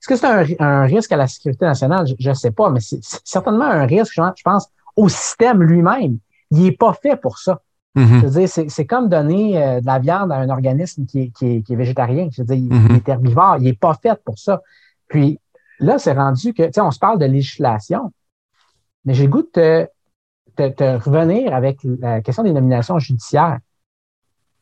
est-ce 0.00 0.08
que 0.08 0.16
c'est 0.16 0.26
un, 0.26 0.66
un, 0.66 0.82
risque 0.84 1.12
à 1.12 1.16
la 1.18 1.26
sécurité 1.26 1.66
nationale? 1.66 2.06
Je 2.18 2.28
ne 2.28 2.34
sais 2.34 2.52
pas, 2.52 2.70
mais 2.70 2.80
c'est 2.80 3.00
certainement 3.02 3.66
un 3.66 3.84
risque, 3.84 4.14
je 4.14 4.42
pense, 4.42 4.66
au 4.96 5.08
système 5.08 5.62
lui-même. 5.62 6.18
Il 6.50 6.62
n'est 6.62 6.72
pas 6.72 6.92
fait 6.92 7.16
pour 7.16 7.38
ça. 7.38 7.60
Mm-hmm. 7.96 8.68
C'est 8.68 8.86
comme 8.86 9.08
donner 9.08 9.60
euh, 9.60 9.80
de 9.80 9.86
la 9.86 9.98
viande 9.98 10.30
à 10.30 10.36
un 10.36 10.48
organisme 10.48 11.06
qui 11.06 11.22
est, 11.22 11.30
qui 11.30 11.64
est, 11.68 11.76
végétarien. 11.76 12.28
Je 12.30 12.42
veux 12.42 12.46
dire, 12.46 12.56
il, 12.56 12.68
mm-hmm. 12.68 12.96
est 12.96 13.08
herbivore, 13.08 13.56
il 13.58 13.64
n'est 13.64 13.72
pas 13.72 13.94
fait 13.94 14.20
pour 14.24 14.38
ça. 14.38 14.62
Puis 15.08 15.40
là, 15.80 15.98
c'est 15.98 16.12
rendu 16.12 16.54
que, 16.54 16.62
tu 16.64 16.72
sais, 16.74 16.80
on 16.80 16.92
se 16.92 16.98
parle 16.98 17.18
de 17.18 17.26
législation, 17.26 18.12
mais 19.04 19.14
j'ai 19.14 19.24
le 19.24 19.30
goût 19.30 19.42
de 19.42 19.88
te, 20.56 21.04
revenir 21.04 21.54
avec 21.54 21.78
la 21.82 22.20
question 22.20 22.42
des 22.42 22.52
nominations 22.52 22.98
judiciaires. 22.98 23.58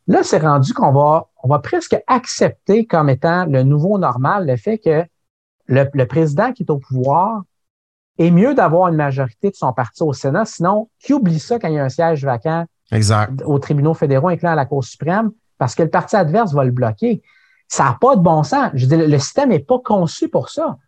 Là, 0.06 0.22
c'est 0.22 0.38
rendu 0.38 0.72
qu'on 0.72 0.92
va, 0.92 1.26
on 1.42 1.48
va 1.48 1.58
presque 1.58 2.00
accepter 2.06 2.86
comme 2.86 3.10
étant 3.10 3.44
le 3.44 3.62
nouveau 3.62 3.98
normal 3.98 4.46
le 4.46 4.56
fait 4.56 4.78
que 4.78 5.04
le 5.66 6.04
président 6.06 6.52
qui 6.52 6.62
est 6.62 6.70
au 6.70 6.78
pouvoir 6.78 7.42
est 8.18 8.30
mieux 8.30 8.54
d'avoir 8.54 8.88
une 8.88 8.96
majorité 8.96 9.50
de 9.50 9.54
son 9.54 9.72
parti 9.72 10.02
au 10.02 10.12
Sénat. 10.12 10.44
Sinon, 10.44 10.88
qui 10.98 11.14
oublie 11.14 11.38
ça 11.38 11.58
quand 11.58 11.68
il 11.68 11.74
y 11.74 11.78
a 11.78 11.84
un 11.84 11.88
siège 11.88 12.24
vacant 12.24 12.64
exact. 12.90 13.42
aux 13.44 13.58
tribunaux 13.58 13.94
fédéraux, 13.94 14.28
incluant 14.28 14.52
à 14.52 14.56
la 14.56 14.66
Cour 14.66 14.84
suprême, 14.84 15.30
parce 15.56 15.74
que 15.74 15.82
le 15.82 15.90
parti 15.90 16.16
adverse 16.16 16.52
va 16.52 16.64
le 16.64 16.70
bloquer. 16.70 17.22
Ça 17.68 17.84
n'a 17.84 17.98
pas 18.00 18.16
de 18.16 18.20
bon 18.20 18.42
sens. 18.42 18.70
Je 18.74 18.86
veux 18.86 18.96
dire, 18.96 19.08
le 19.08 19.18
système 19.18 19.50
n'est 19.50 19.58
pas 19.58 19.78
conçu 19.78 20.28
pour 20.28 20.48
ça. 20.48 20.78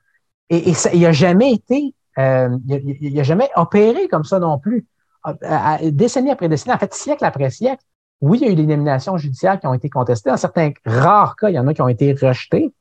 Et, 0.49 0.73
il 0.93 1.01
n'a 1.01 1.13
jamais 1.13 1.53
été, 1.53 1.95
euh, 2.19 2.57
il 2.69 3.15
n'a 3.15 3.23
jamais 3.23 3.49
opéré 3.55 4.09
comme 4.09 4.25
ça 4.25 4.39
non 4.41 4.59
plus. 4.59 4.87
décennie 5.83 6.31
après 6.31 6.49
décennie, 6.49 6.75
en 6.75 6.79
fait, 6.79 6.93
siècle 6.95 7.25
après 7.25 7.51
siècle, 7.51 7.85
oui, 8.21 8.39
il 8.41 8.47
y 8.47 8.49
a 8.51 8.53
eu 8.53 8.57
des 8.57 8.67
nominations 8.67 9.17
judiciaires 9.17 9.59
qui 9.59 9.67
ont 9.67 9.75
été 9.75 9.89
contestées. 9.89 10.31
Dans 10.31 10.37
certains 10.37 10.73
rares 10.85 11.37
cas, 11.37 11.49
il 11.49 11.55
y 11.55 11.59
en 11.59 11.67
a 11.69 11.75
qui 11.75 11.83
ont 11.83 11.89
été 11.89 12.13
rejetés. 12.13 12.73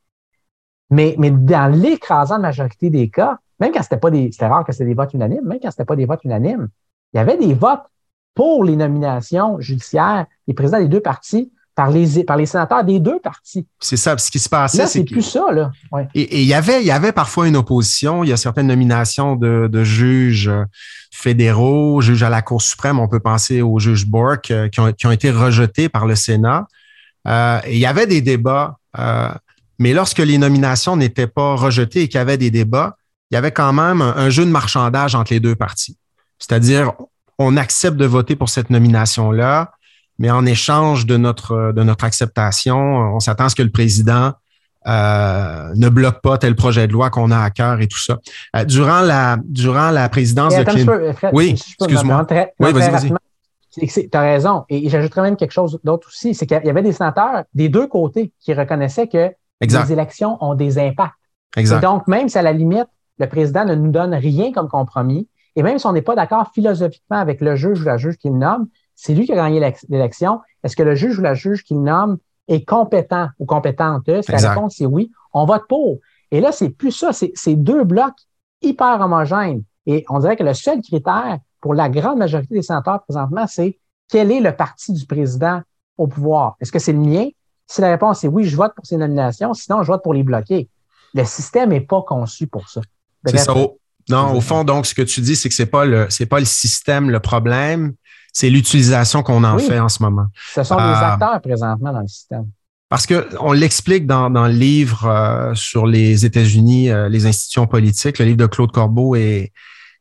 Mais, 0.89 1.15
mais 1.17 1.31
dans 1.31 1.71
l'écrasante 1.71 2.41
majorité 2.41 2.89
des 2.89 3.09
cas, 3.09 3.37
même 3.59 3.71
quand 3.71 3.83
c'était 3.83 3.97
pas 3.97 4.11
des, 4.11 4.31
c'était 4.31 4.47
rare 4.47 4.65
que 4.65 4.71
c'était 4.71 4.85
des 4.85 4.93
votes 4.93 5.13
unanimes, 5.13 5.45
même 5.45 5.59
quand 5.61 5.71
c'était 5.71 5.85
pas 5.85 5.95
des 5.95 6.05
votes 6.05 6.23
unanimes, 6.23 6.69
il 7.13 7.17
y 7.17 7.19
avait 7.19 7.37
des 7.37 7.53
votes 7.53 7.83
pour 8.35 8.63
les 8.63 8.75
nominations 8.75 9.59
judiciaires 9.59 10.25
des 10.47 10.53
présidents 10.53 10.79
des 10.79 10.87
deux 10.87 11.01
partis 11.01 11.51
par 11.79 11.91
les, 11.91 12.25
par 12.25 12.35
les 12.35 12.45
sénateurs 12.45 12.83
des 12.83 12.99
deux 12.99 13.19
partis. 13.19 13.65
C'est 13.79 13.95
ça, 13.95 14.17
ce 14.17 14.29
qui 14.29 14.39
se 14.39 14.49
passait. 14.49 14.85
c'est 14.85 15.05
plus 15.05 15.21
ça, 15.21 15.45
là. 15.49 15.71
Et, 16.13 16.41
il 16.41 16.47
y 16.47 16.53
avait, 16.53 16.81
il 16.81 16.85
y 16.85 16.91
avait 16.91 17.13
parfois 17.13 17.47
une 17.47 17.55
opposition. 17.55 18.25
Il 18.25 18.29
y 18.29 18.33
a 18.33 18.37
certaines 18.37 18.67
nominations 18.67 19.37
de, 19.37 19.83
juges 19.85 20.51
fédéraux, 21.09 22.01
juges 22.01 22.21
à 22.21 22.29
la 22.29 22.41
Cour 22.41 22.61
suprême. 22.61 22.99
On 22.99 23.07
peut 23.07 23.21
penser 23.21 23.61
aux 23.61 23.79
juges 23.79 24.05
Bork 24.05 24.51
euh, 24.51 24.67
qui, 24.67 24.81
ont, 24.81 25.11
été 25.11 25.31
rejetés 25.31 25.87
par 25.87 26.05
le 26.05 26.15
Sénat. 26.15 26.67
Euh, 27.27 27.59
il 27.69 27.77
y 27.77 27.85
avait 27.85 28.07
des 28.07 28.21
débats, 28.21 28.77
euh, 28.97 29.29
mais 29.79 29.93
lorsque 29.93 30.19
les 30.19 30.37
nominations 30.37 30.97
n'étaient 30.97 31.27
pas 31.27 31.55
rejetées 31.55 32.01
et 32.01 32.07
qu'il 32.09 32.17
y 32.17 32.21
avait 32.21 32.37
des 32.37 32.51
débats, 32.51 32.97
il 33.31 33.35
y 33.35 33.37
avait 33.37 33.51
quand 33.51 33.73
même 33.73 34.01
un, 34.01 34.29
jeu 34.29 34.45
de 34.45 34.49
marchandage 34.49 35.15
entre 35.15 35.33
les 35.33 35.39
deux 35.39 35.55
parties. 35.55 35.97
C'est-à-dire, 36.39 36.93
on 37.37 37.57
accepte 37.57 37.97
de 37.97 38.05
voter 38.05 38.35
pour 38.35 38.49
cette 38.49 38.69
nomination-là, 38.69 39.71
mais 40.17 40.31
en 40.31 40.45
échange 40.45 41.05
de 41.05 41.17
notre, 41.17 41.71
de 41.73 41.83
notre 41.83 42.05
acceptation, 42.05 42.77
on 42.77 43.19
s'attend 43.19 43.45
à 43.45 43.49
ce 43.49 43.55
que 43.55 43.63
le 43.63 43.71
président 43.71 44.33
euh, 44.87 45.71
ne 45.75 45.89
bloque 45.89 46.21
pas 46.21 46.37
tel 46.37 46.55
projet 46.55 46.87
de 46.87 46.93
loi 46.93 47.09
qu'on 47.09 47.31
a 47.31 47.39
à 47.39 47.49
cœur 47.51 47.81
et 47.81 47.87
tout 47.87 47.99
ça. 47.99 48.17
Euh, 48.55 48.65
durant, 48.65 49.01
la, 49.01 49.37
durant 49.43 49.91
la 49.91 50.09
présidence 50.09 50.55
de 50.55 50.63
Clinton. 50.63 51.13
oui, 51.33 51.51
excuse-moi. 51.51 52.25
Oui, 52.59 52.71
vas-y, 52.71 52.91
vas-y. 52.91 53.13
Tu 53.71 54.09
as 54.13 54.21
raison. 54.21 54.65
Et 54.69 54.89
j'ajouterais 54.89 55.21
même 55.21 55.35
quelque 55.37 55.51
chose 55.51 55.79
d'autre 55.83 56.07
aussi, 56.07 56.33
c'est 56.33 56.47
qu'il 56.47 56.59
y 56.63 56.69
avait 56.69 56.81
des 56.81 56.91
sénateurs 56.91 57.43
des 57.53 57.69
deux 57.69 57.87
côtés 57.87 58.33
qui 58.39 58.53
reconnaissaient 58.53 59.07
que 59.07 59.31
les 59.61 59.91
élections 59.93 60.43
ont 60.43 60.55
des 60.55 60.79
impacts 60.79 61.13
Exact. 61.55 61.81
donc, 61.81 62.07
même 62.07 62.29
si 62.29 62.37
à 62.37 62.41
la 62.41 62.53
limite, 62.53 62.87
le 63.19 63.27
président 63.27 63.65
ne 63.65 63.75
nous 63.75 63.91
donne 63.91 64.13
rien 64.13 64.51
comme 64.51 64.67
compromis, 64.67 65.27
et 65.55 65.63
même 65.63 65.77
si 65.77 65.85
on 65.85 65.93
n'est 65.93 66.01
pas 66.01 66.15
d'accord 66.15 66.51
philosophiquement 66.53 67.17
avec 67.17 67.41
le 67.41 67.55
juge 67.55 67.81
ou 67.81 67.85
la 67.85 67.97
juge 67.97 68.17
qu'il 68.17 68.37
nomme, 68.37 68.67
c'est 68.95 69.13
lui 69.13 69.25
qui 69.25 69.33
a 69.33 69.35
gagné 69.35 69.59
l'élection. 69.89 70.41
Est-ce 70.63 70.75
que 70.75 70.83
le 70.83 70.95
juge 70.95 71.19
ou 71.19 71.21
la 71.21 71.33
juge 71.33 71.63
qu'il 71.63 71.81
nomme 71.81 72.17
est 72.47 72.67
compétent 72.67 73.29
ou 73.39 73.45
compétente? 73.45 74.03
Si 74.21 74.31
la 74.31 74.49
réponse 74.49 74.79
est 74.81 74.85
oui, 74.85 75.11
on 75.33 75.45
vote 75.45 75.63
pour. 75.67 75.99
Et 76.31 76.41
là, 76.41 76.51
c'est 76.51 76.69
plus 76.69 76.91
ça, 76.91 77.11
c'est 77.11 77.55
deux 77.55 77.83
blocs 77.83 78.15
hyper 78.61 79.01
homogènes. 79.01 79.63
Et 79.85 80.05
on 80.09 80.19
dirait 80.19 80.35
que 80.35 80.43
le 80.43 80.53
seul 80.53 80.81
critère 80.81 81.39
pour 81.61 81.73
la 81.73 81.89
grande 81.89 82.19
majorité 82.19 82.55
des 82.55 82.61
sénateurs 82.61 83.01
présentement, 83.03 83.47
c'est 83.47 83.79
quel 84.09 84.31
est 84.31 84.39
le 84.39 84.55
parti 84.55 84.93
du 84.93 85.05
président 85.05 85.61
au 85.97 86.07
pouvoir? 86.07 86.55
Est-ce 86.59 86.71
que 86.71 86.79
c'est 86.79 86.93
le 86.93 86.99
mien? 86.99 87.27
Si 87.67 87.81
la 87.81 87.89
réponse 87.89 88.23
est 88.23 88.27
oui, 88.27 88.45
je 88.45 88.55
vote 88.55 88.73
pour 88.75 88.85
ces 88.85 88.97
nominations, 88.97 89.53
sinon 89.53 89.83
je 89.83 89.87
vote 89.91 90.03
pour 90.03 90.13
les 90.13 90.23
bloquer. 90.23 90.69
Le 91.13 91.23
système 91.23 91.69
n'est 91.69 91.81
pas 91.81 92.01
conçu 92.01 92.47
pour 92.47 92.69
ça. 92.69 92.81
C'est 93.25 93.37
ça. 93.37 93.53
Non, 94.09 94.35
au 94.35 94.41
fond, 94.41 94.63
donc, 94.63 94.85
ce 94.87 94.95
que 94.95 95.03
tu 95.03 95.21
dis, 95.21 95.35
c'est 95.35 95.49
que 95.49 95.55
c'est 95.55 95.67
pas 95.67 95.85
le, 95.85 96.07
c'est 96.09 96.25
pas 96.25 96.39
le 96.39 96.45
système 96.45 97.11
le 97.11 97.19
problème, 97.19 97.93
c'est 98.33 98.49
l'utilisation 98.49 99.21
qu'on 99.21 99.43
en 99.43 99.57
fait 99.59 99.79
en 99.79 99.89
ce 99.89 100.01
moment. 100.01 100.27
Ce 100.53 100.63
sont 100.63 100.75
des 100.75 100.81
euh, 100.81 101.11
acteurs 101.13 101.39
présentement 101.41 101.93
dans 101.93 102.01
le 102.01 102.07
système. 102.07 102.47
Parce 102.89 103.05
que 103.05 103.27
on 103.39 103.51
l'explique 103.51 104.07
dans, 104.07 104.31
dans, 104.31 104.47
le 104.47 104.53
livre 104.53 105.05
euh, 105.05 105.53
sur 105.53 105.85
les 105.85 106.25
États-Unis, 106.25 106.89
euh, 106.89 107.07
les 107.07 107.27
institutions 107.27 107.67
politiques, 107.67 108.17
le 108.17 108.25
livre 108.25 108.37
de 108.37 108.47
Claude 108.47 108.71
Corbeau 108.71 109.15
et, 109.15 109.51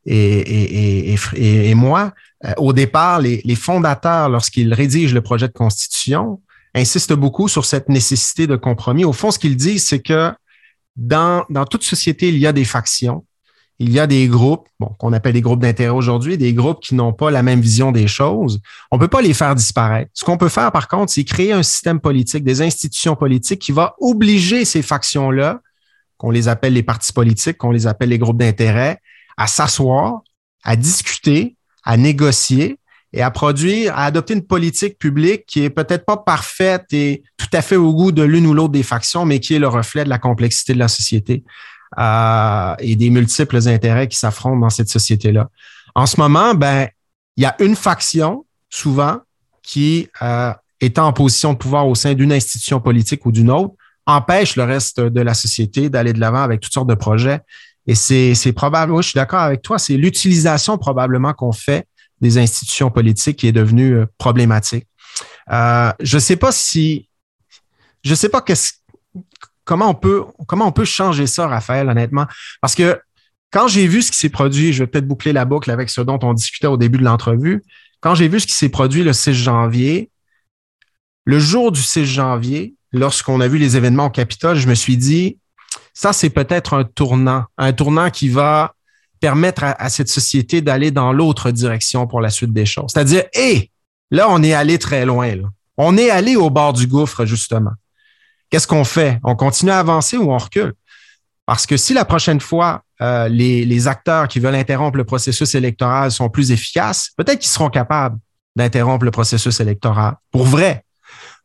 et, 0.07 1.15
et, 1.15 1.71
et 1.71 1.75
moi. 1.75 2.13
au 2.57 2.73
départ, 2.73 3.21
les, 3.21 3.43
les 3.45 3.57
fondateurs, 3.57 4.31
lorsqu'ils 4.31 4.73
rédigent 4.73 5.13
le 5.13 5.21
projet 5.21 5.49
de 5.49 5.53
constitution, 5.53 6.41
insistent 6.75 7.13
beaucoup 7.13 7.49
sur 7.49 7.67
cette 7.67 7.91
nécessité 7.91 8.47
de 8.47 8.57
compromis. 8.57 9.05
Au 9.05 9.13
fond, 9.13 9.31
ce 9.31 9.39
qu'ils 9.39 9.57
disent, 9.57 9.85
c'est 9.85 10.01
que 10.01 10.33
dans, 10.99 11.47
toute 11.71 11.85
société, 11.85 12.29
il 12.29 12.39
y 12.39 12.47
a 12.47 12.53
des 12.53 12.65
factions 12.65 13.25
il 13.81 13.93
y 13.93 14.01
a 14.01 14.09
des 14.09 14.27
groupes, 14.27 14.69
qu'on 14.99 15.13
appelle 15.13 15.35
des 15.35 15.41
groupes 15.41 15.61
d'intérêt 15.61 15.95
aujourd'hui, 15.95 16.37
des 16.37 16.53
groupes 16.53 16.81
qui 16.81 16.97
n'ont 16.97 17.13
pas 17.13 17.31
la 17.31 17.45
même 17.45 17.61
vision 17.61 17.93
des 17.93 18.09
choses. 18.09 18.61
On 18.91 18.97
ne 18.97 19.01
peut 19.01 19.09
pas 19.09 19.23
les 19.23 19.35
faire 19.35 19.55
disparaître. 19.55 20.11
Ce 20.15 20.25
qu'on 20.25 20.37
peut 20.37 20.49
faire, 20.49 20.73
par 20.73 20.89
contre, 20.89 21.13
c'est 21.13 21.23
créer 21.23 21.53
un 21.53 21.63
système 21.63 22.01
politique, 22.01 22.43
des 22.43 22.61
institutions 22.61 23.15
politiques 23.15 23.61
qui 23.61 23.71
va 23.71 23.95
obliger 24.01 24.65
ces 24.65 24.83
factions-là, 24.83 25.61
qu'on 26.17 26.33
les 26.33 26.49
appelle 26.49 26.73
les 26.73 26.83
partis 26.83 27.13
politiques, 27.13 27.57
qu'on 27.57 27.71
les 27.71 27.87
appelle 27.87 28.09
les 28.09 28.19
groupes 28.19 28.39
d'intérêt, 28.39 28.99
à 29.37 29.47
s'asseoir, 29.47 30.23
à 30.65 30.75
discuter, 30.75 31.57
à 31.85 31.97
négocier 31.97 32.79
et 33.13 33.23
à 33.23 33.31
produire, 33.31 33.97
à 33.97 34.05
adopter 34.05 34.35
une 34.35 34.45
politique 34.45 34.99
publique 34.99 35.45
qui 35.47 35.65
est 35.65 35.71
peut-être 35.71 36.05
pas 36.05 36.19
parfaite 36.19 36.87
et 36.93 37.23
tout 37.37 37.49
à 37.53 37.63
fait 37.63 37.77
au 37.77 37.95
goût 37.95 38.13
de 38.13 38.23
l'une 38.23 38.47
ou 38.47 38.55
l'autre 38.55 38.73
des 38.73 38.83
factions, 38.83 39.25
mais 39.25 39.41
qui 39.41 39.55
est 39.55 39.59
le 39.59 39.69
reflet 39.69 40.05
de 40.05 40.11
la 40.11 40.19
complexité 40.19 40.75
de 40.75 40.79
la 40.79 40.89
société. 40.89 41.43
Euh, 41.99 42.75
et 42.81 42.97
des 42.97 43.09
multiples 43.09 43.67
intérêts 43.67 44.09
qui 44.09 44.19
s'affrontent 44.19 44.59
dans 44.59 44.69
cette 44.69 44.91
société-là. 44.91 45.49
En 45.95 46.05
ce 46.05 46.21
moment, 46.21 46.55
ben, 46.55 46.87
il 47.39 47.45
y 47.45 47.47
a 47.47 47.57
une 47.61 47.77
faction, 47.77 48.45
souvent, 48.69 49.21
qui, 49.63 50.09
euh, 50.21 50.53
étant 50.83 51.07
en 51.07 51.15
position 51.15 51.55
de 51.55 51.59
pouvoir 51.59 51.89
au 51.89 51.95
sein 51.95 52.13
d'une 52.13 52.31
institution 52.31 52.79
politique 52.79 53.25
ou 53.25 53.33
d'une 53.33 53.51
autre, 53.51 53.75
empêche 54.05 54.57
le 54.57 54.65
reste 54.65 55.01
de 55.01 55.21
la 55.23 55.33
société 55.33 55.89
d'aller 55.89 56.13
de 56.13 56.21
l'avant 56.21 56.43
avec 56.43 56.61
toutes 56.61 56.75
sortes 56.75 56.91
de 56.91 56.95
projets. 56.95 57.41
Et 57.87 57.95
c'est, 57.95 58.53
probable, 58.53 58.95
je 58.99 59.09
suis 59.09 59.17
d'accord 59.17 59.41
avec 59.41 59.63
toi, 59.63 59.79
c'est 59.79 59.97
l'utilisation 59.97 60.77
probablement 60.77 61.33
qu'on 61.33 61.53
fait 61.53 61.87
des 62.21 62.39
institutions 62.39 62.91
politiques 62.91 63.39
qui 63.39 63.49
est 63.49 63.53
devenue 63.53 63.95
euh, 63.95 64.07
problématique. 64.19 64.87
Euh, 65.51 65.93
je 66.01 66.19
sais 66.19 66.37
pas 66.37 66.53
si, 66.53 67.09
je 68.05 68.15
sais 68.15 68.29
pas 68.29 68.45
comment 69.65 69.91
on 69.91 69.95
peut, 69.95 70.25
comment 70.47 70.67
on 70.67 70.73
peut 70.73 70.85
changer 70.85 71.27
ça, 71.27 71.47
Raphaël, 71.47 71.89
honnêtement? 71.89 72.27
Parce 72.61 72.75
que 72.75 73.01
quand 73.51 73.69
j'ai 73.69 73.87
vu 73.87 74.03
ce 74.03 74.11
qui 74.11 74.19
s'est 74.19 74.29
produit, 74.29 74.73
je 74.73 74.83
vais 74.83 74.87
peut-être 74.87 75.09
boucler 75.09 75.33
la 75.33 75.45
boucle 75.45 75.71
avec 75.71 75.91
ce 75.91 76.01
dont 76.01 76.19
on 76.23 76.35
discutait 76.35 76.67
au 76.67 76.77
début 76.77 76.99
de 76.99 77.05
l'entrevue. 77.05 77.63
Quand 78.01 78.15
j'ai 78.15 78.29
vu 78.29 78.41
ce 78.41 78.47
qui 78.47 78.53
s'est 78.53 78.69
produit 78.69 79.03
le 79.03 79.13
6 79.13 79.35
janvier, 79.35 80.11
le 81.25 81.39
jour 81.39 81.73
du 81.73 81.81
6 81.81 82.07
janvier, 82.07 82.75
lorsqu'on 82.93 83.41
a 83.41 83.49
vu 83.49 83.59
les 83.59 83.77
événements 83.77 84.07
au 84.07 84.11
Capitole, 84.11 84.57
je 84.57 84.69
me 84.69 84.75
suis 84.75 84.97
dit, 84.97 85.39
ça, 85.95 86.13
c'est 86.13 86.31
peut-être 86.31 86.75
un 86.75 86.85
tournant, 86.85 87.45
un 87.57 87.73
tournant 87.73 88.11
qui 88.11 88.29
va 88.29 88.75
permettre 89.21 89.65
à, 89.65 89.89
cette 89.89 90.09
société 90.09 90.61
d'aller 90.61 90.91
dans 90.91 91.13
l'autre 91.13 91.51
direction 91.51 92.07
pour 92.07 92.21
la 92.21 92.31
suite 92.31 92.53
des 92.53 92.67
choses. 92.67 92.91
C'est-à-dire, 92.93 93.25
hé, 93.35 93.71
là, 94.11 94.27
on 94.31 94.43
est 94.43 94.53
allé 94.53 94.79
très 94.79 95.05
loin. 95.05 95.33
On 95.77 95.97
est 95.97 96.11
allé 96.11 96.37
au 96.37 96.51
bord 96.51 96.73
du 96.73 96.87
gouffre, 96.87 97.25
justement 97.25 97.73
qu'est-ce 98.51 98.67
qu'on 98.67 98.85
fait? 98.85 99.19
On 99.25 99.37
continue 99.37 99.71
à 99.71 99.79
avancer 99.79 100.17
ou 100.17 100.33
on 100.33 100.39
recule? 100.39 100.75
Parce 101.47 101.67
que 101.67 101.77
si 101.77 101.95
la 101.95 102.05
prochaine 102.05 102.41
fois, 102.41 102.83
euh, 103.01 103.29
les, 103.29 103.89
acteurs 103.89 104.29
qui 104.29 104.39
veulent 104.39 104.55
interrompre 104.55 104.99
le 104.99 105.05
processus 105.05 105.55
électoral 105.55 106.11
sont 106.11 106.29
plus 106.29 106.51
efficaces, 106.51 107.11
peut-être 107.17 107.39
qu'ils 107.39 107.51
seront 107.51 107.71
capables 107.71 108.19
d'interrompre 108.57 109.05
le 109.05 109.11
processus 109.11 109.61
électoral. 109.61 110.15
Pour 110.31 110.45
vrai. 110.45 110.85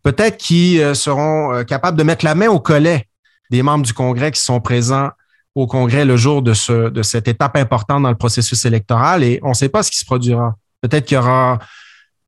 Peut-être 0.02 0.38
qu'ils 0.38 0.82
euh, 0.82 0.94
seront 0.94 1.54
euh, 1.54 1.64
capables 1.64 1.98
de 1.98 2.04
mettre 2.04 2.26
la 2.26 2.36
main 2.36 2.50
au 2.50 2.60
collet 2.60 3.08
des 3.50 3.62
membres 3.62 3.86
du 3.86 3.94
Congrès 3.94 4.32
qui 4.32 4.42
sont 4.42 4.60
présents 4.60 5.10
au 5.56 5.68
Congrès 5.68 6.06
le 6.06 6.18
jour 6.18 6.42
de, 6.42 6.54
ce, 6.54 6.90
de 6.90 7.04
cette 7.04 7.28
étape 7.28 7.56
importante 7.58 8.04
dans 8.04 8.10
le 8.10 8.16
processus 8.16 8.66
électoral 8.66 9.24
et 9.24 9.40
on 9.44 9.50
ne 9.50 9.54
sait 9.54 9.70
pas 9.70 9.84
ce 9.84 9.92
qui 9.92 9.98
se 9.98 10.06
produira. 10.06 10.56
Peut-être 10.82 11.06
qu'il 11.06 11.16
y 11.16 11.20
aura 11.20 11.60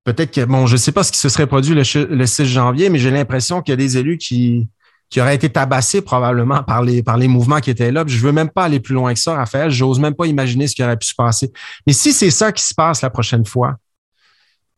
peut-être 0.04 0.32
que, 0.32 0.46
bon, 0.46 0.68
je 0.68 0.74
ne 0.74 0.78
sais 0.78 0.92
pas 0.92 1.04
ce 1.04 1.12
qui 1.12 1.18
se 1.18 1.30
serait 1.30 1.48
produit 1.48 1.76
le, 1.76 2.26
6 2.26 2.46
janvier, 2.46 2.90
mais 2.90 3.00
j'ai 3.00 3.12
l'impression 3.12 3.62
qu'il 3.62 3.72
y 3.72 3.74
a 3.74 3.78
des 3.78 3.98
élus 3.98 4.18
qui, 4.18 4.70
qui 5.10 5.20
auraient 5.20 5.36
été 5.36 5.50
tabassés 5.50 6.02
probablement 6.02 6.64
par 6.64 6.84
les, 6.84 7.04
par 7.04 7.18
les 7.18 7.28
mouvements 7.28 7.60
qui 7.60 7.72
étaient 7.72 7.92
là. 7.92 8.04
je 8.06 8.20
veux 8.20 8.32
même 8.32 8.50
pas 8.50 8.66
aller 8.66 8.80
plus 8.80 8.94
loin 8.94 9.14
que 9.14 9.20
ça, 9.20 9.36
Raphaël. 9.36 9.72
J'ose 9.72 10.00
même 10.00 10.14
pas 10.14 10.28
imaginer 10.28 10.68
ce 10.68 10.76
qui 10.76 10.84
aurait 10.84 10.98
pu 10.98 11.08
se 11.08 11.16
passer. 11.16 11.52
Mais 11.88 11.94
si 11.94 12.14
c'est 12.14 12.32
ça 12.32 12.52
qui 12.52 12.64
se 12.64 12.74
passe 12.74 13.02
la 13.02 13.10
prochaine 13.10 13.46
fois, 13.46 13.76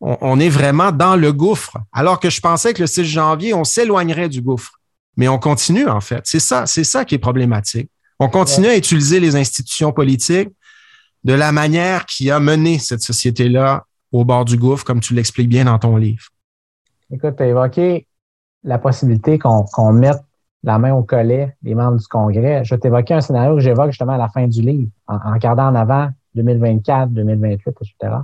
on, 0.00 0.38
est 0.38 0.48
vraiment 0.48 0.92
dans 0.92 1.16
le 1.16 1.32
gouffre. 1.32 1.76
Alors 1.92 2.20
que 2.20 2.30
je 2.30 2.40
pensais 2.40 2.72
que 2.72 2.80
le 2.80 2.86
6 2.86 3.04
janvier, 3.04 3.52
on 3.52 3.64
s'éloignerait 3.64 4.28
du 4.28 4.40
gouffre. 4.40 4.80
Mais 5.16 5.26
on 5.26 5.38
continue, 5.38 5.88
en 5.88 6.00
fait. 6.00 6.20
C'est 6.24 6.40
ça, 6.40 6.66
c'est 6.66 6.84
ça 6.84 7.04
qui 7.04 7.16
est 7.16 7.18
problématique. 7.18 7.90
On 8.20 8.28
continue 8.28 8.66
à 8.66 8.76
utiliser 8.76 9.20
les 9.20 9.36
institutions 9.36 9.92
politiques 9.92 10.50
de 11.24 11.34
la 11.34 11.52
manière 11.52 12.06
qui 12.06 12.30
a 12.30 12.40
mené 12.40 12.78
cette 12.78 13.02
société-là 13.02 13.84
au 14.12 14.24
bord 14.24 14.44
du 14.44 14.56
gouffre, 14.56 14.84
comme 14.84 15.00
tu 15.00 15.14
l'expliques 15.14 15.48
bien 15.48 15.66
dans 15.66 15.78
ton 15.78 15.96
livre. 15.96 16.24
Écoute, 17.10 17.36
tu 17.36 17.42
as 17.42 17.46
évoqué 17.46 18.06
la 18.64 18.78
possibilité 18.78 19.38
qu'on 19.38 19.92
mette 19.92 20.22
la 20.64 20.78
main 20.78 20.92
au 20.94 21.02
collet 21.02 21.56
des 21.62 21.74
membres 21.74 21.98
du 21.98 22.06
Congrès. 22.06 22.64
Je 22.64 22.74
vais 22.74 22.80
t'évoquer 22.80 23.14
un 23.14 23.20
scénario 23.20 23.54
que 23.54 23.60
j'évoque 23.60 23.90
justement 23.90 24.14
à 24.14 24.18
la 24.18 24.28
fin 24.28 24.46
du 24.46 24.62
livre, 24.62 24.90
en, 25.06 25.18
regardant 25.32 25.68
en 25.68 25.74
avant 25.74 26.10
2024, 26.34 27.10
2028, 27.10 27.68
etc. 27.68 28.14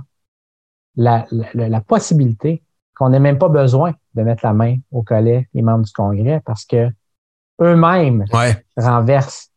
La, 0.97 1.25
la, 1.53 1.81
possibilité 1.81 2.63
qu'on 2.95 3.09
n'ait 3.09 3.19
même 3.19 3.37
pas 3.37 3.49
besoin 3.49 3.93
de 4.13 4.23
mettre 4.23 4.45
la 4.45 4.53
main 4.53 4.77
au 4.91 5.03
collet 5.03 5.49
des 5.53 5.61
membres 5.61 5.83
du 5.83 5.91
Congrès 5.91 6.41
parce 6.45 6.65
que 6.65 6.89
eux-mêmes 7.61 8.25
renversent 8.77 9.51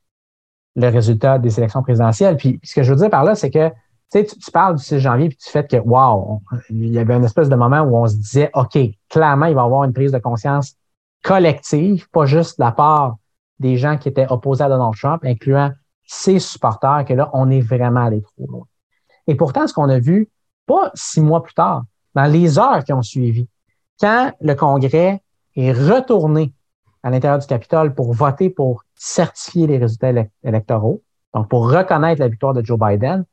le 0.77 0.89
résultat 0.89 1.39
des 1.39 1.59
élections 1.59 1.83
présidentielles. 1.83 2.37
Puis 2.37 2.61
ce 2.63 2.75
que 2.75 2.83
je 2.83 2.93
veux 2.93 2.99
dire 2.99 3.11
par 3.11 3.25
là, 3.25 3.35
c'est 3.35 3.51
que 3.51 3.71
tu 4.11 4.25
tu, 4.25 4.51
parles 4.51 4.77
du 4.77 4.83
6 4.83 5.01
janvier, 5.01 5.29
puis 5.29 5.37
tu 5.37 5.51
fais 5.51 5.67
que, 5.67 5.77
wow, 5.77 6.41
il 6.71 6.89
y 6.89 6.99
avait 6.99 7.15
une 7.15 7.25
espèce 7.25 7.49
de 7.49 7.57
moment 7.57 7.81
où 7.81 7.97
on 7.97 8.07
se 8.07 8.17
disait, 8.17 8.51
OK, 8.55 8.79
clairement, 9.09 9.47
il 9.47 9.55
va 9.55 9.63
y 9.63 9.65
avoir 9.65 9.85
une 9.85 9.93
prise 9.93 10.13
de 10.13 10.19
conscience 10.19 10.77
collective, 11.23 12.09
pas 12.11 12.25
juste 12.25 12.59
de 12.59 12.65
la 12.65 12.73
part 12.73 13.17
des 13.59 13.77
gens 13.77 13.99
qui 13.99 14.09
étaient 14.09 14.27
opposés 14.31 14.65
à 14.65 14.69
Donald 14.69 14.95
Trump, 14.97 15.23
incluant 15.25 15.73
ses 16.07 16.39
supporters, 16.39 17.05
que 17.07 17.13
là, 17.13 17.29
on 17.35 17.51
est 17.51 17.61
vraiment 17.61 18.07
allé 18.07 18.23
trop 18.23 18.47
loin. 18.47 18.67
Et 19.27 19.35
pourtant, 19.35 19.67
ce 19.67 19.75
qu'on 19.75 19.91
a 19.91 19.99
vu, 19.99 20.31
pas 20.67 20.91
six 20.95 21.21
mois 21.21 21.43
plus 21.43 21.55
tard, 21.55 21.85
dans 22.15 22.25
les 22.25 22.59
heures 22.59 22.83
qui 22.85 22.93
ont 22.93 23.03
suivi, 23.03 23.47
quand 24.01 24.33
le 24.41 24.55
Congrès 24.55 25.23
est 25.57 25.73
retourné 25.73 26.55
à 27.09 27.11
l'intérieur 27.11 27.39
du 27.39 27.47
Capitole 27.47 27.95
pour 27.95 28.13
voter 28.13 28.51
pour 28.51 28.85
certifier 28.95 29.67
les 29.67 29.79
résultats 29.79 30.13
électoraux, 30.45 31.03
donc 31.35 31.49
pour 31.49 31.71
reconnaître 31.71 32.21
la 32.21 32.29
victoire 32.29 32.55
de 32.55 32.65
Joe 32.65 32.79
Biden, 32.79 33.25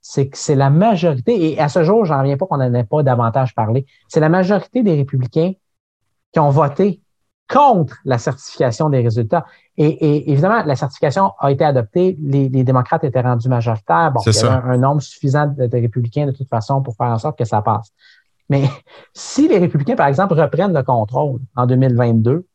c'est 0.00 0.28
que 0.28 0.36
c'est 0.36 0.56
la 0.56 0.70
majorité, 0.70 1.52
et 1.52 1.60
à 1.60 1.68
ce 1.68 1.84
jour, 1.84 2.04
j'en 2.04 2.18
reviens 2.18 2.36
pas 2.36 2.46
qu'on 2.46 2.58
n'en 2.58 2.74
ait 2.74 2.84
pas 2.84 3.02
davantage 3.02 3.54
parlé, 3.54 3.86
c'est 4.08 4.20
la 4.20 4.28
majorité 4.28 4.82
des 4.82 4.94
républicains 4.96 5.52
qui 6.32 6.40
ont 6.40 6.50
voté 6.50 7.00
contre 7.48 7.96
la 8.04 8.18
certification 8.18 8.88
des 8.88 9.00
résultats. 9.00 9.44
Et, 9.76 10.30
évidemment, 10.30 10.62
la 10.64 10.74
certification 10.74 11.32
a 11.38 11.50
été 11.50 11.64
adoptée, 11.64 12.16
les, 12.20 12.48
démocrates 12.48 13.04
étaient 13.04 13.20
rendus 13.20 13.48
majoritaires. 13.48 14.12
Bon, 14.12 14.20
il 14.24 14.34
y 14.34 14.38
avait 14.38 14.48
un, 14.48 14.78
nombre 14.78 15.02
suffisant 15.02 15.46
de, 15.46 15.68
républicains 15.70 16.26
de 16.26 16.32
toute 16.32 16.48
façon 16.48 16.82
pour 16.82 16.96
faire 16.96 17.08
en 17.08 17.18
sorte 17.18 17.38
que 17.38 17.44
ça 17.44 17.62
passe. 17.62 17.92
Mais 18.48 18.64
si 19.14 19.48
les 19.48 19.58
républicains, 19.58 19.96
par 19.96 20.06
exemple, 20.06 20.34
reprennent 20.34 20.74
le 20.74 20.82
contrôle 20.82 21.40
en 21.54 21.66
2022, 21.66 22.46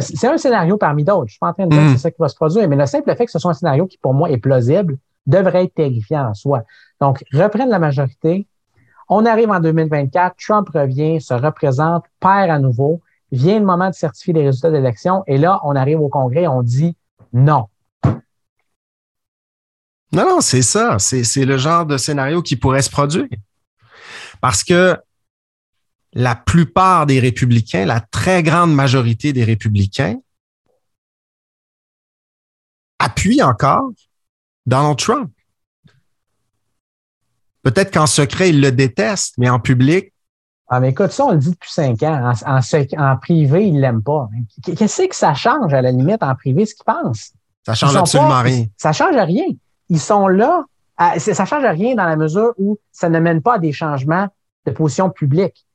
c'est 0.00 0.26
un 0.26 0.38
scénario 0.38 0.76
parmi 0.76 1.04
d'autres. 1.04 1.26
Je 1.26 1.32
suis 1.32 1.38
pas 1.38 1.48
en 1.48 1.52
train 1.52 1.66
de 1.66 1.70
dire 1.70 1.80
que 1.80 1.86
mm. 1.86 1.92
c'est 1.92 1.98
ça 1.98 2.10
qui 2.10 2.20
va 2.20 2.28
se 2.28 2.34
produire, 2.34 2.68
mais 2.68 2.76
le 2.76 2.86
simple 2.86 3.14
fait 3.16 3.26
que 3.26 3.32
ce 3.32 3.38
soit 3.38 3.50
un 3.50 3.54
scénario 3.54 3.86
qui, 3.86 3.98
pour 3.98 4.14
moi, 4.14 4.30
est 4.30 4.38
plausible, 4.38 4.98
devrait 5.26 5.64
être 5.64 5.74
terrifiant 5.74 6.28
en 6.28 6.34
soi. 6.34 6.62
Donc, 7.00 7.24
reprennent 7.32 7.68
la 7.68 7.78
majorité. 7.78 8.46
On 9.08 9.24
arrive 9.24 9.50
en 9.50 9.60
2024, 9.60 10.36
Trump 10.36 10.68
revient, 10.74 11.20
se 11.20 11.34
représente, 11.34 12.04
perd 12.20 12.50
à 12.50 12.58
nouveau, 12.58 13.00
vient 13.32 13.58
le 13.58 13.64
moment 13.64 13.88
de 13.88 13.94
certifier 13.94 14.34
les 14.34 14.44
résultats 14.44 14.70
d'élection, 14.70 15.22
et 15.26 15.38
là, 15.38 15.60
on 15.64 15.76
arrive 15.76 16.00
au 16.00 16.08
Congrès, 16.08 16.46
on 16.46 16.62
dit 16.62 16.96
non. 17.32 17.66
Non, 20.10 20.24
non, 20.24 20.40
c'est 20.40 20.62
ça. 20.62 20.98
C'est 20.98 21.44
le 21.44 21.58
genre 21.58 21.84
de 21.84 21.98
scénario 21.98 22.40
qui 22.42 22.56
pourrait 22.56 22.82
se 22.82 22.90
produire. 22.90 23.28
Parce 24.40 24.64
que 24.64 24.96
la 26.12 26.34
plupart 26.34 27.06
des 27.06 27.20
républicains, 27.20 27.84
la 27.84 28.00
très 28.00 28.42
grande 28.42 28.74
majorité 28.74 29.32
des 29.32 29.44
républicains, 29.44 30.16
appuient 32.98 33.42
encore 33.42 33.90
Donald 34.66 34.98
Trump. 34.98 35.30
Peut-être 37.62 37.92
qu'en 37.92 38.06
secret, 38.06 38.50
ils 38.50 38.60
le 38.60 38.72
détestent, 38.72 39.36
mais 39.38 39.48
en 39.48 39.60
public. 39.60 40.12
Ah, 40.68 40.80
mais 40.80 40.90
écoute, 40.90 41.10
ça, 41.12 41.24
on 41.24 41.32
le 41.32 41.38
dit 41.38 41.50
depuis 41.50 41.70
cinq 41.70 42.02
ans. 42.02 42.32
En, 42.46 42.58
en, 42.58 43.16
privé, 43.16 43.68
ils 43.68 43.80
l'aiment 43.80 44.02
pas. 44.02 44.28
Qu'est-ce 44.64 45.06
que 45.06 45.16
ça 45.16 45.34
change, 45.34 45.72
à 45.72 45.80
la 45.80 45.90
limite, 45.90 46.22
en 46.22 46.34
privé, 46.34 46.66
ce 46.66 46.74
qu'ils 46.74 46.84
pensent? 46.84 47.32
Ça 47.64 47.74
change 47.74 47.96
absolument 47.96 48.42
rien. 48.42 48.66
Ça 48.76 48.92
change 48.92 49.16
rien. 49.16 49.46
Ils 49.88 50.00
sont 50.00 50.28
là. 50.28 50.64
ça 51.18 51.44
change 51.44 51.64
rien 51.64 51.94
dans 51.94 52.04
la 52.04 52.16
mesure 52.16 52.52
où 52.58 52.78
ça 52.92 53.08
ne 53.08 53.18
mène 53.18 53.42
pas 53.42 53.54
à 53.54 53.58
des 53.58 53.72
changements 53.72 54.28
de 54.66 54.72
position 54.72 55.10
publique. 55.10 55.66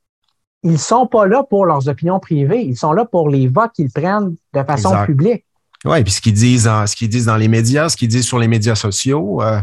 Ils 0.63 0.79
sont 0.79 1.07
pas 1.07 1.27
là 1.27 1.43
pour 1.43 1.65
leurs 1.65 1.87
opinions 1.89 2.19
privées. 2.19 2.63
Ils 2.63 2.77
sont 2.77 2.93
là 2.93 3.05
pour 3.05 3.29
les 3.29 3.47
votes 3.47 3.71
qu'ils 3.73 3.91
prennent 3.91 4.35
de 4.53 4.63
façon 4.63 5.05
publique. 5.05 5.45
Oui, 5.85 6.01
puis 6.03 6.13
ce 6.13 6.21
qu'ils 6.21 6.33
disent, 6.33 6.69
ce 6.85 6.95
qu'ils 6.95 7.09
disent 7.09 7.25
dans 7.25 7.35
les 7.35 7.49
médias, 7.49 7.89
ce 7.89 7.97
qu'ils 7.97 8.07
disent 8.07 8.25
sur 8.25 8.39
les 8.39 8.47
médias 8.47 8.75
sociaux, 8.75 9.41
euh, 9.41 9.59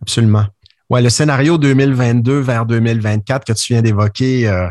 absolument. 0.00 0.44
Ouais, 0.88 1.02
le 1.02 1.10
scénario 1.10 1.58
2022 1.58 2.38
vers 2.38 2.66
2024 2.66 3.44
que 3.44 3.52
tu 3.52 3.72
viens 3.72 3.82
d'évoquer 3.82 4.48
euh, 4.48 4.68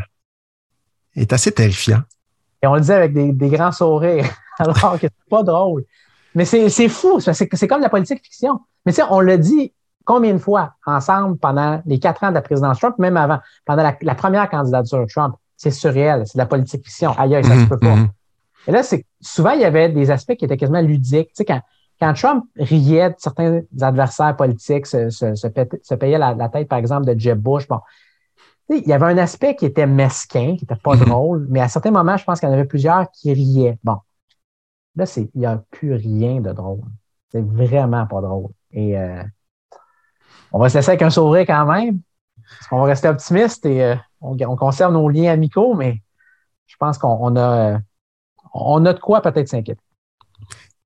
est 1.16 1.34
assez 1.34 1.52
terrifiant. 1.52 2.02
Et 2.64 2.68
on 2.68 2.76
le 2.76 2.82
dit 2.82 2.91
avec 2.91 3.14
des, 3.14 3.49
grands 3.49 3.72
sourires, 3.72 4.30
alors 4.60 4.93
que 4.93 5.08
c'est 5.08 5.30
pas 5.30 5.43
drôle. 5.43 5.84
Mais 6.36 6.45
c'est 6.45 6.88
fou, 6.88 7.20
c'est 7.20 7.68
comme 7.68 7.82
la 7.82 7.89
politique 7.89 8.24
fiction. 8.24 8.60
Mais 8.86 8.93
tu 8.93 8.97
sais, 8.97 9.08
on 9.10 9.20
l'a 9.20 9.38
dit 9.38 9.74
combien 10.06 10.34
de 10.34 10.38
fois 10.38 10.74
ensemble 10.86 11.38
pendant 11.38 11.82
les 11.86 11.99
quatre 11.99 12.24
ans 12.24 12.30
de 12.30 12.36
la 12.36 12.41
présidence 12.41 12.80
Trump, 12.80 12.97
même 12.99 13.18
avant, 13.18 13.39
pendant 13.66 13.84
la, 14.02 14.16
première 14.16 14.49
candidature 14.49 15.06
Trump? 15.08 15.36
C'est 15.58 15.72
surréel, 15.72 16.24
c'est 16.26 16.36
de 16.36 16.39
la 16.39 16.47
politique 16.47 16.84
fiction. 16.84 17.12
Ailleurs, 17.18 17.45
ça 17.45 17.56
se 17.56 17.66
peut 17.66 17.78
pas. 17.78 17.95
Mm-hmm. 17.95 18.10
Et 18.68 18.72
là, 18.72 18.84
c'est 18.84 19.06
souvent, 19.20 19.52
il 19.52 19.62
y 19.62 19.66
avait 19.66 19.89
des 19.89 20.10
aspects 20.10 20.36
qui 20.36 20.45
étaient 20.45 20.58
quasiment 20.58 20.82
ludiques. 20.82 21.30
Tu 21.30 21.36
sais, 21.36 21.45
quand, 21.45 21.62
quand 21.99 22.14
Trump 22.14 22.45
riait 22.56 23.12
de 23.12 23.16
certains 23.18 23.62
adversaires 23.80 24.36
politiques, 24.36 24.88
se, 24.88 25.10
se, 25.10 25.36
se, 25.36 25.93
payait 25.95 26.18
la, 26.18 26.49
tête, 26.49 26.68
par 26.68 26.80
exemple, 26.80 27.06
de 27.06 27.20
Jeb 27.20 27.39
Bush, 27.39 27.68
bon, 27.68 27.80
il 28.70 28.88
y 28.88 28.93
avait 28.93 29.06
un 29.06 29.18
aspect 29.18 29.56
qui 29.56 29.66
était 29.66 29.86
mesquin, 29.86 30.56
qui 30.56 30.64
n'était 30.64 30.76
pas 30.76 30.95
mm-hmm. 30.95 31.10
drôle, 31.10 31.47
mais 31.49 31.60
à 31.60 31.68
certains 31.68 31.91
moments, 31.91 32.18
je 32.18 32.24
pense 32.24 32.39
qu'il 32.39 32.49
y 32.49 32.52
en 32.52 32.56
avait 32.56 32.66
plusieurs 32.66 33.12
qui 33.12 33.34
riaient. 33.34 33.78
Bon, 33.84 33.97
là, 34.95 35.06
il 35.18 35.30
n'y 35.36 35.45
a 35.45 35.62
plus 35.70 35.93
rien 35.93 36.41
de 36.41 36.52
drôle. 36.54 36.82
C'est 37.32 37.45
vraiment 37.45 38.06
pas 38.08 38.22
drôle. 38.22 38.49
Et 38.72 38.97
euh, 38.97 39.24
on 40.52 40.60
va 40.60 40.70
se 40.70 40.78
laisser 40.78 40.89
avec 40.89 41.02
un 41.02 41.10
sourire 41.10 41.45
quand 41.47 41.66
même. 41.66 41.99
Parce 42.60 42.68
qu'on 42.68 42.80
va 42.80 42.86
rester 42.86 43.08
optimiste 43.08 43.66
et 43.66 43.84
euh, 43.84 43.95
on, 44.20 44.56
conserve 44.56 44.93
nos 44.93 45.08
liens 45.10 45.32
amicaux, 45.32 45.74
mais 45.74 46.02
je 46.68 46.76
pense 46.78 46.97
qu'on 46.97 47.36
a, 47.38 47.80
on 48.54 48.86
a 48.86 48.93
de 48.93 48.99
quoi 48.99 49.22
peut-être 49.22 49.47
s'inquiéter. 49.47 49.82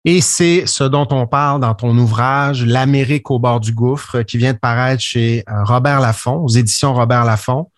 Et 0.08 0.22
c'est 0.22 0.68
ce 0.68 0.84
dont 0.84 1.08
on 1.10 1.26
parle 1.26 1.62
dans 1.62 1.74
ton 1.74 1.98
ouvrage 1.98 2.64
L'Amérique 2.64 3.32
au 3.32 3.40
bord 3.40 3.60
du 3.60 3.74
gouffre, 3.74 4.22
qui 4.22 4.38
vient 4.38 4.54
de 4.54 4.60
paraître 4.60 5.02
chez 5.02 5.44
euh, 5.50 5.64
Robert 5.64 6.00
Laffont, 6.00 6.44
aux 6.44 6.50
éditions 6.50 6.94
Robert 6.94 7.26
Laffont. 7.26 7.72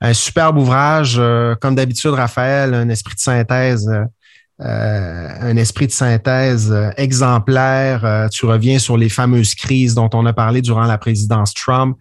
Un 0.00 0.12
superbe 0.12 0.58
ouvrage, 0.58 1.16
euh, 1.18 1.54
comme 1.54 1.76
d'habitude, 1.76 2.10
Raphaël, 2.10 2.74
un 2.74 2.88
esprit 2.88 3.14
de 3.14 3.20
synthèse, 3.20 3.88
un 4.60 5.56
esprit 5.56 5.86
de 5.86 5.92
synthèse 5.92 6.74
exemplaire. 6.96 8.28
tu 8.32 8.44
reviens 8.46 8.78
sur 8.78 8.96
les 8.96 9.08
fameuses 9.08 9.54
crises 9.54 9.94
dont 9.94 10.10
on 10.14 10.26
a 10.26 10.32
parlé 10.32 10.62
durant 10.62 10.84
la 10.84 10.98
présidence 10.98 11.54
Trump. 11.54 11.96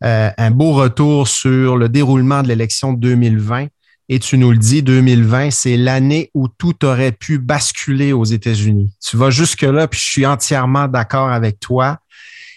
un 0.00 0.50
beau 0.50 0.72
retour 0.72 1.28
sur 1.28 1.76
le 1.76 1.88
déroulement 1.88 2.42
de 2.42 2.48
l'élection 2.48 2.94
de 2.94 3.00
2020 3.00 3.68
et 4.10 4.18
tu 4.18 4.38
nous 4.38 4.50
le 4.50 4.56
dis, 4.56 4.82
2020, 4.82 5.50
c'est 5.50 5.76
l'année 5.76 6.30
où 6.32 6.48
tout 6.48 6.84
aurait 6.84 7.12
pu 7.12 7.38
basculer 7.38 8.12
aux 8.12 8.24
États-Unis. 8.24 8.94
Tu 9.04 9.18
vas 9.18 9.28
jusque-là, 9.28 9.86
puis 9.86 10.00
je 10.00 10.06
suis 10.06 10.26
entièrement 10.26 10.88
d'accord 10.88 11.28
avec 11.30 11.60
toi. 11.60 11.98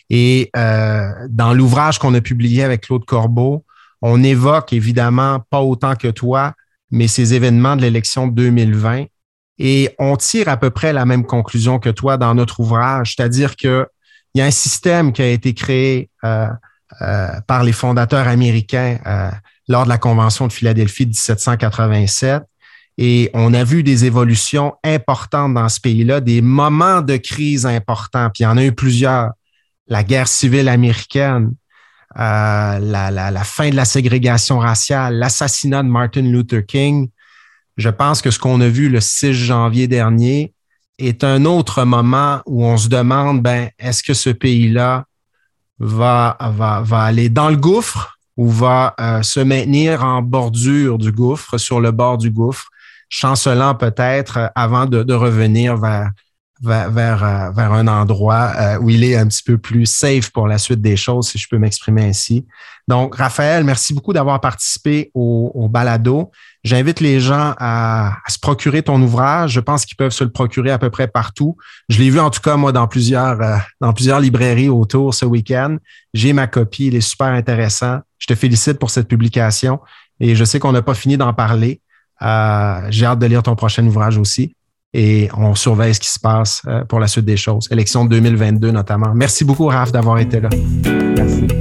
Et 0.09 0.49
euh, 0.55 1.09
dans 1.29 1.53
l'ouvrage 1.53 1.99
qu'on 1.99 2.13
a 2.13 2.21
publié 2.21 2.63
avec 2.63 2.81
Claude 2.81 3.03
Corbeau, 3.03 3.65
on 4.01 4.23
évoque 4.23 4.71
évidemment, 4.71 5.41
pas 5.49 5.61
autant 5.61 5.95
que 5.95 6.07
toi, 6.07 6.53
mais 6.89 7.07
ces 7.07 7.33
événements 7.33 7.75
de 7.75 7.81
l'élection 7.81 8.27
de 8.27 8.33
2020. 8.33 9.05
Et 9.63 9.93
on 9.99 10.15
tire 10.15 10.49
à 10.49 10.57
peu 10.57 10.71
près 10.71 10.91
la 10.91 11.05
même 11.05 11.23
conclusion 11.23 11.77
que 11.77 11.89
toi 11.89 12.17
dans 12.17 12.33
notre 12.33 12.59
ouvrage, 12.59 13.13
c'est-à-dire 13.15 13.55
qu'il 13.55 13.85
y 14.33 14.41
a 14.41 14.45
un 14.45 14.51
système 14.51 15.13
qui 15.13 15.21
a 15.21 15.27
été 15.27 15.53
créé 15.53 16.09
euh, 16.23 16.47
euh, 17.01 17.27
par 17.45 17.63
les 17.63 17.71
fondateurs 17.71 18.27
américains 18.27 18.97
lors 19.67 19.83
de 19.83 19.89
la 19.89 19.99
Convention 19.99 20.47
de 20.47 20.51
Philadelphie 20.51 21.05
de 21.05 21.11
1787. 21.11 22.41
Et 22.97 23.29
on 23.35 23.53
a 23.53 23.63
vu 23.63 23.83
des 23.83 24.05
évolutions 24.05 24.73
importantes 24.83 25.53
dans 25.53 25.69
ce 25.69 25.79
pays-là, 25.79 26.21
des 26.21 26.41
moments 26.41 27.01
de 27.01 27.17
crise 27.17 27.67
importants. 27.67 28.29
Puis 28.33 28.41
il 28.41 28.45
y 28.45 28.47
en 28.47 28.57
a 28.57 28.65
eu 28.65 28.73
plusieurs. 28.73 29.31
La 29.87 30.03
guerre 30.03 30.27
civile 30.27 30.69
américaine, 30.69 31.53
euh, 32.17 32.79
la, 32.79 33.11
la, 33.11 33.43
fin 33.43 33.69
de 33.69 33.75
la 33.75 33.83
ségrégation 33.83 34.59
raciale, 34.59 35.15
l'assassinat 35.15 35.83
de 35.83 35.87
Martin 35.87 36.21
Luther 36.21 36.65
King. 36.65 37.09
Je 37.77 37.89
pense 37.89 38.21
que 38.21 38.31
ce 38.31 38.39
qu'on 38.39 38.61
a 38.61 38.67
vu 38.67 38.89
le 38.89 38.99
6 38.99 39.33
janvier 39.33 39.87
dernier 39.87 40.53
est 40.97 41.23
un 41.23 41.45
autre 41.45 41.83
moment 41.83 42.41
où 42.45 42.65
on 42.65 42.77
se 42.77 42.89
demande, 42.89 43.41
ben, 43.41 43.69
est-ce 43.79 44.03
que 44.03 44.13
ce 44.13 44.29
pays-là 44.29 45.05
va, 45.79 46.37
va, 46.39 46.81
va 46.81 47.01
aller 47.01 47.29
dans 47.29 47.49
le 47.49 47.57
gouffre 47.57 48.17
ou 48.37 48.49
va 48.49 48.95
euh, 48.99 49.21
se 49.21 49.39
maintenir 49.39 50.03
en 50.03 50.21
bordure 50.21 50.97
du 50.97 51.11
gouffre, 51.11 51.57
sur 51.57 51.81
le 51.81 51.91
bord 51.91 52.17
du 52.17 52.31
gouffre, 52.31 52.69
chancelant 53.09 53.75
peut-être 53.75 54.37
euh, 54.37 54.47
avant 54.55 54.85
de, 54.85 55.13
revenir 55.13 55.77
vers, 55.77 56.11
vers, 56.61 57.23
euh, 57.23 57.51
vers, 57.51 57.73
un 57.73 57.87
endroit 57.87 58.51
où 58.81 58.89
il 58.89 59.03
est 59.03 59.15
un 59.15 59.27
petit 59.27 59.43
peu 59.43 59.57
plus 59.57 59.85
safe 59.85 60.29
pour 60.29 60.47
la 60.47 60.57
suite 60.57 60.81
des 60.81 60.95
choses, 60.95 61.29
si 61.29 61.37
je 61.37 61.47
peux 61.49 61.57
m'exprimer 61.57 62.03
ainsi. 62.03 62.45
Donc, 62.87 63.15
Raphaël, 63.15 63.63
merci 63.63 63.93
beaucoup 63.93 64.13
d'avoir 64.13 64.39
participé 64.41 65.11
au, 65.13 65.51
au 65.53 65.67
balado. 65.67 66.31
J'invite 66.63 66.99
les 66.99 67.19
gens 67.19 67.55
à, 67.57 68.17
se 68.27 68.37
procurer 68.37 68.83
ton 68.83 69.01
ouvrage. 69.01 69.51
Je 69.51 69.59
pense 69.59 69.85
qu'ils 69.85 69.97
peuvent 69.97 70.11
se 70.11 70.23
le 70.23 70.29
procurer 70.29 70.71
à 70.71 70.77
peu 70.77 70.89
près 70.89 71.07
partout. 71.07 71.57
Je 71.89 71.97
l'ai 71.99 72.09
vu 72.09 72.19
en 72.19 72.29
tout 72.29 72.41
cas, 72.41 72.55
moi, 72.55 72.71
dans 72.71 72.87
plusieurs, 72.87 73.39
dans 73.79 73.93
plusieurs 73.93 74.19
librairies 74.19 74.69
autour 74.69 75.13
ce 75.13 75.25
week-end. 75.25 75.77
J'ai 76.13 76.33
ma 76.33 76.47
copie, 76.47 76.87
il 76.87 76.95
est 76.95 77.01
super 77.01 77.27
intéressant. 77.27 77.99
Je 78.19 78.27
te 78.27 78.35
félicite 78.35 78.77
pour 78.77 78.91
cette 78.91 79.07
publication 79.07 79.79
et 80.19 80.35
je 80.35 80.43
sais 80.43 80.59
qu'on 80.59 80.71
n'a 80.71 80.83
pas 80.83 80.93
fini 80.93 81.17
d'en 81.17 81.33
parler. 81.33 81.81
Euh, 82.21 82.81
j'ai 82.89 83.07
hâte 83.07 83.17
de 83.19 83.25
lire 83.25 83.41
ton 83.41 83.55
prochain 83.55 83.85
ouvrage 83.87 84.17
aussi 84.19 84.55
et 84.93 85.29
on 85.37 85.55
surveille 85.55 85.93
ce 85.95 85.99
qui 85.99 86.09
se 86.09 86.19
passe 86.19 86.61
euh, 86.67 86.83
pour 86.85 86.99
la 86.99 87.07
suite 87.07 87.25
des 87.25 87.37
choses. 87.37 87.67
Élection 87.71 88.05
2022 88.05 88.71
notamment. 88.71 89.13
Merci 89.13 89.45
beaucoup, 89.45 89.67
Raph, 89.67 89.91
d'avoir 89.91 90.19
été 90.19 90.39
là. 90.39 90.49
Merci. 91.17 91.60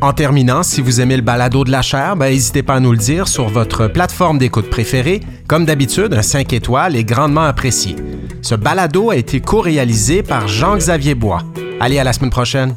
En 0.00 0.12
terminant, 0.12 0.62
si 0.62 0.80
vous 0.80 1.00
aimez 1.00 1.16
le 1.16 1.22
balado 1.22 1.64
de 1.64 1.70
la 1.70 1.82
chaire, 1.82 2.16
ben, 2.16 2.30
n'hésitez 2.30 2.62
pas 2.62 2.74
à 2.74 2.80
nous 2.80 2.92
le 2.92 2.98
dire 2.98 3.28
sur 3.28 3.48
votre 3.48 3.88
plateforme 3.88 4.38
d'écoute 4.38 4.68
préférée. 4.68 5.20
Comme 5.46 5.64
d'habitude, 5.64 6.12
un 6.12 6.22
5 6.22 6.52
étoiles 6.52 6.96
est 6.96 7.04
grandement 7.04 7.44
apprécié. 7.44 7.96
Ce 8.42 8.54
balado 8.54 9.10
a 9.10 9.16
été 9.16 9.40
co-réalisé 9.40 10.22
par 10.22 10.48
Jean-Xavier 10.48 11.14
Bois. 11.14 11.42
Allez, 11.80 11.98
à 11.98 12.04
la 12.04 12.12
semaine 12.12 12.30
prochaine. 12.30 12.76